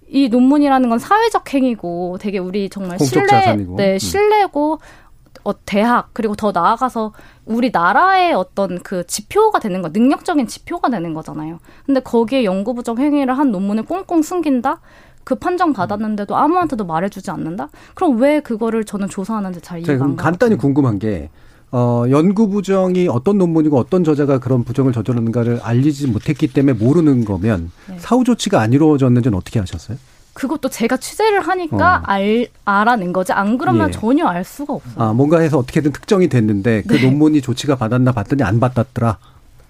이 0.08 0.30
논문이라는 0.30 0.90
건 0.90 0.98
사회적 1.00 1.54
행위고 1.54 2.18
되게 2.20 2.38
우리 2.40 2.70
정말 2.70 2.98
신뢰 3.00 3.56
네, 3.76 3.94
음. 3.94 3.98
신뢰고 4.00 4.80
어, 5.44 5.66
대학 5.66 6.10
그리고 6.14 6.36
더 6.36 6.52
나아가서 6.52 7.14
우리 7.46 7.70
나라의 7.72 8.34
어떤 8.34 8.80
그 8.80 9.06
지표가 9.08 9.60
되는 9.60 9.82
거 9.82 9.90
능력적인 9.90 10.48
지표가 10.48 10.90
되는 10.90 11.14
거잖아요. 11.14 11.60
근데 11.86 12.00
거기에 12.00 12.44
연구 12.44 12.74
부정 12.74 12.98
행위를 12.98 13.38
한 13.38 13.52
논문을 13.52 13.84
꽁꽁 13.84 14.22
숨긴다? 14.22 14.82
그 15.24 15.36
판정 15.36 15.74
받았는데도 15.74 16.36
아무한테도 16.36 16.86
말해주지 16.86 17.30
않는다? 17.32 17.70
그럼 17.94 18.20
왜 18.20 18.40
그거를 18.40 18.84
저는 18.84 19.10
조사하는지 19.10 19.62
잘 19.62 19.80
이해가 19.80 20.04
안 20.04 20.16
가요. 20.16 20.24
간단히 20.26 20.56
궁금한 20.58 20.98
게 21.00 21.30
어, 21.72 22.06
연구 22.10 22.50
부정이 22.50 23.08
어떤 23.08 23.38
논문이고 23.38 23.78
어떤 23.78 24.04
저자가 24.04 24.40
그런 24.40 24.64
부정을 24.64 24.92
저질렀는가를 24.92 25.60
알리지 25.62 26.08
못했기 26.08 26.48
때문에 26.48 26.74
모르는 26.74 27.26
거면 27.26 27.72
네. 27.88 27.96
사후 28.00 28.24
조치가 28.24 28.60
안 28.60 28.74
이루어졌는지는 28.74 29.38
어떻게 29.38 29.60
하셨어요? 29.60 29.98
그것도 30.34 30.70
제가 30.70 30.98
취재를 30.98 31.42
하니까 31.42 31.98
어. 31.98 32.02
알, 32.06 32.48
알아낸 32.66 33.12
거지. 33.14 33.34
안 33.34 33.58
그러면 33.58 33.90
예. 33.90 33.92
전혀 33.92 34.26
알 34.26 34.44
수가 34.44 34.74
없어요. 34.76 35.04
아, 35.04 35.14
뭔가 35.14 35.40
해서 35.40 35.58
어떻게든 35.58 35.92
특정이 35.92 36.30
됐는데 36.30 36.84
그 36.88 36.96
네. 36.96 37.06
논문이 37.06 37.42
조치가 37.42 37.76
받았나 37.76 38.14
봤더니 38.14 38.44
안 38.44 38.60
받았더라. 38.60 39.18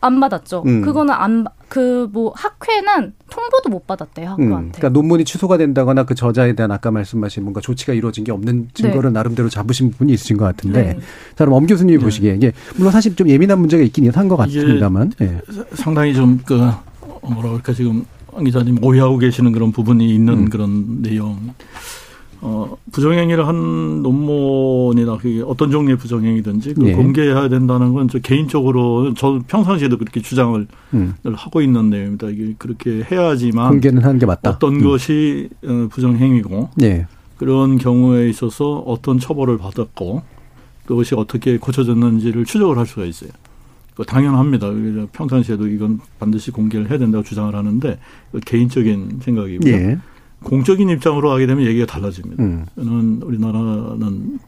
안 0.01 0.19
받았죠. 0.19 0.63
음. 0.65 0.81
그거는 0.81 1.13
안, 1.13 1.45
그 1.67 2.07
뭐 2.11 2.33
학회는 2.35 3.13
통 3.29 3.49
통보도 3.49 3.69
못 3.69 3.85
받았대요 3.87 4.29
학교한테. 4.29 4.55
음, 4.55 4.71
그러니까 4.71 4.89
논문이 4.89 5.25
취소가 5.25 5.57
된다거나 5.57 6.03
그 6.03 6.15
저자에 6.15 6.53
대한 6.53 6.71
아까 6.71 6.91
말씀하신 6.91 7.43
뭔가 7.43 7.61
조치가 7.61 7.93
이루어진 7.93 8.23
게 8.23 8.31
없는 8.31 8.69
증거를 8.73 9.11
네. 9.11 9.13
나름대로 9.13 9.49
잡으신 9.49 9.91
부분이 9.91 10.13
있으신 10.13 10.37
것 10.37 10.45
같은데, 10.45 10.81
네. 10.81 10.99
자 11.35 11.45
그럼 11.45 11.53
엄 11.53 11.67
교수님이 11.67 11.97
네. 11.97 12.03
보시기에 12.03 12.35
이게 12.35 12.51
물론 12.75 12.91
사실 12.91 13.15
좀 13.15 13.27
예민한 13.29 13.59
문제가 13.59 13.83
있긴 13.83 14.09
한 14.11 14.27
것 14.27 14.37
같습니다만, 14.37 15.11
네. 15.19 15.39
상당히 15.73 16.13
좀 16.13 16.39
그 16.45 16.55
뭐라 17.21 17.49
그럴까 17.49 17.73
지금 17.73 18.05
황 18.31 18.43
기자님 18.43 18.83
오해하고 18.83 19.17
계시는 19.17 19.51
그런 19.51 19.71
부분이 19.71 20.13
있는 20.13 20.33
음. 20.33 20.49
그런 20.49 21.01
내용. 21.01 21.53
어, 22.41 22.77
부정행위를 22.91 23.47
한 23.47 24.01
논문이나 24.01 25.17
그게 25.17 25.41
어떤 25.41 25.71
종류의 25.71 25.97
부정행위든지 25.97 26.73
그 26.73 26.87
예. 26.87 26.93
공개해야 26.93 27.49
된다는 27.49 27.93
건 27.93 28.07
저 28.09 28.17
개인적으로 28.19 29.13
저 29.13 29.41
평상시에도 29.47 29.97
그렇게 29.97 30.21
주장을 30.21 30.65
음. 30.93 31.13
하고 31.33 31.61
있는 31.61 31.89
내용입니다. 31.89 32.29
이게 32.29 32.55
그렇게 32.57 33.03
해야지만 33.11 33.69
공개는 33.71 34.03
하는 34.03 34.19
게 34.19 34.25
맞다. 34.25 34.51
어떤 34.51 34.75
음. 34.75 34.83
것이 34.83 35.49
어, 35.65 35.87
부정행위고 35.91 36.69
예. 36.81 37.07
그런 37.37 37.77
경우에 37.77 38.29
있어서 38.29 38.79
어떤 38.79 39.19
처벌을 39.19 39.57
받았고 39.57 40.21
그것이 40.85 41.15
어떻게 41.15 41.57
고쳐졌는지를 41.57 42.45
추적을 42.45 42.77
할 42.77 42.85
수가 42.85 43.05
있어요. 43.05 43.29
당연합니다. 44.07 44.71
평상시에도 45.11 45.67
이건 45.67 45.99
반드시 46.19 46.51
공개를 46.51 46.89
해야 46.89 46.97
된다고 46.97 47.23
주장을 47.23 47.53
하는데 47.53 47.99
개인적인 48.45 49.19
생각이고요. 49.21 49.73
예. 49.73 49.97
공적인 50.43 50.89
입장으로 50.89 51.31
하게 51.31 51.47
되면 51.47 51.65
얘기가 51.65 51.85
달라집니다. 51.85 52.43
음. 52.43 52.65
저는 52.75 53.21
우리나라는 53.23 54.39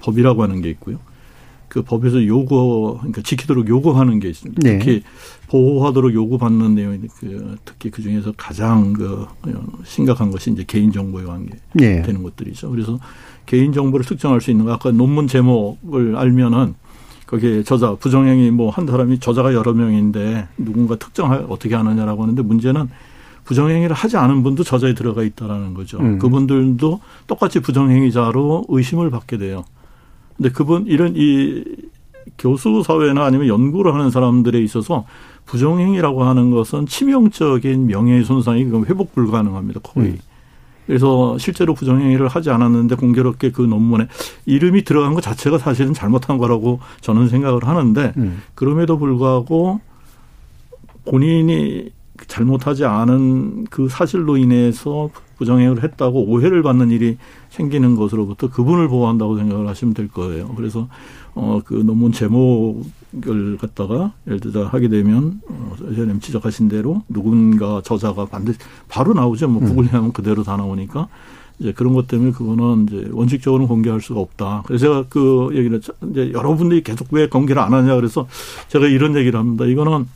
법이라고 0.00 0.42
하는 0.42 0.60
게 0.60 0.70
있고요. 0.70 0.98
그 1.68 1.82
법에서 1.82 2.24
요구, 2.26 2.96
그러니까 2.98 3.22
지키도록 3.22 3.68
요구하는 3.68 4.18
게 4.18 4.28
있습니다. 4.28 4.60
네. 4.62 4.78
특히 4.78 5.02
보호하도록 5.48 6.14
요구받는 6.14 6.74
내용이 6.74 7.00
그 7.18 7.56
특히 7.64 7.90
그 7.90 8.02
중에서 8.02 8.32
가장 8.36 8.92
그 8.92 9.26
심각한 9.84 10.30
것이 10.30 10.50
이제 10.50 10.64
개인 10.66 10.90
정보에 10.92 11.24
관계 11.24 11.50
네. 11.74 12.02
되는 12.02 12.22
것들이죠. 12.22 12.70
그래서 12.70 12.98
개인 13.46 13.72
정보를 13.72 14.06
특정할 14.06 14.40
수 14.40 14.50
있는 14.50 14.64
거 14.64 14.72
아까 14.72 14.90
논문 14.90 15.26
제목을 15.26 16.16
알면은 16.16 16.74
거기에 17.26 17.64
저자 17.64 17.94
부정행위 17.96 18.52
뭐 18.52 18.70
한 18.70 18.86
사람이 18.86 19.18
저자가 19.18 19.52
여러 19.52 19.72
명인데 19.72 20.46
누군가 20.56 20.96
특정할 20.96 21.44
어떻게 21.48 21.74
하느냐라고 21.74 22.22
하는데 22.22 22.40
문제는 22.42 22.88
부정행위를 23.46 23.94
하지 23.94 24.16
않은 24.16 24.42
분도 24.42 24.62
저자에 24.64 24.94
들어가 24.94 25.22
있다라는 25.22 25.72
거죠. 25.72 25.98
음. 26.00 26.18
그분들도 26.18 27.00
똑같이 27.26 27.60
부정행위자로 27.60 28.66
의심을 28.68 29.10
받게 29.10 29.38
돼요. 29.38 29.64
근데 30.36 30.50
그분 30.50 30.86
이런 30.86 31.14
이 31.16 31.64
교수 32.38 32.82
사회나 32.84 33.24
아니면 33.24 33.46
연구를 33.46 33.94
하는 33.94 34.10
사람들에 34.10 34.60
있어서 34.62 35.06
부정행위라고 35.46 36.24
하는 36.24 36.50
것은 36.50 36.86
치명적인 36.86 37.86
명예 37.86 38.22
손상이 38.24 38.64
회복 38.64 39.14
불가능합니다. 39.14 39.80
거의. 39.80 40.08
음. 40.08 40.18
그래서 40.86 41.38
실제로 41.38 41.74
부정행위를 41.74 42.28
하지 42.28 42.50
않았는데 42.50 42.96
공교롭게 42.96 43.50
그 43.52 43.62
논문에 43.62 44.08
이름이 44.44 44.84
들어간 44.84 45.14
것 45.14 45.20
자체가 45.20 45.58
사실은 45.58 45.94
잘못한 45.94 46.38
거라고 46.38 46.80
저는 47.00 47.28
생각을 47.28 47.66
하는데 47.66 48.12
음. 48.16 48.42
그럼에도 48.54 48.98
불구하고 48.98 49.80
본인이 51.04 51.90
잘못하지 52.26 52.84
않은 52.84 53.64
그 53.70 53.88
사실로 53.88 54.36
인해서 54.36 55.10
부정행위를 55.38 55.82
했다고 55.82 56.26
오해를 56.26 56.62
받는 56.62 56.90
일이 56.90 57.18
생기는 57.50 57.94
것으로부터 57.96 58.50
그분을 58.50 58.88
보호한다고 58.88 59.36
생각을 59.36 59.68
하시면 59.68 59.94
될 59.94 60.08
거예요. 60.08 60.48
그래서 60.56 60.88
어 61.34 61.60
그 61.66 61.74
논문 61.74 62.12
제목을 62.12 63.58
갖다가 63.60 64.12
예를 64.26 64.40
들어 64.40 64.66
하게 64.66 64.88
되면 64.88 65.40
어 65.48 65.74
선생님 65.78 66.20
지적하신 66.20 66.68
대로 66.68 67.02
누군가 67.08 67.82
저자가 67.84 68.24
반드시 68.24 68.58
바로 68.88 69.12
나오죠. 69.12 69.48
뭐 69.48 69.60
음. 69.62 69.68
구글하면 69.68 70.12
그대로 70.12 70.42
다 70.42 70.56
나오니까 70.56 71.08
이제 71.58 71.72
그런 71.72 71.94
것 71.94 72.06
때문에 72.06 72.32
그거는 72.32 72.86
이제 72.88 73.08
원칙적으로 73.12 73.66
공개할 73.66 74.00
수가 74.00 74.20
없다. 74.20 74.62
그래서 74.66 74.86
제가 74.86 75.04
그 75.08 75.50
얘기를 75.52 75.80
이제 76.10 76.32
여러분들이 76.32 76.82
계속 76.82 77.08
왜 77.10 77.28
공개를 77.28 77.60
안 77.60 77.72
하냐 77.74 77.96
그래서 77.96 78.26
제가 78.68 78.86
이런 78.86 79.16
얘기를 79.16 79.38
합니다. 79.38 79.66
이거는 79.66 80.06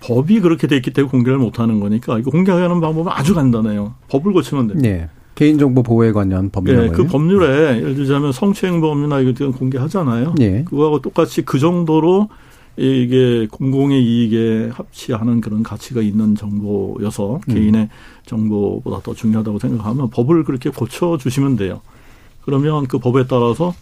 법이 0.00 0.40
그렇게 0.40 0.66
돼 0.66 0.76
있기 0.76 0.92
때문에 0.92 1.10
공개를 1.10 1.38
못 1.38 1.58
하는 1.58 1.80
거니까 1.80 2.18
이거 2.18 2.30
공개하는 2.30 2.80
방법은 2.80 3.10
아주 3.12 3.34
간단해요. 3.34 3.94
법을 4.08 4.32
고치면 4.32 4.68
됩니다. 4.68 4.88
네. 4.88 5.08
개인정보 5.34 5.82
보호에 5.82 6.12
관련 6.12 6.50
법률. 6.50 6.86
네, 6.86 6.88
그 6.88 7.04
법률에 7.06 7.76
예를 7.76 7.94
들자면 7.94 8.32
성추행범이나 8.32 9.20
이거 9.20 9.50
공개하잖아요. 9.52 10.34
네. 10.38 10.64
그거하고 10.64 11.00
똑같이 11.00 11.42
그 11.42 11.58
정도로 11.58 12.28
이게 12.78 13.46
공공의 13.50 14.02
이익에 14.02 14.70
합치하는 14.72 15.40
그런 15.40 15.62
가치가 15.62 16.00
있는 16.00 16.34
정보여서 16.34 17.40
음. 17.48 17.54
개인의 17.54 17.88
정보보다 18.26 19.00
더 19.02 19.14
중요하다고 19.14 19.58
생각하면 19.58 20.10
법을 20.10 20.44
그렇게 20.44 20.70
고쳐 20.70 21.18
주시면 21.18 21.56
돼요. 21.56 21.80
그러면 22.42 22.86
그 22.86 22.98
법에 22.98 23.26
따라서 23.26 23.74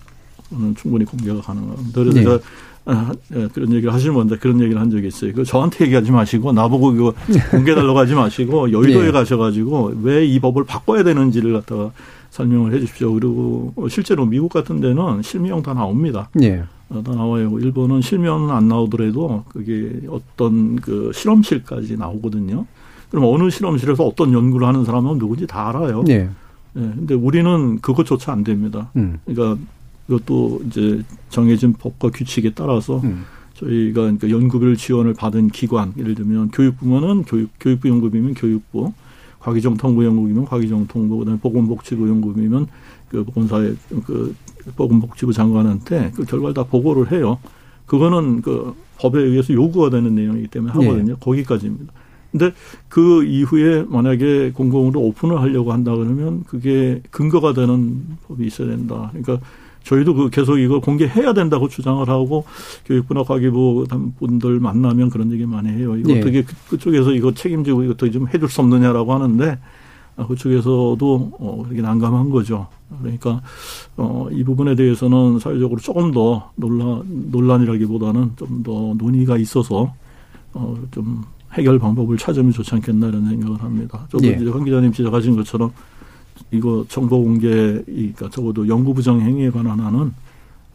충분히 0.76 1.04
공개가 1.04 1.40
가능합니다. 1.40 1.92
그래서 1.92 2.38
네. 2.38 2.44
아, 2.86 3.12
예, 3.34 3.48
그런 3.54 3.72
얘기를 3.72 3.92
하시는 3.94 4.14
건데 4.14 4.36
그런 4.36 4.60
얘기를 4.60 4.80
한 4.80 4.90
적이 4.90 5.06
있어요. 5.08 5.32
그 5.32 5.44
저한테 5.44 5.86
얘기하지 5.86 6.10
마시고 6.12 6.52
나보고 6.52 6.92
이거 6.92 7.14
공개달라고 7.50 7.96
하지 7.98 8.14
마시고 8.14 8.72
여의도에 8.72 9.06
네. 9.06 9.10
가셔가지고 9.12 9.94
왜 10.02 10.26
이 10.26 10.38
법을 10.40 10.64
바꿔야 10.64 11.02
되는지를 11.02 11.52
갖다가 11.54 11.92
설명을 12.30 12.74
해 12.74 12.80
주십시오. 12.80 13.12
그리고 13.14 13.72
실제로 13.88 14.26
미국 14.26 14.52
같은 14.52 14.80
데는 14.80 15.22
실명 15.22 15.62
다 15.62 15.72
나옵니다. 15.72 16.28
네. 16.34 16.62
다 16.88 17.12
나와요. 17.14 17.56
일본은 17.60 18.00
실명은 18.02 18.50
안 18.54 18.68
나오더라도 18.68 19.44
그게 19.48 20.00
어떤 20.08 20.76
그 20.76 21.10
실험실까지 21.14 21.96
나오거든요. 21.96 22.66
그럼 23.10 23.24
어느 23.32 23.48
실험실에서 23.50 24.04
어떤 24.04 24.32
연구를 24.32 24.66
하는 24.66 24.84
사람은 24.84 25.18
누군지 25.18 25.46
다 25.46 25.68
알아요. 25.68 26.02
네. 26.04 26.28
네. 26.74 26.92
근데 26.96 27.14
우리는 27.14 27.80
그것조차 27.80 28.32
안 28.32 28.42
됩니다. 28.44 28.90
음. 28.96 29.18
그러니까 29.24 29.60
이것도 30.08 30.62
이제 30.66 31.02
정해진 31.30 31.72
법과 31.74 32.10
규칙에 32.10 32.50
따라서 32.54 33.00
음. 33.04 33.24
저희가 33.54 34.02
그러니까 34.02 34.30
연구비를 34.30 34.76
지원을 34.76 35.14
받은 35.14 35.48
기관 35.48 35.92
예를 35.96 36.14
들면 36.14 36.50
교육부면은 36.50 37.22
교육 37.22 37.50
교육부 37.60 37.88
연구비면 37.88 38.34
교육부 38.34 38.92
과기정통부 39.38 40.04
연구비면 40.04 40.46
과기정통부 40.46 41.18
그다음에 41.18 41.38
보건복지부 41.40 42.08
연구비면 42.08 42.66
그 43.08 43.24
보건사회 43.24 43.74
그 44.04 44.34
보건복지부 44.76 45.32
장관한테 45.32 46.12
그 46.14 46.24
결과를 46.24 46.54
다 46.54 46.64
보고를 46.64 47.12
해요. 47.12 47.38
그거는 47.86 48.42
그 48.42 48.74
법에 48.98 49.20
의해서 49.20 49.52
요구가 49.52 49.90
되는 49.90 50.14
내용이기 50.14 50.48
때문에 50.48 50.72
하거든요. 50.72 51.12
네. 51.12 51.20
거기까지입니다. 51.20 51.92
근데 52.32 52.52
그 52.88 53.22
이후에 53.24 53.84
만약에 53.88 54.52
공공으로 54.52 55.00
오픈을 55.00 55.40
하려고 55.40 55.72
한다 55.72 55.94
그러면 55.94 56.42
그게 56.44 57.00
근거가 57.10 57.52
되는 57.52 58.02
법이 58.26 58.46
있어야 58.46 58.68
된다. 58.68 59.12
그러니까 59.12 59.46
저희도 59.84 60.14
그 60.14 60.30
계속 60.30 60.58
이걸 60.58 60.80
공개해야 60.80 61.32
된다고 61.32 61.68
주장을 61.68 62.06
하고 62.08 62.44
교육부나 62.86 63.22
과기부 63.22 63.86
분들 64.18 64.58
만나면 64.60 65.10
그런 65.10 65.30
얘기 65.32 65.46
많이 65.46 65.68
해요. 65.68 65.96
이거 65.96 66.12
네. 66.12 66.20
어떻게 66.20 66.42
그, 66.42 66.54
그쪽에서 66.70 67.12
이거 67.12 67.32
책임지고 67.32 67.84
이거 67.84 67.92
어떻게 67.92 68.10
좀 68.10 68.26
해줄 68.28 68.48
수 68.48 68.60
없느냐라고 68.62 69.12
하는데 69.14 69.58
아, 70.16 70.26
그쪽에서도 70.26 71.32
어, 71.38 71.66
되게 71.68 71.82
난감한 71.82 72.30
거죠. 72.30 72.68
그러니까 73.00 73.40
어, 73.96 74.28
이 74.30 74.44
부분에 74.44 74.74
대해서는 74.74 75.38
사회적으로 75.38 75.80
조금 75.80 76.12
더 76.12 76.50
논란 76.56 77.02
논란이라기보다는 77.30 78.32
좀 78.36 78.62
더 78.62 78.94
논의가 78.96 79.36
있어서 79.38 79.92
어, 80.52 80.76
좀 80.92 81.22
해결 81.54 81.78
방법을 81.78 82.16
찾으면 82.16 82.52
좋지 82.52 82.74
않겠나 82.76 83.08
이런 83.08 83.28
생각을 83.28 83.60
합니다. 83.62 84.06
저도 84.10 84.26
예. 84.26 84.32
이제 84.32 84.48
황 84.48 84.64
기자님 84.64 84.92
지적하신 84.92 85.36
것처럼 85.36 85.72
이거 86.50 86.84
정보 86.88 87.22
공개, 87.22 87.48
그러니까 87.48 88.28
적어도 88.30 88.66
연구 88.68 88.94
부정 88.94 89.20
행위에 89.20 89.50
관한 89.50 89.80
한은 89.80 90.12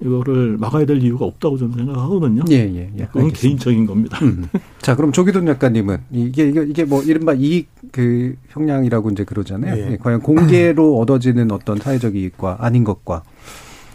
이거를 0.02 0.58
막아야 0.58 0.86
될 0.86 1.04
이유가 1.04 1.26
없다고 1.26 1.58
저는 1.58 1.74
생각하거든요. 1.76 2.44
예, 2.50 2.56
예, 2.56 2.90
예. 2.98 3.06
그건 3.06 3.26
알겠습니다. 3.26 3.40
개인적인 3.42 3.86
겁니다. 3.86 4.20
음. 4.22 4.48
자, 4.80 4.96
그럼 4.96 5.12
조기돈 5.12 5.46
작가님은 5.46 5.98
이게 6.12 6.48
이게 6.48 6.64
이게 6.64 6.84
뭐 6.86 7.04
이른바 7.04 7.34
이익 7.34 7.68
그 7.92 8.36
형량이라고 8.50 9.10
이제 9.12 9.26
그러잖아요. 9.26 9.76
예. 9.76 9.92
예. 9.92 9.98
과연 9.98 10.22
공개로 10.22 11.00
얻어지는 11.00 11.52
어떤 11.52 11.78
사회적 11.80 12.16
이익과 12.16 12.58
아닌 12.62 12.86
것과 12.86 13.24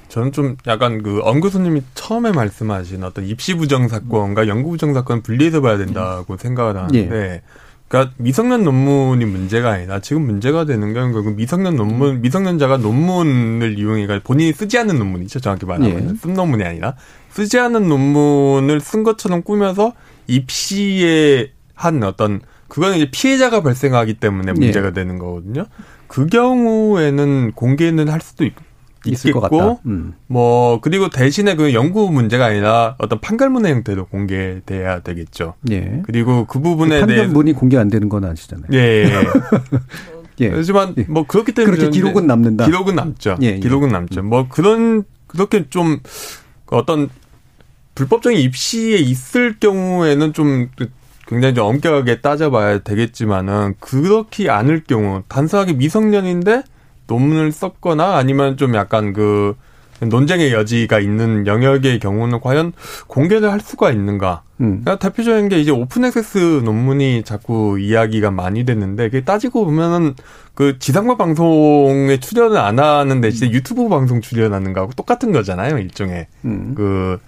저는 0.09 0.33
좀 0.33 0.57
약간 0.67 1.03
그 1.03 1.21
엄교수님이 1.23 1.83
처음에 1.95 2.33
말씀하신 2.33 3.03
어떤 3.03 3.27
입시 3.27 3.55
부정 3.55 3.89
사건과 3.89 4.47
연구 4.47 4.71
부정 4.71 4.93
사건 4.93 5.23
분리해서 5.23 5.61
봐야 5.63 5.79
된다고 5.79 6.37
생각을 6.37 6.77
하는데 6.77 6.99
예. 6.99 7.43
그러니까 7.95 8.13
미성년 8.17 8.65
논문이 8.65 9.25
문제가 9.25 9.71
아니라 9.71 10.01
지금 10.01 10.23
문제가 10.23 10.65
되는 10.65 10.93
건 10.93 11.13
결국 11.13 11.37
미성년 11.37 11.77
논문 11.77 12.23
미성년자가 12.23 12.79
논문을 12.79 13.79
이용해가 13.79 14.21
본인이 14.25 14.53
쓰지 14.53 14.79
않는 14.79 14.99
논문이죠 14.99 15.39
정확히 15.39 15.65
말하면 15.65 16.11
예. 16.11 16.17
쓴 16.17 16.35
논문이 16.35 16.65
아니라 16.65 16.97
쓰지 17.31 17.57
않는 17.61 17.89
논문을 17.89 18.81
쓴 18.81 19.05
것처럼 19.05 19.43
꾸며서 19.43 19.93
입시에 20.27 21.53
한 21.75 22.03
어떤 22.03 22.41
그거는 22.67 22.97
이제 22.97 23.09
피해자가 23.13 23.63
발생하기 23.63 24.15
때문에 24.15 24.49
예. 24.57 24.61
문제가 24.61 24.89
예. 24.89 24.93
되는 24.93 25.21
거거든요. 25.21 25.67
그 26.09 26.27
경우에는 26.27 27.53
공개는 27.53 28.09
할 28.09 28.21
수도 28.21 28.45
있, 28.45 28.55
있을 29.07 29.33
것 29.33 29.41
같다. 29.41 29.79
음. 29.87 30.15
뭐 30.27 30.81
그리고 30.81 31.09
대신에 31.09 31.55
그 31.57 31.75
연구 31.75 32.11
문제가 32.11 32.47
아니라 32.47 32.97
어떤 32.99 33.21
판결문의 33.21 33.73
형태로 33.73 34.07
공개돼야 34.07 35.01
되겠죠. 35.01 35.55
예. 35.71 36.03
그리고 36.05 36.47
그 36.47 36.61
부분에 36.61 37.01
그 37.01 37.07
판결문이 37.07 37.53
공개 37.53 37.77
안 37.77 37.89
되는 37.89 38.09
건 38.09 38.25
아시잖아요. 38.25 38.69
예. 38.73 39.11
예. 40.41 40.49
하지만 40.55 40.95
예. 40.99 41.05
뭐 41.09 41.27
그렇기 41.27 41.53
때문에 41.53 41.77
그렇게 41.77 41.91
기록은 41.91 42.27
남는다. 42.27 42.67
기록은 42.67 42.95
남죠. 42.95 43.37
예, 43.43 43.47
예. 43.47 43.59
기록은 43.59 43.89
남죠. 43.89 44.23
뭐 44.23 44.49
그런 44.49 45.05
그렇게 45.27 45.69
좀 45.69 46.01
어떤 46.67 47.09
불법적인 47.95 48.39
입시에 48.39 48.97
있을 48.97 49.59
경우에는 49.61 50.33
좀 50.33 50.69
굉장히 51.27 51.55
좀 51.55 51.67
엄격하게 51.67 52.21
따져봐야 52.21 52.81
되겠지만은 52.81 53.75
그렇게 53.81 54.51
않을 54.51 54.85
경우 54.85 55.23
단순하게 55.29 55.75
미성년인데 55.75 56.63
논문을 57.07 57.53
썼거나 57.53 58.17
아니면 58.17 58.57
좀 58.57 58.75
약간 58.75 59.13
그 59.13 59.57
논쟁의 60.01 60.53
여지가 60.53 60.99
있는 60.99 61.47
영역의 61.47 61.99
경우는 61.99 62.41
과연 62.41 62.73
공개를 63.07 63.53
할 63.53 63.61
수가 63.61 63.91
있는가? 63.91 64.43
음. 64.61 64.83
그러니까 64.83 64.97
대표적인 64.97 65.49
게 65.49 65.61
이제 65.61 65.71
open 65.71 66.05
access 66.05 66.63
논문이 66.65 67.23
자꾸 67.25 67.79
이야기가 67.79 68.31
많이 68.31 68.65
됐는데 68.65 69.11
그게 69.11 69.25
따지고 69.25 69.65
보면은 69.65 70.15
그 70.55 70.79
지상파 70.79 71.17
방송에 71.17 72.19
출연을 72.21 72.59
안 72.59 72.79
하는 72.79 73.21
대신에 73.21 73.51
유튜브 73.51 73.89
방송 73.89 74.21
출연하는 74.21 74.73
거하고 74.73 74.93
똑같은 74.93 75.33
거잖아요, 75.33 75.79
일종의. 75.79 76.27
음. 76.45 76.75
그 76.77 77.19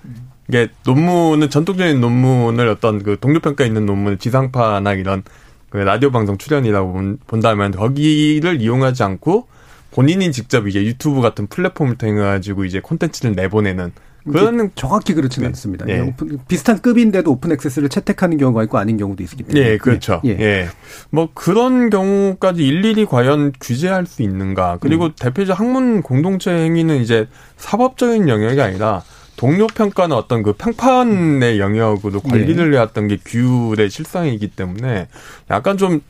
이게 0.48 0.68
논문은 0.84 1.50
전통적인 1.50 2.00
논문을 2.00 2.68
어떤 2.68 3.02
그 3.02 3.16
동료 3.20 3.40
평가 3.40 3.64
있는 3.64 3.84
논문을 3.84 4.18
지상파나 4.18 4.92
이런 4.94 5.24
그 5.70 5.78
라디오 5.78 6.10
방송 6.10 6.38
출연이라고 6.38 7.16
본다면 7.26 7.72
거기를 7.72 8.60
이용하지 8.60 9.02
않고 9.02 9.48
본인이 9.96 10.30
직접 10.30 10.68
이제 10.68 10.84
유튜브 10.84 11.22
같은 11.22 11.46
플랫폼을 11.46 11.96
통해 11.96 12.20
가지고 12.20 12.66
이제 12.66 12.80
콘텐츠를 12.80 13.32
내보내는 13.34 13.92
그런 14.30 14.70
정확히 14.74 15.14
그렇지는 15.14 15.46
네. 15.46 15.48
않습니다. 15.50 15.86
네. 15.86 16.00
오픈, 16.00 16.38
비슷한 16.48 16.82
급인데도 16.82 17.30
open 17.30 17.52
access를 17.52 17.88
채택하는 17.88 18.36
경우가 18.36 18.64
있고 18.64 18.76
아닌 18.76 18.98
경우도 18.98 19.22
있기 19.22 19.44
때문에. 19.44 19.70
예, 19.70 19.78
그렇죠. 19.78 20.20
예. 20.26 20.30
예. 20.30 20.68
뭐 21.08 21.30
그런 21.32 21.88
경우까지 21.88 22.66
일일이 22.66 23.06
과연 23.06 23.52
규제할 23.58 24.04
수 24.04 24.22
있는가? 24.22 24.78
그리고 24.82 25.06
음. 25.06 25.12
대표적 25.18 25.58
학문 25.58 26.02
공동체 26.02 26.50
행위는 26.50 27.00
이제 27.00 27.26
사법적인 27.56 28.28
영역이 28.28 28.60
아니라 28.60 29.02
동료 29.36 29.66
평가는 29.66 30.16
어떤 30.16 30.42
그 30.42 30.54
평판의 30.54 31.60
영역으로 31.60 32.20
관리를 32.20 32.70
네. 32.70 32.76
해왔던 32.76 33.08
게 33.08 33.18
규율의 33.24 33.90
실상이기 33.90 34.48
때문에 34.48 35.08
약간 35.50 35.76
좀 35.76 36.00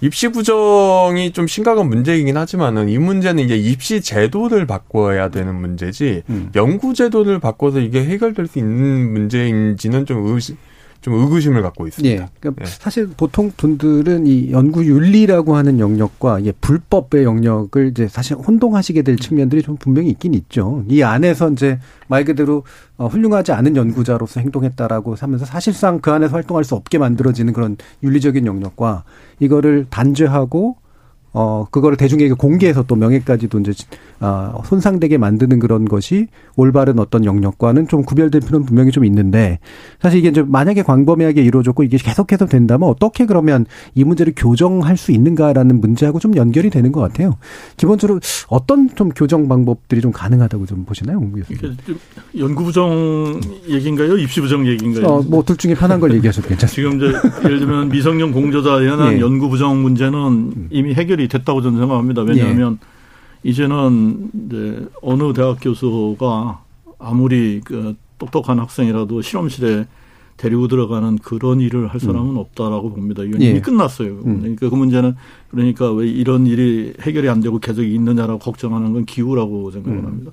입시 0.00 0.28
부정이 0.28 1.32
좀 1.32 1.46
심각한 1.46 1.88
문제이긴 1.88 2.36
하지만은 2.36 2.88
이 2.88 2.98
문제는 2.98 3.42
이제 3.42 3.56
입시 3.56 4.00
제도를 4.00 4.66
바꿔야 4.66 5.30
되는 5.30 5.54
문제지 5.54 6.22
음. 6.28 6.50
연구 6.54 6.94
제도를 6.94 7.38
바꿔서 7.40 7.80
이게 7.80 8.04
해결될 8.04 8.46
수 8.46 8.58
있는 8.58 9.12
문제인지는 9.12 10.06
좀 10.06 10.26
의심 10.26 10.56
좀 11.04 11.12
의구심을 11.12 11.60
갖고 11.60 11.86
있습니다. 11.86 12.24
예. 12.24 12.28
그러니까 12.40 12.64
예. 12.64 12.66
사실 12.66 13.08
보통 13.14 13.52
분들은 13.54 14.26
이 14.26 14.50
연구 14.52 14.86
윤리라고 14.86 15.54
하는 15.54 15.78
영역과 15.78 16.38
이 16.38 16.50
불법의 16.62 17.24
영역을 17.24 17.88
이제 17.88 18.08
사실 18.08 18.38
혼동하시게 18.38 19.02
될 19.02 19.16
측면들이 19.16 19.60
좀 19.60 19.76
분명히 19.76 20.08
있긴 20.08 20.32
있죠. 20.32 20.82
이 20.88 21.02
안에서 21.02 21.50
이제 21.50 21.78
말 22.08 22.24
그대로 22.24 22.62
어, 22.96 23.06
훌륭하지 23.06 23.52
않은 23.52 23.76
연구자로서 23.76 24.40
행동했다라고 24.40 25.16
하면서 25.16 25.44
사실상 25.44 25.98
그 26.00 26.10
안에서 26.10 26.36
활동할 26.36 26.64
수 26.64 26.74
없게 26.74 26.96
만들어지는 26.96 27.52
그런 27.52 27.76
윤리적인 28.02 28.46
영역과 28.46 29.04
이거를 29.40 29.84
단죄하고 29.90 30.78
어, 31.34 31.66
그거를 31.70 31.96
대중에게 31.96 32.32
공개해서 32.34 32.84
또 32.84 32.96
명예까지도 32.96 33.58
이제, 33.60 33.72
아, 34.20 34.54
손상되게 34.64 35.18
만드는 35.18 35.58
그런 35.58 35.84
것이 35.84 36.28
올바른 36.56 36.98
어떤 37.00 37.24
영역과는 37.24 37.88
좀 37.88 38.02
구별될 38.04 38.40
필요는 38.40 38.64
분명히 38.64 38.90
좀 38.92 39.04
있는데, 39.04 39.58
사실 40.00 40.20
이게 40.20 40.28
이제 40.28 40.42
만약에 40.42 40.82
광범위하게 40.82 41.42
이루어졌고 41.42 41.82
이게 41.82 41.98
계속해서 41.98 42.46
된다면 42.46 42.88
어떻게 42.88 43.26
그러면 43.26 43.66
이 43.94 44.04
문제를 44.04 44.32
교정할 44.36 44.96
수 44.96 45.10
있는가라는 45.12 45.80
문제하고 45.80 46.20
좀 46.20 46.36
연결이 46.36 46.70
되는 46.70 46.92
것 46.92 47.00
같아요. 47.00 47.36
기본적으로 47.76 48.20
어떤 48.48 48.88
좀 48.94 49.08
교정 49.10 49.48
방법들이 49.48 50.00
좀 50.00 50.12
가능하다고 50.12 50.66
좀 50.66 50.84
보시나요, 50.84 51.18
공 51.18 51.32
교수님? 51.32 51.76
연구 52.38 52.64
부정 52.64 53.40
얘기인가요? 53.68 54.16
입시 54.18 54.40
부정 54.40 54.66
얘기인가요? 54.66 55.06
어, 55.06 55.22
뭐 55.22 55.42
둘 55.44 55.56
중에 55.56 55.74
편한 55.74 56.00
걸 56.00 56.14
얘기하셔도 56.14 56.48
괜찮습니다. 56.48 56.74
지금 56.74 56.96
이제 56.96 57.18
예를 57.44 57.58
들면 57.58 57.88
미성년 57.90 58.32
공저자에 58.32 58.86
관한 58.94 59.14
예. 59.14 59.20
연구 59.20 59.48
부정 59.50 59.82
문제는 59.82 60.14
음. 60.56 60.68
이미 60.70 60.94
해결이 60.94 61.23
해결이 61.24 61.28
됐다고 61.28 61.62
저는 61.62 61.78
생각합니다. 61.78 62.22
왜냐하면 62.22 62.78
예. 63.44 63.50
이제는 63.50 64.30
이제 64.46 64.86
어느 65.02 65.32
대학 65.32 65.58
교수가 65.60 66.62
아무리 66.98 67.60
그 67.64 67.96
똑똑한 68.18 68.58
학생이라도 68.58 69.22
실험실에 69.22 69.86
데리고 70.36 70.66
들어가는 70.66 71.18
그런 71.18 71.60
일을 71.60 71.88
할 71.88 72.00
사람은 72.00 72.30
음. 72.30 72.36
없다라고 72.38 72.90
봅니다. 72.90 73.22
이건 73.22 73.40
예. 73.42 73.50
이미 73.50 73.60
끝났어요. 73.60 74.20
음. 74.24 74.40
그러니까 74.40 74.68
그 74.68 74.74
문제는 74.74 75.14
그러니까 75.50 75.92
왜 75.92 76.08
이런 76.08 76.46
일이 76.46 76.92
해결이 77.00 77.28
안 77.28 77.40
되고 77.40 77.58
계속 77.58 77.82
있느냐라고 77.82 78.38
걱정하는 78.38 78.92
건 78.92 79.04
기후라고 79.04 79.70
생각을 79.70 79.98
음. 79.98 80.04
합니다. 80.04 80.30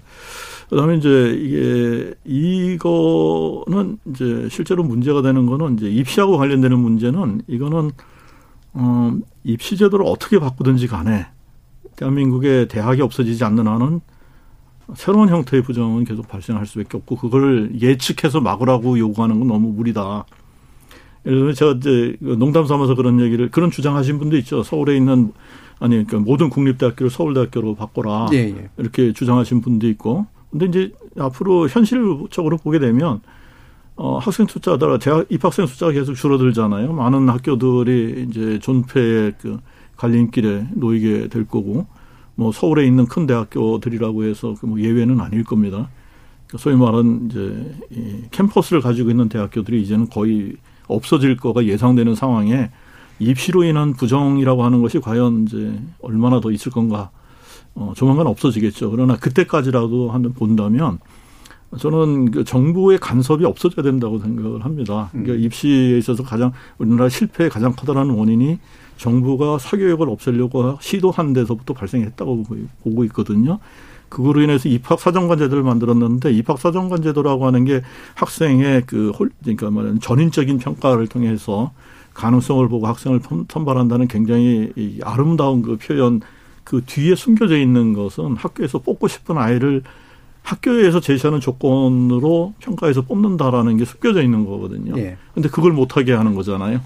그다음에 0.70 0.96
이제 0.96 1.38
이게 1.38 2.14
이거는 2.24 4.00
이제 4.10 4.48
실제로 4.50 4.84
문제가 4.84 5.22
되는 5.22 5.46
거는 5.46 5.78
이제 5.78 5.90
입시하고 5.90 6.38
관련되는 6.38 6.80
문제는 6.80 7.42
이거는 7.48 7.92
어, 8.74 9.14
입시 9.44 9.78
제도를 9.78 10.06
어떻게 10.08 10.40
바꾸든지 10.40 10.88
간에 10.88 11.28
대한민국의 11.96 12.68
대학이 12.68 13.02
없어지지 13.02 13.44
않는 13.44 13.68
한은 13.68 14.02
새로운 14.96 15.30
형태의 15.30 15.64
부정은 15.64 16.04
계속 16.04 16.28
발생할 16.28 16.66
수밖에 16.66 16.98
없고 16.98 17.16
그걸 17.16 17.72
예측해서 17.80 18.42
막으라고 18.42 18.98
요구하는 19.00 19.40
건 19.40 19.48
너무 19.48 19.70
무리다. 19.70 20.26
예를 21.26 21.38
들면 21.38 21.54
제가 21.54 21.72
이제 21.74 22.18
농담 22.20 22.66
삼아서 22.66 22.96
그런 22.96 23.22
얘기를 23.22 23.50
그런 23.52 23.72
주장하신 23.72 24.20
분도 24.20 24.38
있죠. 24.38 24.64
서울에 24.64 24.98
있는 24.98 25.32
아니 25.80 26.04
그러니까 26.06 26.20
모든 26.20 26.50
국립대학교를 26.50 27.10
서울대학교로 27.10 27.76
바꿔라 27.76 28.30
예, 28.34 28.38
예. 28.38 28.70
이렇게 28.78 29.14
주장하신 29.14 29.62
분도 29.62 29.88
있고. 29.88 30.26
근데 30.50 30.66
이제 30.66 30.92
앞으로 31.18 31.70
현실적으로 31.70 32.58
보게 32.58 32.80
되면 32.80 33.22
어, 34.04 34.18
학생 34.18 34.48
숫자가 34.48 34.98
대학 34.98 35.28
입학생 35.30 35.68
숫자가 35.68 35.92
계속 35.92 36.16
줄어들잖아요. 36.16 36.92
많은 36.92 37.30
학교들이 37.30 38.26
이제 38.28 38.58
존폐의 38.58 39.34
그 39.40 39.60
갈림길에 39.96 40.70
놓이게 40.74 41.28
될 41.28 41.46
거고, 41.46 41.86
뭐 42.34 42.52
서울에 42.52 42.88
있는 42.88 43.06
큰 43.06 43.28
대학교들이라고 43.28 44.24
해서 44.24 44.56
그 44.60 44.66
뭐 44.66 44.80
예외는 44.82 45.20
아닐 45.22 45.44
겁니다. 45.44 45.90
그러니까 46.48 46.58
소위 46.58 46.76
말하는 46.78 47.28
이제 47.30 47.76
이 47.92 48.24
캠퍼스를 48.32 48.82
가지고 48.82 49.12
있는 49.12 49.30
대학교들이 49.30 49.84
이제는 49.84 50.10
거의 50.10 50.56
없어질 50.88 51.38
거가 51.38 51.66
예상되는 51.66 52.16
상황에 52.16 52.72
입시로 53.20 53.64
인한 53.64 53.94
부정이라고 53.94 54.64
하는 54.64 54.82
것이 54.82 55.00
과연 55.00 55.44
이제 55.44 55.80
얼마나 56.02 56.40
더 56.42 56.50
있을 56.52 56.72
건가, 56.72 57.12
어, 57.76 57.94
조만간 57.96 58.26
없어지겠죠. 58.26 58.90
그러나 58.90 59.16
그때까지라도 59.16 60.10
한번 60.10 60.34
본다면 60.34 60.98
저는 61.78 62.32
그 62.32 62.44
정부의 62.44 62.98
간섭이 62.98 63.46
없어져야 63.46 63.84
된다고 63.84 64.20
생각을 64.20 64.66
합니다. 64.66 65.10
그러니까 65.12 65.34
음. 65.34 65.40
입시에 65.40 65.98
있어서 65.98 66.24
가장 66.24 66.52
우리나라 66.78 67.08
실패의 67.08 67.50
가장 67.50 67.74
커다란 67.74 68.10
원인이 68.10 68.60
정부가 68.98 69.58
사교육을 69.58 70.10
없애려고 70.10 70.78
시도한 70.82 71.34
데서부터 71.34 71.74
발생했다고 71.74 72.44
보고 72.84 73.04
있거든요. 73.06 73.60
그거로 74.10 74.42
인해서 74.42 74.68
입학 74.68 75.00
사정관 75.00 75.38
제도를 75.38 75.64
만들었는데 75.64 76.34
입학 76.34 76.60
사정관 76.60 77.02
제도라고 77.02 77.46
하는 77.48 77.64
게 77.64 77.82
학생의 78.16 78.84
그 78.86 79.12
홀, 79.12 79.32
그러니까 79.42 79.72
말하는 79.72 80.02
전인적인 80.02 80.60
평가를 80.60 81.08
통해서 81.08 81.72
가능성을 82.14 82.68
보고 82.68 82.88
학생을 82.88 83.22
선발한다는 83.48 84.10
굉장히 84.10 84.74
아름다운 85.02 85.62
그 85.62 85.78
표현 85.78 86.20
그 86.66 86.82
뒤에 86.86 87.16
숨겨져 87.16 87.58
있는 87.58 87.94
것은 87.94 88.36
학교에서 88.36 88.80
뽑고 88.80 89.08
싶은 89.08 89.38
아이를 89.38 89.82
학교에서 90.44 91.00
제시하는 91.00 91.40
조건으로 91.40 92.54
평가해서 92.60 93.04
뽑는다라는 93.04 93.78
게 93.78 93.86
숨겨져 93.86 94.22
있는 94.22 94.46
거거든요. 94.46 94.98
예. 94.98 95.18
근데 95.34 95.50
그걸 95.50 95.72
못하게 95.72 96.14
하는 96.14 96.36
거잖아요. 96.36 96.82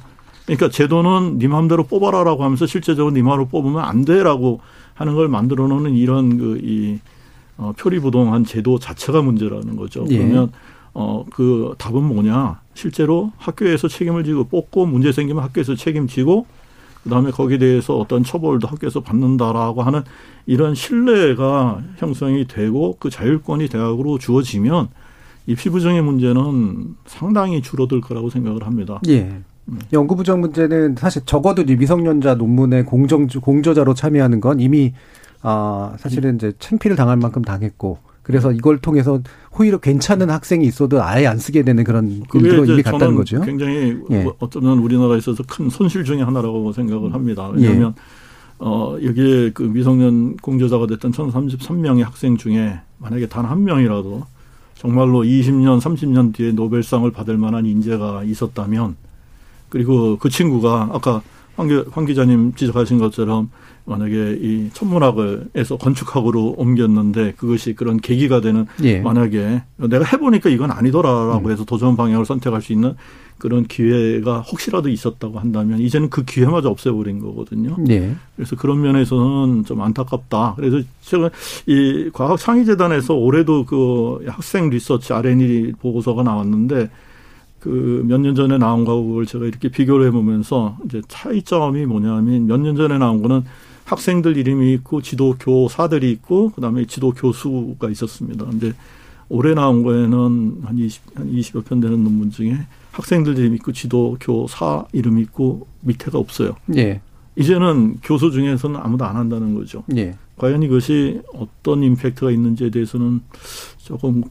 그러니까 0.45 0.69
제도는 0.69 1.39
네 1.39 1.47
마음대로 1.47 1.83
뽑아라라고 1.83 2.43
하면서 2.43 2.65
실제적으로 2.67 3.13
네 3.13 3.21
마음대로 3.21 3.47
뽑으면 3.47 3.83
안 3.83 4.05
돼라고 4.05 4.59
하는 4.93 5.15
걸 5.15 5.27
만들어 5.27 5.67
놓는 5.67 5.95
이런 5.95 6.37
그 6.37 6.59
이 6.63 6.99
어, 7.57 7.73
표리부동한 7.77 8.43
제도 8.43 8.79
자체가 8.79 9.21
문제라는 9.21 9.75
거죠. 9.75 10.05
예. 10.09 10.17
그러면 10.17 10.51
어, 10.93 11.25
그 11.31 11.73
답은 11.77 12.03
뭐냐? 12.03 12.59
실제로 12.73 13.31
학교에서 13.37 13.87
책임을 13.87 14.23
지고 14.23 14.45
뽑고 14.45 14.85
문제 14.85 15.11
생기면 15.11 15.43
학교에서 15.43 15.75
책임지고 15.75 16.45
그다음에 17.05 17.29
거기에 17.29 17.59
대해서 17.59 17.95
어떤 17.97 18.23
처벌도 18.23 18.67
학교에서 18.67 18.99
받는다라고 18.99 19.83
하는 19.83 20.01
이런 20.47 20.73
신뢰가 20.73 21.81
형성이 21.97 22.45
되고 22.45 22.97
그 22.99 23.11
자율권이 23.11 23.69
대학으로 23.69 24.17
주어지면 24.17 24.89
입시 25.45 25.69
부정의 25.69 26.01
문제는 26.01 26.95
상당히 27.05 27.61
줄어들 27.61 28.01
거라고 28.01 28.31
생각을 28.31 28.65
합니다. 28.65 28.99
예. 29.07 29.39
연구 29.93 30.15
부정 30.15 30.41
문제는 30.41 30.95
사실 30.95 31.23
적어도 31.25 31.63
미성년자 31.63 32.35
논문의 32.35 32.85
공정 32.85 33.27
공저자로 33.27 33.93
참여하는 33.93 34.41
건 34.41 34.59
이미 34.59 34.93
아, 35.43 35.93
사실은 35.99 36.35
이제 36.35 36.53
창피를 36.57 36.95
당할 36.95 37.17
만큼 37.17 37.43
당했고 37.43 37.99
그래서 38.25 38.51
이걸 38.51 38.79
통해서 38.79 39.19
오히려 39.57 39.77
괜찮은 39.77 40.31
학생이 40.31 40.65
있어도 40.65 41.03
아예 41.03 41.27
안 41.27 41.37
쓰게 41.37 41.61
되는 41.61 41.83
그런 41.83 42.23
일도 42.33 42.65
이미 42.65 42.81
갔다는 42.81 43.13
거죠. 43.13 43.39
굉장히 43.41 43.97
예. 44.09 44.25
어쩌면 44.39 44.79
우리나라에 44.79 45.19
있어서 45.19 45.43
큰 45.47 45.69
손실 45.69 46.03
중의 46.03 46.25
하나라고 46.25 46.73
생각을 46.73 47.13
합니다. 47.13 47.47
왜냐하면 47.53 47.93
예. 47.95 48.01
어, 48.57 48.97
여기에 49.03 49.51
그 49.51 49.61
미성년 49.61 50.37
공저자가 50.37 50.87
됐던 50.87 51.11
1033명의 51.11 52.01
학생 52.03 52.35
중에 52.35 52.79
만약에 52.97 53.27
단 53.27 53.45
한 53.45 53.63
명이라도 53.63 54.25
정말로 54.73 55.21
20년, 55.23 55.79
30년 55.79 56.33
뒤에 56.33 56.51
노벨상을 56.53 57.09
받을 57.11 57.37
만한 57.37 57.67
인재가 57.67 58.23
있었다면 58.23 58.95
그리고 59.69 60.17
그 60.17 60.29
친구가 60.29 60.89
아까 60.93 61.21
황, 61.55 61.67
기, 61.67 61.83
황 61.91 62.05
기자님 62.05 62.53
지적하신 62.55 62.97
것처럼 62.97 63.51
만약에 63.85 64.39
이 64.41 64.69
천문학을 64.73 65.49
해서 65.55 65.77
건축학으로 65.77 66.55
옮겼는데 66.57 67.33
그것이 67.37 67.73
그런 67.75 67.97
계기가 67.97 68.41
되는 68.41 68.65
예. 68.83 68.99
만약에 68.99 69.61
내가 69.77 70.03
해보니까 70.03 70.49
이건 70.49 70.71
아니더라라고 70.71 71.47
음. 71.47 71.51
해서 71.51 71.65
도전 71.65 71.95
방향을 71.95 72.25
선택할 72.25 72.61
수 72.61 72.73
있는 72.73 72.95
그런 73.37 73.65
기회가 73.65 74.39
혹시라도 74.39 74.89
있었다고 74.89 75.39
한다면 75.39 75.79
이제는 75.79 76.09
그 76.09 76.23
기회마저 76.23 76.69
없애버린 76.69 77.19
거거든요. 77.19 77.75
예. 77.89 78.15
그래서 78.35 78.55
그런 78.55 78.81
면에서는 78.81 79.65
좀 79.65 79.81
안타깝다. 79.81 80.53
그래서 80.55 80.79
제가 81.01 81.29
이 81.67 82.09
과학 82.13 82.39
창의재단에서 82.39 83.13
올해도 83.13 83.65
그 83.65 84.25
학생 84.27 84.69
리서치 84.69 85.13
R&D 85.13 85.73
보고서가 85.79 86.23
나왔는데 86.23 86.89
그몇년 87.59 88.35
전에 88.35 88.57
나온 88.57 88.85
거하고 88.85 89.25
제가 89.25 89.45
이렇게 89.45 89.69
비교를 89.69 90.07
해보면서 90.07 90.77
이제 90.85 91.01
차이점이 91.07 91.85
뭐냐면 91.85 92.45
몇 92.47 92.57
년 92.57 92.75
전에 92.75 92.97
나온 92.97 93.21
거는 93.21 93.43
학생들 93.85 94.35
이름이 94.37 94.73
있고 94.73 95.01
지도 95.01 95.35
교사들이 95.39 96.11
있고 96.11 96.49
그다음에 96.51 96.85
지도 96.85 97.11
교수가 97.11 97.89
있었습니다. 97.89 98.45
근데 98.45 98.73
올해 99.29 99.53
나온 99.53 99.83
거에는 99.83 100.61
한 100.63 100.77
20, 100.77 101.01
한 101.15 101.31
20여 101.31 101.65
편 101.65 101.79
되는 101.79 102.03
논문 102.03 102.29
중에 102.31 102.57
학생들 102.91 103.37
이름 103.37 103.55
있고 103.55 103.71
지도 103.71 104.17
교사 104.19 104.85
이름 104.91 105.19
있고 105.19 105.67
밑에가 105.81 106.17
없어요. 106.17 106.55
예. 106.75 107.01
이제는 107.35 107.97
교수 108.03 108.31
중에서는 108.31 108.79
아무도 108.79 109.05
안 109.05 109.15
한다는 109.15 109.55
거죠. 109.55 109.83
예. 109.95 110.15
과연 110.37 110.63
이것이 110.63 111.21
어떤 111.33 111.83
임팩트가 111.83 112.31
있는지에 112.31 112.69
대해서는 112.69 113.21
조금 113.77 114.23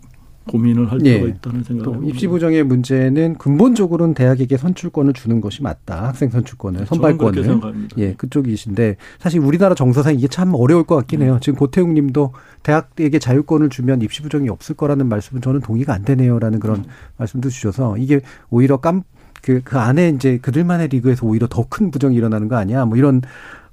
고민을 0.48 0.90
할 0.90 0.98
필요가 0.98 1.26
예. 1.26 1.30
있다는 1.30 1.62
생각을 1.64 2.08
입시 2.08 2.26
부정의 2.26 2.64
문제는 2.64 3.36
근본적으로는 3.38 4.14
대학에게 4.14 4.56
선출권을 4.56 5.12
주는 5.14 5.40
것이 5.40 5.62
맞다. 5.62 6.08
학생 6.08 6.30
선출권을 6.30 6.86
선발권을 6.86 7.60
예 7.98 8.14
그쪽이신데 8.14 8.96
사실 9.18 9.40
우리나라 9.40 9.74
정서상 9.74 10.14
이게 10.14 10.28
참 10.28 10.54
어려울 10.54 10.84
것 10.84 10.96
같긴 10.96 11.22
해요. 11.22 11.38
지금 11.40 11.58
고태웅 11.58 11.94
님도 11.94 12.32
대학에게 12.62 13.18
자유권을 13.18 13.70
주면 13.70 14.02
입시 14.02 14.22
부정이 14.22 14.48
없을 14.48 14.74
거라는 14.74 15.08
말씀은 15.08 15.42
저는 15.42 15.60
동의가 15.60 15.94
안 15.94 16.04
되네요라는 16.04 16.60
그런 16.60 16.78
음. 16.78 16.84
말씀도 17.16 17.48
주셔서 17.50 17.96
이게 17.96 18.20
오히려 18.50 18.76
깜 18.78 19.02
그, 19.42 19.60
그 19.62 19.78
안에 19.78 20.08
이제 20.08 20.38
그들만의 20.38 20.88
리그에서 20.88 21.26
오히려 21.26 21.46
더 21.48 21.64
큰 21.68 21.90
부정이 21.90 22.16
일어나는 22.16 22.48
거 22.48 22.56
아니야? 22.56 22.84
뭐 22.84 22.96
이런 22.96 23.20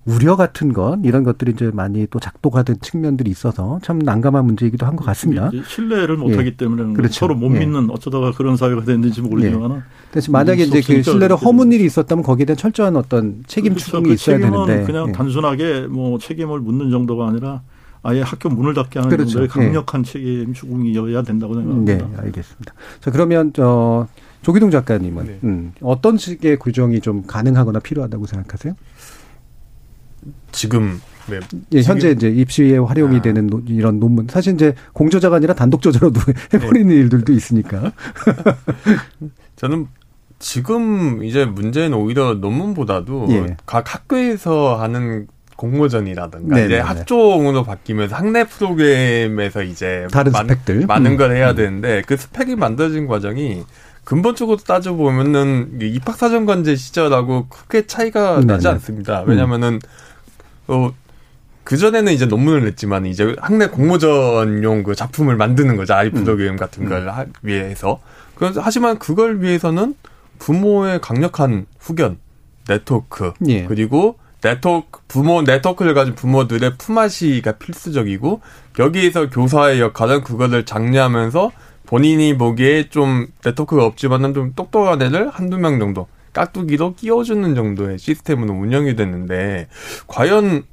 우려 0.05 0.35
같은 0.35 0.73
것 0.73 0.97
이런 1.03 1.23
것들이 1.23 1.51
이제 1.51 1.69
많이 1.73 2.07
또 2.09 2.19
작동하 2.19 2.63
된 2.63 2.75
측면들이 2.81 3.29
있어서 3.29 3.79
참 3.83 3.99
난감한 3.99 4.45
문제이기도 4.45 4.85
한 4.85 4.95
것 4.95 5.05
같습니다. 5.05 5.51
신뢰를 5.67 6.17
못하기 6.17 6.47
예. 6.47 6.55
때문에 6.55 6.93
그렇죠. 6.93 7.13
서로 7.13 7.35
못 7.35 7.53
예. 7.55 7.59
믿는 7.59 7.89
어쩌다가 7.91 8.31
그런 8.31 8.57
사회가 8.57 8.83
됐는지 8.83 9.21
모르지만. 9.21 9.71
예. 9.71 9.81
대신 10.11 10.31
만약에 10.31 10.63
이제 10.63 10.81
그 10.81 11.03
신뢰를 11.03 11.35
허문 11.35 11.71
일이 11.71 11.85
있었다면 11.85 12.23
거기에 12.23 12.45
대한 12.45 12.57
철저한 12.57 12.95
어떤 12.95 13.43
책임 13.47 13.73
그렇죠. 13.73 13.85
추궁이 13.85 14.07
그 14.07 14.13
있어야 14.13 14.39
되는데 14.39 14.83
그냥 14.83 15.09
예. 15.09 15.11
단순하게 15.11 15.81
뭐 15.89 16.17
책임을 16.17 16.59
묻는 16.59 16.89
정도가 16.89 17.27
아니라 17.27 17.61
아예 18.03 18.21
학교 18.21 18.49
문을 18.49 18.73
닫게 18.73 18.97
하는 18.99 19.09
그렇죠. 19.09 19.29
정도의 19.31 19.45
예. 19.45 19.47
강력한 19.67 20.03
책임 20.03 20.53
추궁이어야 20.53 21.21
된다고 21.21 21.53
생각합니다. 21.53 21.97
네, 21.97 22.17
알겠습니다. 22.17 22.73
자 22.99 23.11
그러면 23.11 23.53
저 23.53 24.07
조기동 24.41 24.71
작가님은 24.71 25.25
네. 25.25 25.39
음, 25.43 25.73
어떤 25.81 26.17
식의 26.17 26.57
규정이 26.57 26.99
좀 27.01 27.23
가능하거나 27.27 27.77
필요하다고 27.79 28.25
생각하세요? 28.25 28.73
지금 30.51 31.01
네. 31.27 31.39
예, 31.73 31.81
현재 31.81 32.11
이제 32.11 32.29
입시에 32.29 32.77
활용이 32.77 33.17
아. 33.17 33.21
되는 33.21 33.47
노, 33.47 33.61
이런 33.67 33.99
논문 33.99 34.27
사실 34.29 34.53
이제 34.53 34.73
공저자가 34.93 35.37
아니라 35.37 35.53
단독 35.53 35.81
저자로도 35.81 36.19
해버리는 36.53 36.87
네. 36.87 36.95
일들도 36.95 37.31
있으니까. 37.33 37.91
저는 39.55 39.87
지금 40.39 41.23
이제 41.23 41.45
문제는 41.45 41.93
오히려 41.93 42.33
논문보다도 42.33 43.27
예. 43.29 43.57
각 43.65 43.93
학교에서 43.93 44.75
하는 44.81 45.27
공모전이라든가 45.55 46.55
네네네. 46.55 46.65
이제 46.65 46.79
학종으로 46.79 47.63
바뀌면서 47.63 48.15
학내 48.15 48.45
프로그램에서 48.45 49.61
이제 49.61 50.07
다른 50.11 50.31
많, 50.31 50.47
스펙들 50.47 50.87
많은 50.87 51.11
음. 51.11 51.17
걸 51.17 51.35
해야 51.35 51.51
음. 51.51 51.55
되는데 51.55 52.01
그 52.07 52.17
스펙이 52.17 52.55
만들어진 52.55 53.05
과정이 53.05 53.63
근본적으로 54.03 54.57
따져보면은 54.57 55.77
입학사정관제 55.79 56.75
시절하고 56.75 57.47
크게 57.47 57.85
차이가 57.85 58.39
네네. 58.39 58.45
나지 58.47 58.67
않습니다. 58.67 59.21
왜냐면은, 59.21 59.79
어, 60.71 60.93
그전에는 61.63 62.11
이제 62.13 62.25
논문을 62.25 62.63
냈지만 62.63 63.05
이제 63.05 63.35
학내 63.39 63.67
공모전용 63.67 64.83
그 64.83 64.95
작품을 64.95 65.35
만드는 65.35 65.75
거죠. 65.75 65.93
아이 65.93 66.09
프로그램 66.09 66.53
음. 66.53 66.57
같은 66.57 66.87
걸 66.87 67.07
음. 67.07 67.33
위해서. 67.43 67.99
하지만 68.57 68.97
그걸 68.97 69.41
위해서는 69.41 69.93
부모의 70.39 71.01
강력한 71.01 71.67
후견, 71.77 72.17
네트워크, 72.67 73.33
예. 73.47 73.65
그리고 73.65 74.17
네트워크, 74.41 75.01
부모, 75.07 75.43
네트워크를 75.43 75.93
가진 75.93 76.15
부모들의 76.15 76.77
품앗이가 76.79 77.51
필수적이고, 77.53 78.41
여기에서 78.79 79.29
교사의 79.29 79.79
역할은 79.79 80.23
그거를 80.23 80.65
장려하면서 80.65 81.51
본인이 81.85 82.35
보기에 82.35 82.89
좀 82.89 83.27
네트워크가 83.45 83.85
없지만은 83.85 84.33
좀 84.33 84.53
똑똑한 84.55 84.99
애들 84.99 85.29
한두 85.29 85.59
명 85.59 85.77
정도 85.77 86.07
깍두기로 86.33 86.95
끼워주는 86.95 87.55
정도의 87.55 87.99
시스템으로 87.99 88.53
운영이 88.53 88.95
됐는데 88.95 89.67
과연 90.07 90.63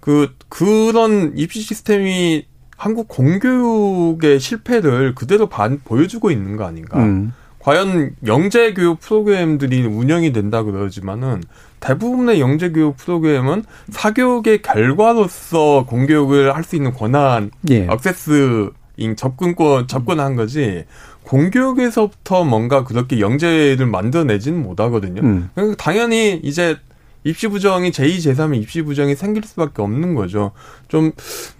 그 0.00 0.34
그런 0.48 1.32
입시 1.36 1.60
시스템이 1.60 2.46
한국 2.76 3.06
공교육의 3.08 4.40
실패를 4.40 5.14
그대로 5.14 5.48
반, 5.48 5.80
보여주고 5.84 6.30
있는 6.30 6.56
거 6.56 6.64
아닌가? 6.64 6.98
음. 6.98 7.32
과연 7.60 8.16
영재 8.26 8.74
교육 8.74 8.98
프로그램들이 8.98 9.86
운영이 9.86 10.32
된다 10.32 10.64
그러지만은 10.64 11.44
대부분의 11.78 12.40
영재 12.40 12.70
교육 12.70 12.96
프로그램은 12.96 13.64
사교육의 13.90 14.62
결과로서 14.62 15.84
공교육을 15.86 16.56
할 16.56 16.64
수 16.64 16.74
있는 16.74 16.92
권한, 16.92 17.52
예. 17.70 17.86
액세스 17.88 18.70
접근권 19.16 19.86
접근한 19.86 20.34
거지 20.36 20.84
공교육에서부터 21.24 22.44
뭔가 22.44 22.84
그렇게 22.84 23.20
영재를 23.20 23.86
만들어내지는 23.86 24.62
못하거든요. 24.62 25.22
음. 25.22 25.50
그러니까 25.54 25.76
당연히 25.76 26.40
이제 26.42 26.76
입시 27.24 27.46
부정이 27.48 27.92
제2, 27.92 28.16
제3의 28.16 28.60
입시 28.60 28.82
부정이 28.82 29.14
생길 29.14 29.44
수밖에 29.44 29.82
없는 29.82 30.14
거죠. 30.14 30.52
좀 30.88 31.12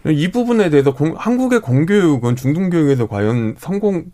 이 0.07 0.31
부분에 0.31 0.71
대해서 0.71 0.93
공, 0.93 1.15
한국의 1.17 1.61
공교육은 1.61 2.37
중등교육에서 2.37 3.07
과연 3.07 3.57
성공 3.59 4.07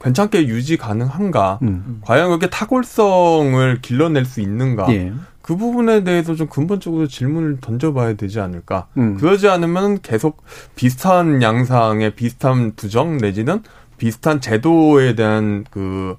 괜찮게 0.00 0.46
유지 0.46 0.76
가능한가? 0.76 1.58
음. 1.62 2.00
과연 2.02 2.28
그렇게 2.28 2.48
탁월성을 2.48 3.80
길러낼 3.82 4.24
수 4.24 4.40
있는가? 4.40 4.86
예. 4.94 5.12
그 5.42 5.56
부분에 5.56 6.04
대해서 6.04 6.34
좀 6.34 6.46
근본적으로 6.46 7.08
질문을 7.08 7.58
던져봐야 7.60 8.14
되지 8.14 8.38
않을까. 8.38 8.86
음. 8.96 9.16
그러지 9.16 9.48
않으면 9.48 10.00
계속 10.02 10.44
비슷한 10.76 11.42
양상의 11.42 12.14
비슷한 12.14 12.74
부정 12.76 13.16
내지는 13.16 13.62
비슷한 13.98 14.40
제도에 14.40 15.14
대한 15.14 15.64
그 15.70 16.16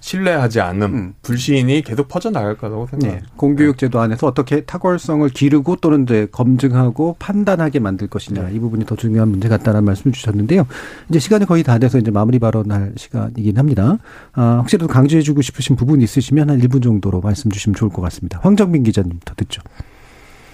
신뢰하지 0.00 0.60
않음, 0.60 0.94
음. 0.94 1.14
불신이 1.22 1.82
계속 1.82 2.08
퍼져나갈 2.08 2.56
거라고 2.56 2.86
생각합니다. 2.86 3.26
네. 3.26 3.32
공교육 3.36 3.76
제도 3.76 4.00
안에서 4.00 4.26
어떻게 4.26 4.62
탁월성을 4.62 5.28
기르고 5.28 5.76
또는 5.76 6.04
이제 6.04 6.26
검증하고 6.32 7.16
판단하게 7.18 7.80
만들 7.80 8.08
것이냐 8.08 8.48
네. 8.48 8.54
이 8.54 8.58
부분이 8.58 8.86
더 8.86 8.96
중요한 8.96 9.28
문제 9.28 9.48
같다는 9.48 9.84
말씀을 9.84 10.12
주셨는데요. 10.12 10.66
이제 11.10 11.18
시간이 11.18 11.44
거의 11.44 11.62
다 11.62 11.78
돼서 11.78 11.98
이제 11.98 12.10
마무리 12.10 12.38
발언할 12.38 12.94
시간이긴 12.96 13.58
합니다. 13.58 13.98
아, 14.32 14.56
혹시라도 14.60 14.88
강조해주고 14.88 15.42
싶으신 15.42 15.76
부분 15.76 16.00
있으시면 16.00 16.48
한 16.48 16.58
1분 16.60 16.82
정도로 16.82 17.20
말씀 17.20 17.50
주시면 17.50 17.74
좋을 17.74 17.90
것 17.90 18.00
같습니다. 18.02 18.40
황정민 18.42 18.82
기자님부터 18.82 19.34
듣죠. 19.36 19.62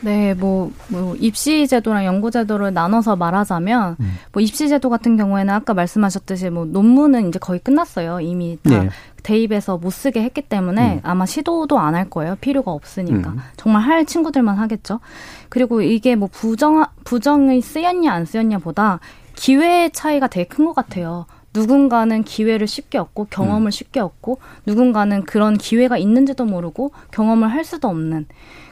네, 0.01 0.35
뭐, 0.35 0.71
뭐, 0.89 1.17
입시 1.17 1.67
제도랑 1.67 2.05
연구 2.05 2.31
제도를 2.31 2.73
나눠서 2.75 3.17
말하자면, 3.17 3.97
음. 3.99 4.15
뭐, 4.33 4.43
입시 4.43 4.69
제도 4.69 4.91
같은 4.91 5.17
경우에는 5.17 5.53
아까 5.53 5.75
말씀하셨듯이 5.75 6.51
뭐, 6.51 6.65
논문은 6.67 7.29
이제 7.29 7.39
거의 7.39 7.61
끝났어요. 7.61 8.21
이미 8.21 8.59
다 8.63 8.83
네. 8.83 8.91
대입해서 9.23 9.79
못 9.79 9.91
쓰게 9.91 10.23
했기 10.23 10.43
때문에 10.43 10.97
음. 10.97 11.01
아마 11.03 11.25
시도도 11.27 11.79
안 11.79 11.95
할 11.95 12.11
거예요. 12.11 12.37
필요가 12.41 12.73
없으니까. 12.73 13.31
음. 13.31 13.39
정말 13.57 13.83
할 13.83 14.05
친구들만 14.05 14.57
하겠죠. 14.59 15.01
그리고 15.49 15.81
이게 15.81 16.15
뭐, 16.15 16.29
부정, 16.31 16.85
부정이 17.05 17.61
쓰였냐 17.63 18.13
안 18.13 18.25
쓰였냐 18.27 18.59
보다 18.59 19.01
기회의 19.35 19.91
차이가 19.91 20.27
되게 20.29 20.47
큰 20.47 20.67
것 20.67 20.75
같아요. 20.75 21.27
누군가는 21.55 22.23
기회를 22.23 22.67
쉽게 22.67 22.99
얻고 22.99 23.29
경험을 23.31 23.69
음. 23.69 23.71
쉽게 23.71 23.99
얻고 24.01 24.39
누군가는 24.67 25.25
그런 25.25 25.57
기회가 25.57 25.97
있는지도 25.97 26.45
모르고 26.45 26.91
경험을 27.13 27.51
할 27.51 27.65
수도 27.65 27.89
없는 27.89 28.27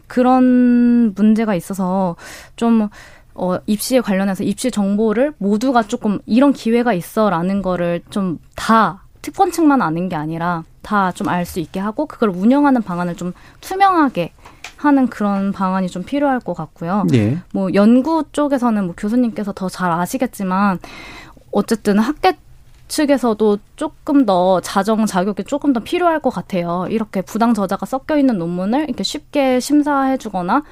그런 0.06 1.14
문제가 1.14 1.54
있어서 1.54 2.16
좀 2.56 2.88
어, 3.34 3.56
입시에 3.66 4.00
관련해서 4.00 4.44
입시 4.44 4.70
정보를 4.70 5.34
모두가 5.38 5.82
조금 5.84 6.20
이런 6.26 6.52
기회가 6.52 6.92
있어라는 6.92 7.62
거를 7.62 8.02
좀 8.10 8.38
다 8.56 9.02
특권층만 9.22 9.80
아는 9.82 10.08
게 10.08 10.16
아니라 10.16 10.62
다 10.82 11.10
좀 11.12 11.28
알 11.28 11.44
수 11.46 11.58
있게 11.60 11.80
하고 11.80 12.06
그걸 12.06 12.28
운영하는 12.30 12.82
방안을 12.82 13.16
좀 13.16 13.32
투명하게 13.60 14.32
하는 14.76 15.08
그런 15.08 15.50
방안이 15.52 15.88
좀 15.88 16.02
필요할 16.02 16.40
것 16.40 16.52
같고요. 16.54 17.04
네. 17.10 17.38
뭐 17.52 17.72
연구 17.74 18.24
쪽에서는 18.32 18.84
뭐 18.84 18.94
교수님께서 18.96 19.52
더 19.52 19.68
잘 19.70 19.90
아시겠지만 19.90 20.78
어쨌든 21.52 21.98
학계 21.98 22.36
측에서도 22.94 23.58
조금 23.74 24.24
더 24.24 24.60
자정 24.60 25.04
자격이 25.04 25.44
조금 25.44 25.72
더 25.72 25.80
필요할 25.80 26.20
것 26.20 26.30
같아요. 26.30 26.86
이렇게 26.88 27.22
부당 27.22 27.52
저자가 27.52 27.86
섞여 27.86 28.16
있는 28.16 28.38
논문을 28.38 28.84
이렇게 28.84 29.02
쉽게 29.02 29.58
심사해주거나 29.58 30.62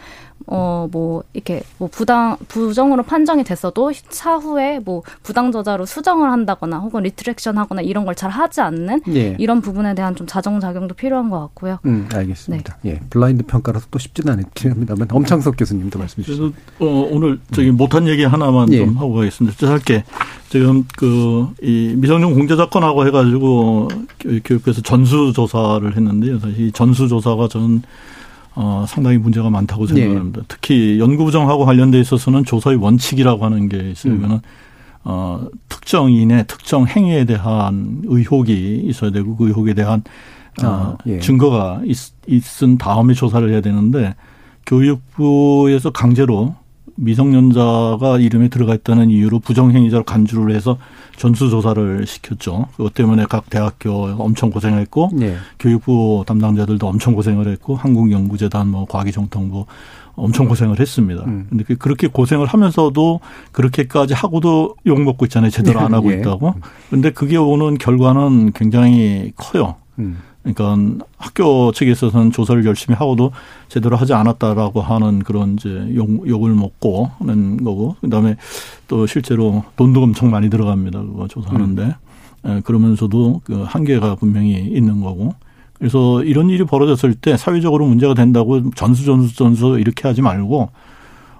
어, 0.46 0.88
뭐, 0.90 1.22
이렇게, 1.32 1.62
뭐, 1.78 1.88
부당, 1.90 2.36
부정으로 2.48 3.02
판정이 3.02 3.44
됐어도 3.44 3.92
차후에 4.08 4.80
뭐, 4.84 5.02
부당 5.22 5.52
저자로 5.52 5.86
수정을 5.86 6.30
한다거나 6.30 6.78
혹은 6.78 7.02
retraction 7.02 7.58
하거나 7.58 7.82
이런 7.82 8.04
걸 8.04 8.12
잘 8.22 8.30
하지 8.30 8.60
않는 8.60 9.00
예. 9.08 9.34
이런 9.38 9.60
부분에 9.60 9.94
대한 9.94 10.14
좀 10.14 10.26
자정작용도 10.26 10.94
필요한 10.94 11.28
것 11.30 11.40
같고요. 11.40 11.78
음, 11.86 12.08
알겠습니다. 12.12 12.76
네. 12.82 12.90
예. 12.92 13.00
블라인드 13.10 13.44
평가라서 13.46 13.86
또 13.90 13.98
쉽지는 13.98 14.34
않긴 14.34 14.70
합니다만, 14.70 15.08
엄창석 15.10 15.56
교수님도 15.58 15.98
말씀해 15.98 16.24
주시죠. 16.24 16.52
어, 16.78 17.08
오늘 17.10 17.40
저기 17.52 17.70
음. 17.70 17.76
못한 17.76 18.06
얘기 18.06 18.22
하나만 18.22 18.72
예. 18.72 18.78
좀 18.78 18.96
하고 18.98 19.14
가겠습니다. 19.14 19.56
짧게. 19.56 20.04
지금 20.50 20.86
그, 20.96 21.48
이 21.62 21.94
미성년 21.96 22.34
공저 22.34 22.64
사건하고 22.64 23.06
해가지고 23.06 23.88
교육부에서 24.44 24.82
전수조사를 24.82 25.96
했는데요. 25.96 26.38
사실 26.38 26.60
이 26.60 26.72
전수조사가 26.72 27.48
저는 27.48 27.82
어, 28.54 28.84
상당히 28.86 29.18
문제가 29.18 29.50
많다고 29.50 29.86
생각합니다. 29.86 30.40
네. 30.40 30.46
특히 30.48 30.98
연구부정하고 30.98 31.64
관련돼 31.64 32.00
있어서는 32.00 32.44
조사의 32.44 32.76
원칙이라고 32.76 33.44
하는 33.44 33.68
게 33.68 33.90
있어요. 33.90 34.12
음. 34.12 34.18
이거는 34.18 34.40
어, 35.04 35.46
특정인의 35.68 36.46
특정 36.46 36.86
행위에 36.86 37.24
대한 37.24 38.02
의혹이 38.04 38.82
있어야 38.84 39.10
되고 39.10 39.36
그 39.36 39.48
의혹에 39.48 39.74
대한 39.74 40.02
어, 40.62 40.66
아, 40.66 40.96
예. 41.06 41.18
증거가 41.18 41.80
있, 41.84 41.96
있은 42.26 42.76
다음에 42.78 43.14
조사를 43.14 43.48
해야 43.50 43.60
되는데 43.60 44.14
교육부에서 44.66 45.90
강제로 45.90 46.54
미성년자가 46.96 48.18
이름에 48.18 48.48
들어가 48.48 48.74
있다는 48.74 49.10
이유로 49.10 49.40
부정행위자를 49.40 50.04
간주를 50.04 50.54
해서 50.54 50.78
전수조사를 51.16 52.06
시켰죠. 52.06 52.68
그것 52.76 52.94
때문에 52.94 53.24
각 53.28 53.48
대학교 53.50 54.06
엄청 54.18 54.50
고생했고 54.50 55.10
네. 55.14 55.36
교육부 55.58 56.24
담당자들도 56.26 56.86
엄청 56.86 57.14
고생을 57.14 57.48
했고 57.48 57.76
한국연구재단 57.76 58.68
뭐 58.68 58.86
과기정통부 58.86 59.66
엄청 60.14 60.46
고생을 60.46 60.78
했습니다. 60.78 61.24
음. 61.24 61.46
근데 61.48 61.64
그 61.64 61.76
그렇게 61.76 62.06
고생을 62.06 62.46
하면서도 62.46 63.20
그렇게까지 63.52 64.14
하고도 64.14 64.76
욕 64.86 65.00
먹고 65.00 65.24
있잖아요. 65.26 65.50
제대로 65.50 65.80
안 65.80 65.92
하고 65.94 66.12
예. 66.12 66.18
있다고. 66.18 66.54
근데 66.90 67.10
그게 67.10 67.36
오는 67.36 67.78
결과는 67.78 68.52
굉장히 68.52 69.32
커요. 69.36 69.76
음. 69.98 70.18
그러니까 70.42 71.04
학교 71.16 71.70
측에 71.72 71.92
있어서는 71.92 72.32
조사를 72.32 72.64
열심히 72.64 72.96
하고도 72.96 73.32
제대로 73.68 73.96
하지 73.96 74.12
않았다라고 74.12 74.80
하는 74.80 75.20
그런 75.20 75.54
이제 75.54 75.92
욕, 75.94 76.28
욕을 76.28 76.52
먹고 76.52 77.10
하는 77.18 77.62
거고 77.62 77.96
그다음에 78.00 78.36
또 78.88 79.06
실제로 79.06 79.64
돈도 79.76 80.02
엄청 80.02 80.30
많이 80.30 80.50
들어갑니다. 80.50 81.00
그거 81.00 81.28
조사하는데 81.28 81.82
음. 81.82 81.92
예, 82.56 82.60
그러면서도 82.64 83.42
그 83.44 83.62
한계가 83.62 84.16
분명히 84.16 84.54
있는 84.54 85.00
거고 85.00 85.34
그래서 85.78 86.22
이런 86.22 86.50
일이 86.50 86.64
벌어졌을 86.64 87.14
때 87.14 87.36
사회적으로 87.36 87.86
문제가 87.86 88.14
된다고 88.14 88.70
전수 88.70 89.04
전수 89.04 89.36
전수 89.36 89.78
이렇게 89.78 90.06
하지 90.08 90.22
말고 90.22 90.70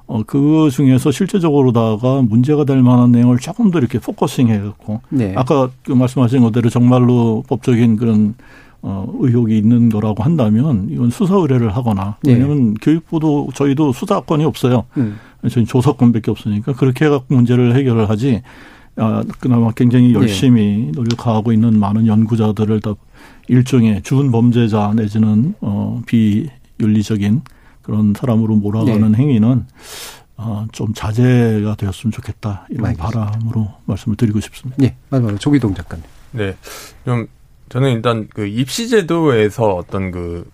어, 0.07 0.22
그 0.26 0.68
중에서 0.70 1.11
실제적으로다가 1.11 2.22
문제가 2.22 2.64
될 2.64 2.82
만한 2.82 3.12
내용을 3.12 3.38
조금 3.38 3.70
더 3.70 3.78
이렇게 3.78 3.98
focusing 3.98 4.48
해갖고 4.48 5.00
네. 5.09 5.32
아까 5.36 5.70
그 5.84 5.92
말씀하신 5.92 6.42
것대로 6.42 6.70
정말로 6.70 7.44
법적인 7.48 7.96
그런 7.96 8.34
어, 8.82 9.06
의혹이 9.20 9.56
있는 9.56 9.88
거라고 9.88 10.22
한다면 10.24 10.88
이건 10.90 11.10
수사 11.10 11.36
의뢰를 11.36 11.74
하거나 11.76 12.16
네. 12.22 12.32
왜냐하면 12.32 12.74
네. 12.74 12.80
교육부도 12.82 13.50
저희도 13.54 13.92
수사권이 13.92 14.44
없어요. 14.44 14.84
음. 14.96 15.18
저희 15.50 15.64
조사권밖에 15.64 16.30
없으니까 16.30 16.72
그렇게 16.74 17.06
해갖고 17.06 17.34
문제를 17.34 17.74
해결을 17.76 18.08
하지. 18.10 18.42
아, 18.96 19.24
그나마 19.40 19.70
굉장히 19.72 20.08
네. 20.08 20.14
열심히 20.14 20.86
네. 20.86 20.92
노력하고 20.94 21.52
있는 21.52 21.78
많은 21.78 22.06
연구자들을 22.06 22.80
다 22.80 22.94
일종의 23.48 24.02
준 24.02 24.30
범죄자 24.30 24.92
내지는 24.94 25.54
어, 25.60 26.02
비윤리적인 26.06 27.42
그런 27.82 28.14
사람으로 28.16 28.56
몰아가는 28.56 29.12
네. 29.12 29.18
행위는 29.18 29.66
어, 30.36 30.66
좀 30.72 30.92
자제가 30.92 31.76
되었으면 31.76 32.12
좋겠다 32.12 32.66
이런 32.68 32.86
알겠습니다. 32.86 33.30
바람으로 33.30 33.68
말씀을 33.86 34.16
드리고 34.16 34.40
싶습니다. 34.40 34.76
네, 34.78 34.96
마지막으로 35.08 35.38
조기동 35.38 35.74
작가님. 35.74 36.04
네, 36.32 36.56
좀 37.04 37.26
저는 37.72 37.90
일단 37.92 38.28
그 38.34 38.46
입시제도에서 38.46 39.74
어떤 39.74 40.10
그 40.10 40.46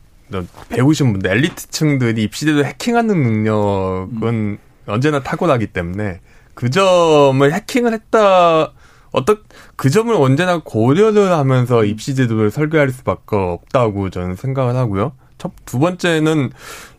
배우신 0.68 1.10
분들 1.10 1.28
엘리트층들이 1.28 2.22
입시제도 2.22 2.64
해킹하는 2.64 3.20
능력은 3.20 4.22
음. 4.22 4.58
언제나 4.86 5.20
타고나기 5.20 5.66
때문에 5.66 6.20
그 6.54 6.70
점을 6.70 7.52
해킹을 7.52 7.92
했다 7.92 8.72
어떤 9.10 9.42
그 9.74 9.90
점을 9.90 10.14
언제나 10.14 10.58
고려를 10.58 11.32
하면서 11.32 11.84
입시제도를 11.84 12.52
설계할 12.52 12.90
수밖에 12.90 13.34
없다고 13.34 14.10
저는 14.10 14.36
생각을 14.36 14.76
하고요. 14.76 15.10
첫, 15.39 15.53
두 15.64 15.78
번째는 15.78 16.51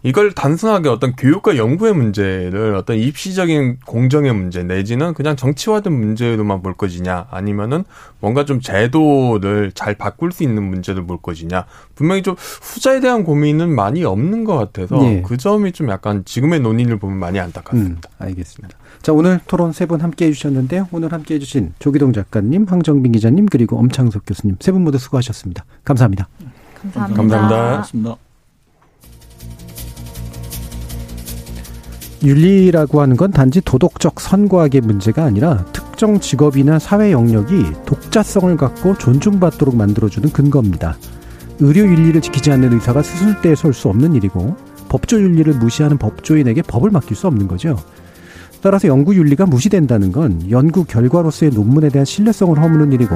이걸 0.01 0.31
단순하게 0.31 0.87
어떤 0.87 1.13
교육과 1.13 1.57
연구의 1.57 1.93
문제를 1.93 2.73
어떤 2.75 2.95
입시적인 2.97 3.79
공정의 3.85 4.33
문제 4.33 4.63
내지는 4.63 5.13
그냥 5.13 5.35
정치화된 5.35 5.91
문제로만 5.91 6.61
볼 6.61 6.73
것이냐 6.73 7.27
아니면은 7.31 7.83
뭔가 8.21 8.45
좀 8.45 8.61
제도를 8.61 9.73
잘 9.75 9.95
바꿀 9.95 10.31
수 10.31 10.43
있는 10.43 10.63
문제를 10.63 11.05
볼 11.05 11.17
것이냐 11.21 11.65
분명히 11.95 12.23
좀 12.23 12.35
후자에 12.37 13.01
대한 13.01 13.25
고민은 13.25 13.75
많이 13.75 14.05
없는 14.05 14.45
것 14.45 14.55
같아서 14.57 15.01
네. 15.01 15.21
그 15.25 15.35
점이 15.35 15.73
좀 15.73 15.89
약간 15.89 16.23
지금의 16.23 16.61
논의를 16.61 16.97
보면 16.97 17.17
많이 17.17 17.39
안타깝습니다. 17.39 18.09
음, 18.09 18.23
알겠습니다. 18.25 18.77
자 19.01 19.11
오늘 19.13 19.39
토론 19.47 19.73
세 19.73 19.85
분 19.85 19.99
함께 20.01 20.27
해주셨는데요. 20.27 20.87
오늘 20.91 21.11
함께 21.11 21.35
해주신 21.35 21.73
조기동 21.79 22.13
작가님, 22.13 22.65
황정빈 22.69 23.11
기자님 23.11 23.47
그리고 23.47 23.77
엄창석 23.79 24.23
교수님 24.25 24.55
세 24.59 24.71
분 24.71 24.83
모두 24.83 24.97
수고하셨습니다. 24.97 25.65
감사합니다. 25.83 26.27
감사합니다. 26.81 27.17
감사합니다. 27.21 27.57
감사합니다. 27.57 28.28
윤리라고 32.23 33.01
하는 33.01 33.15
건 33.15 33.31
단지 33.31 33.61
도덕적 33.61 34.19
선과학의 34.19 34.81
문제가 34.81 35.23
아니라 35.23 35.63
특정 35.71 36.19
직업이나 36.19 36.79
사회 36.79 37.11
영역이 37.11 37.65
독자성을 37.85 38.55
갖고 38.57 38.97
존중받도록 38.97 39.75
만들어주는 39.75 40.29
근거입니다. 40.31 40.97
의료 41.59 41.81
윤리를 41.81 42.19
지키지 42.21 42.51
않는 42.51 42.73
의사가 42.73 43.03
수술대에 43.03 43.55
설 43.55 43.73
수 43.73 43.89
없는 43.89 44.15
일이고 44.15 44.55
법조 44.89 45.21
윤리를 45.21 45.53
무시하는 45.53 45.97
법조인에게 45.97 46.63
법을 46.63 46.89
맡길 46.89 47.15
수 47.15 47.27
없는 47.27 47.47
거죠. 47.47 47.77
따라서 48.61 48.87
연구 48.89 49.15
윤리가 49.15 49.45
무시된다는 49.45 50.11
건 50.11 50.49
연구 50.51 50.83
결과로서의 50.83 51.51
논문에 51.53 51.89
대한 51.89 52.05
신뢰성을 52.05 52.61
허무는 52.61 52.91
일이고 52.91 53.15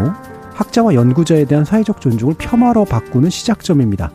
학자와 0.54 0.94
연구자에 0.94 1.46
대한 1.46 1.66
사회적 1.66 2.00
존중을 2.00 2.36
폄하로 2.38 2.86
바꾸는 2.86 3.30
시작점입니다. 3.30 4.12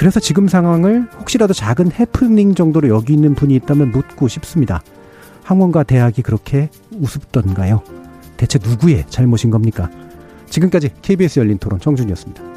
그래서 0.00 0.18
지금 0.18 0.48
상황을 0.48 1.10
혹시라도 1.18 1.52
작은 1.52 1.92
해프닝 1.92 2.54
정도로 2.54 2.88
여기는 2.88 3.34
분이 3.34 3.54
있다면 3.56 3.90
묻고 3.90 4.28
싶습니다. 4.28 4.80
학원과 5.42 5.82
대학이 5.82 6.22
그렇게 6.22 6.70
우습던가요? 6.90 7.82
대체 8.38 8.58
누구의 8.62 9.04
잘못인 9.10 9.50
겁니까? 9.50 9.90
지금까지 10.48 10.92
KBS 11.02 11.40
열린 11.40 11.58
토론 11.58 11.80
정준이었습니다. 11.80 12.49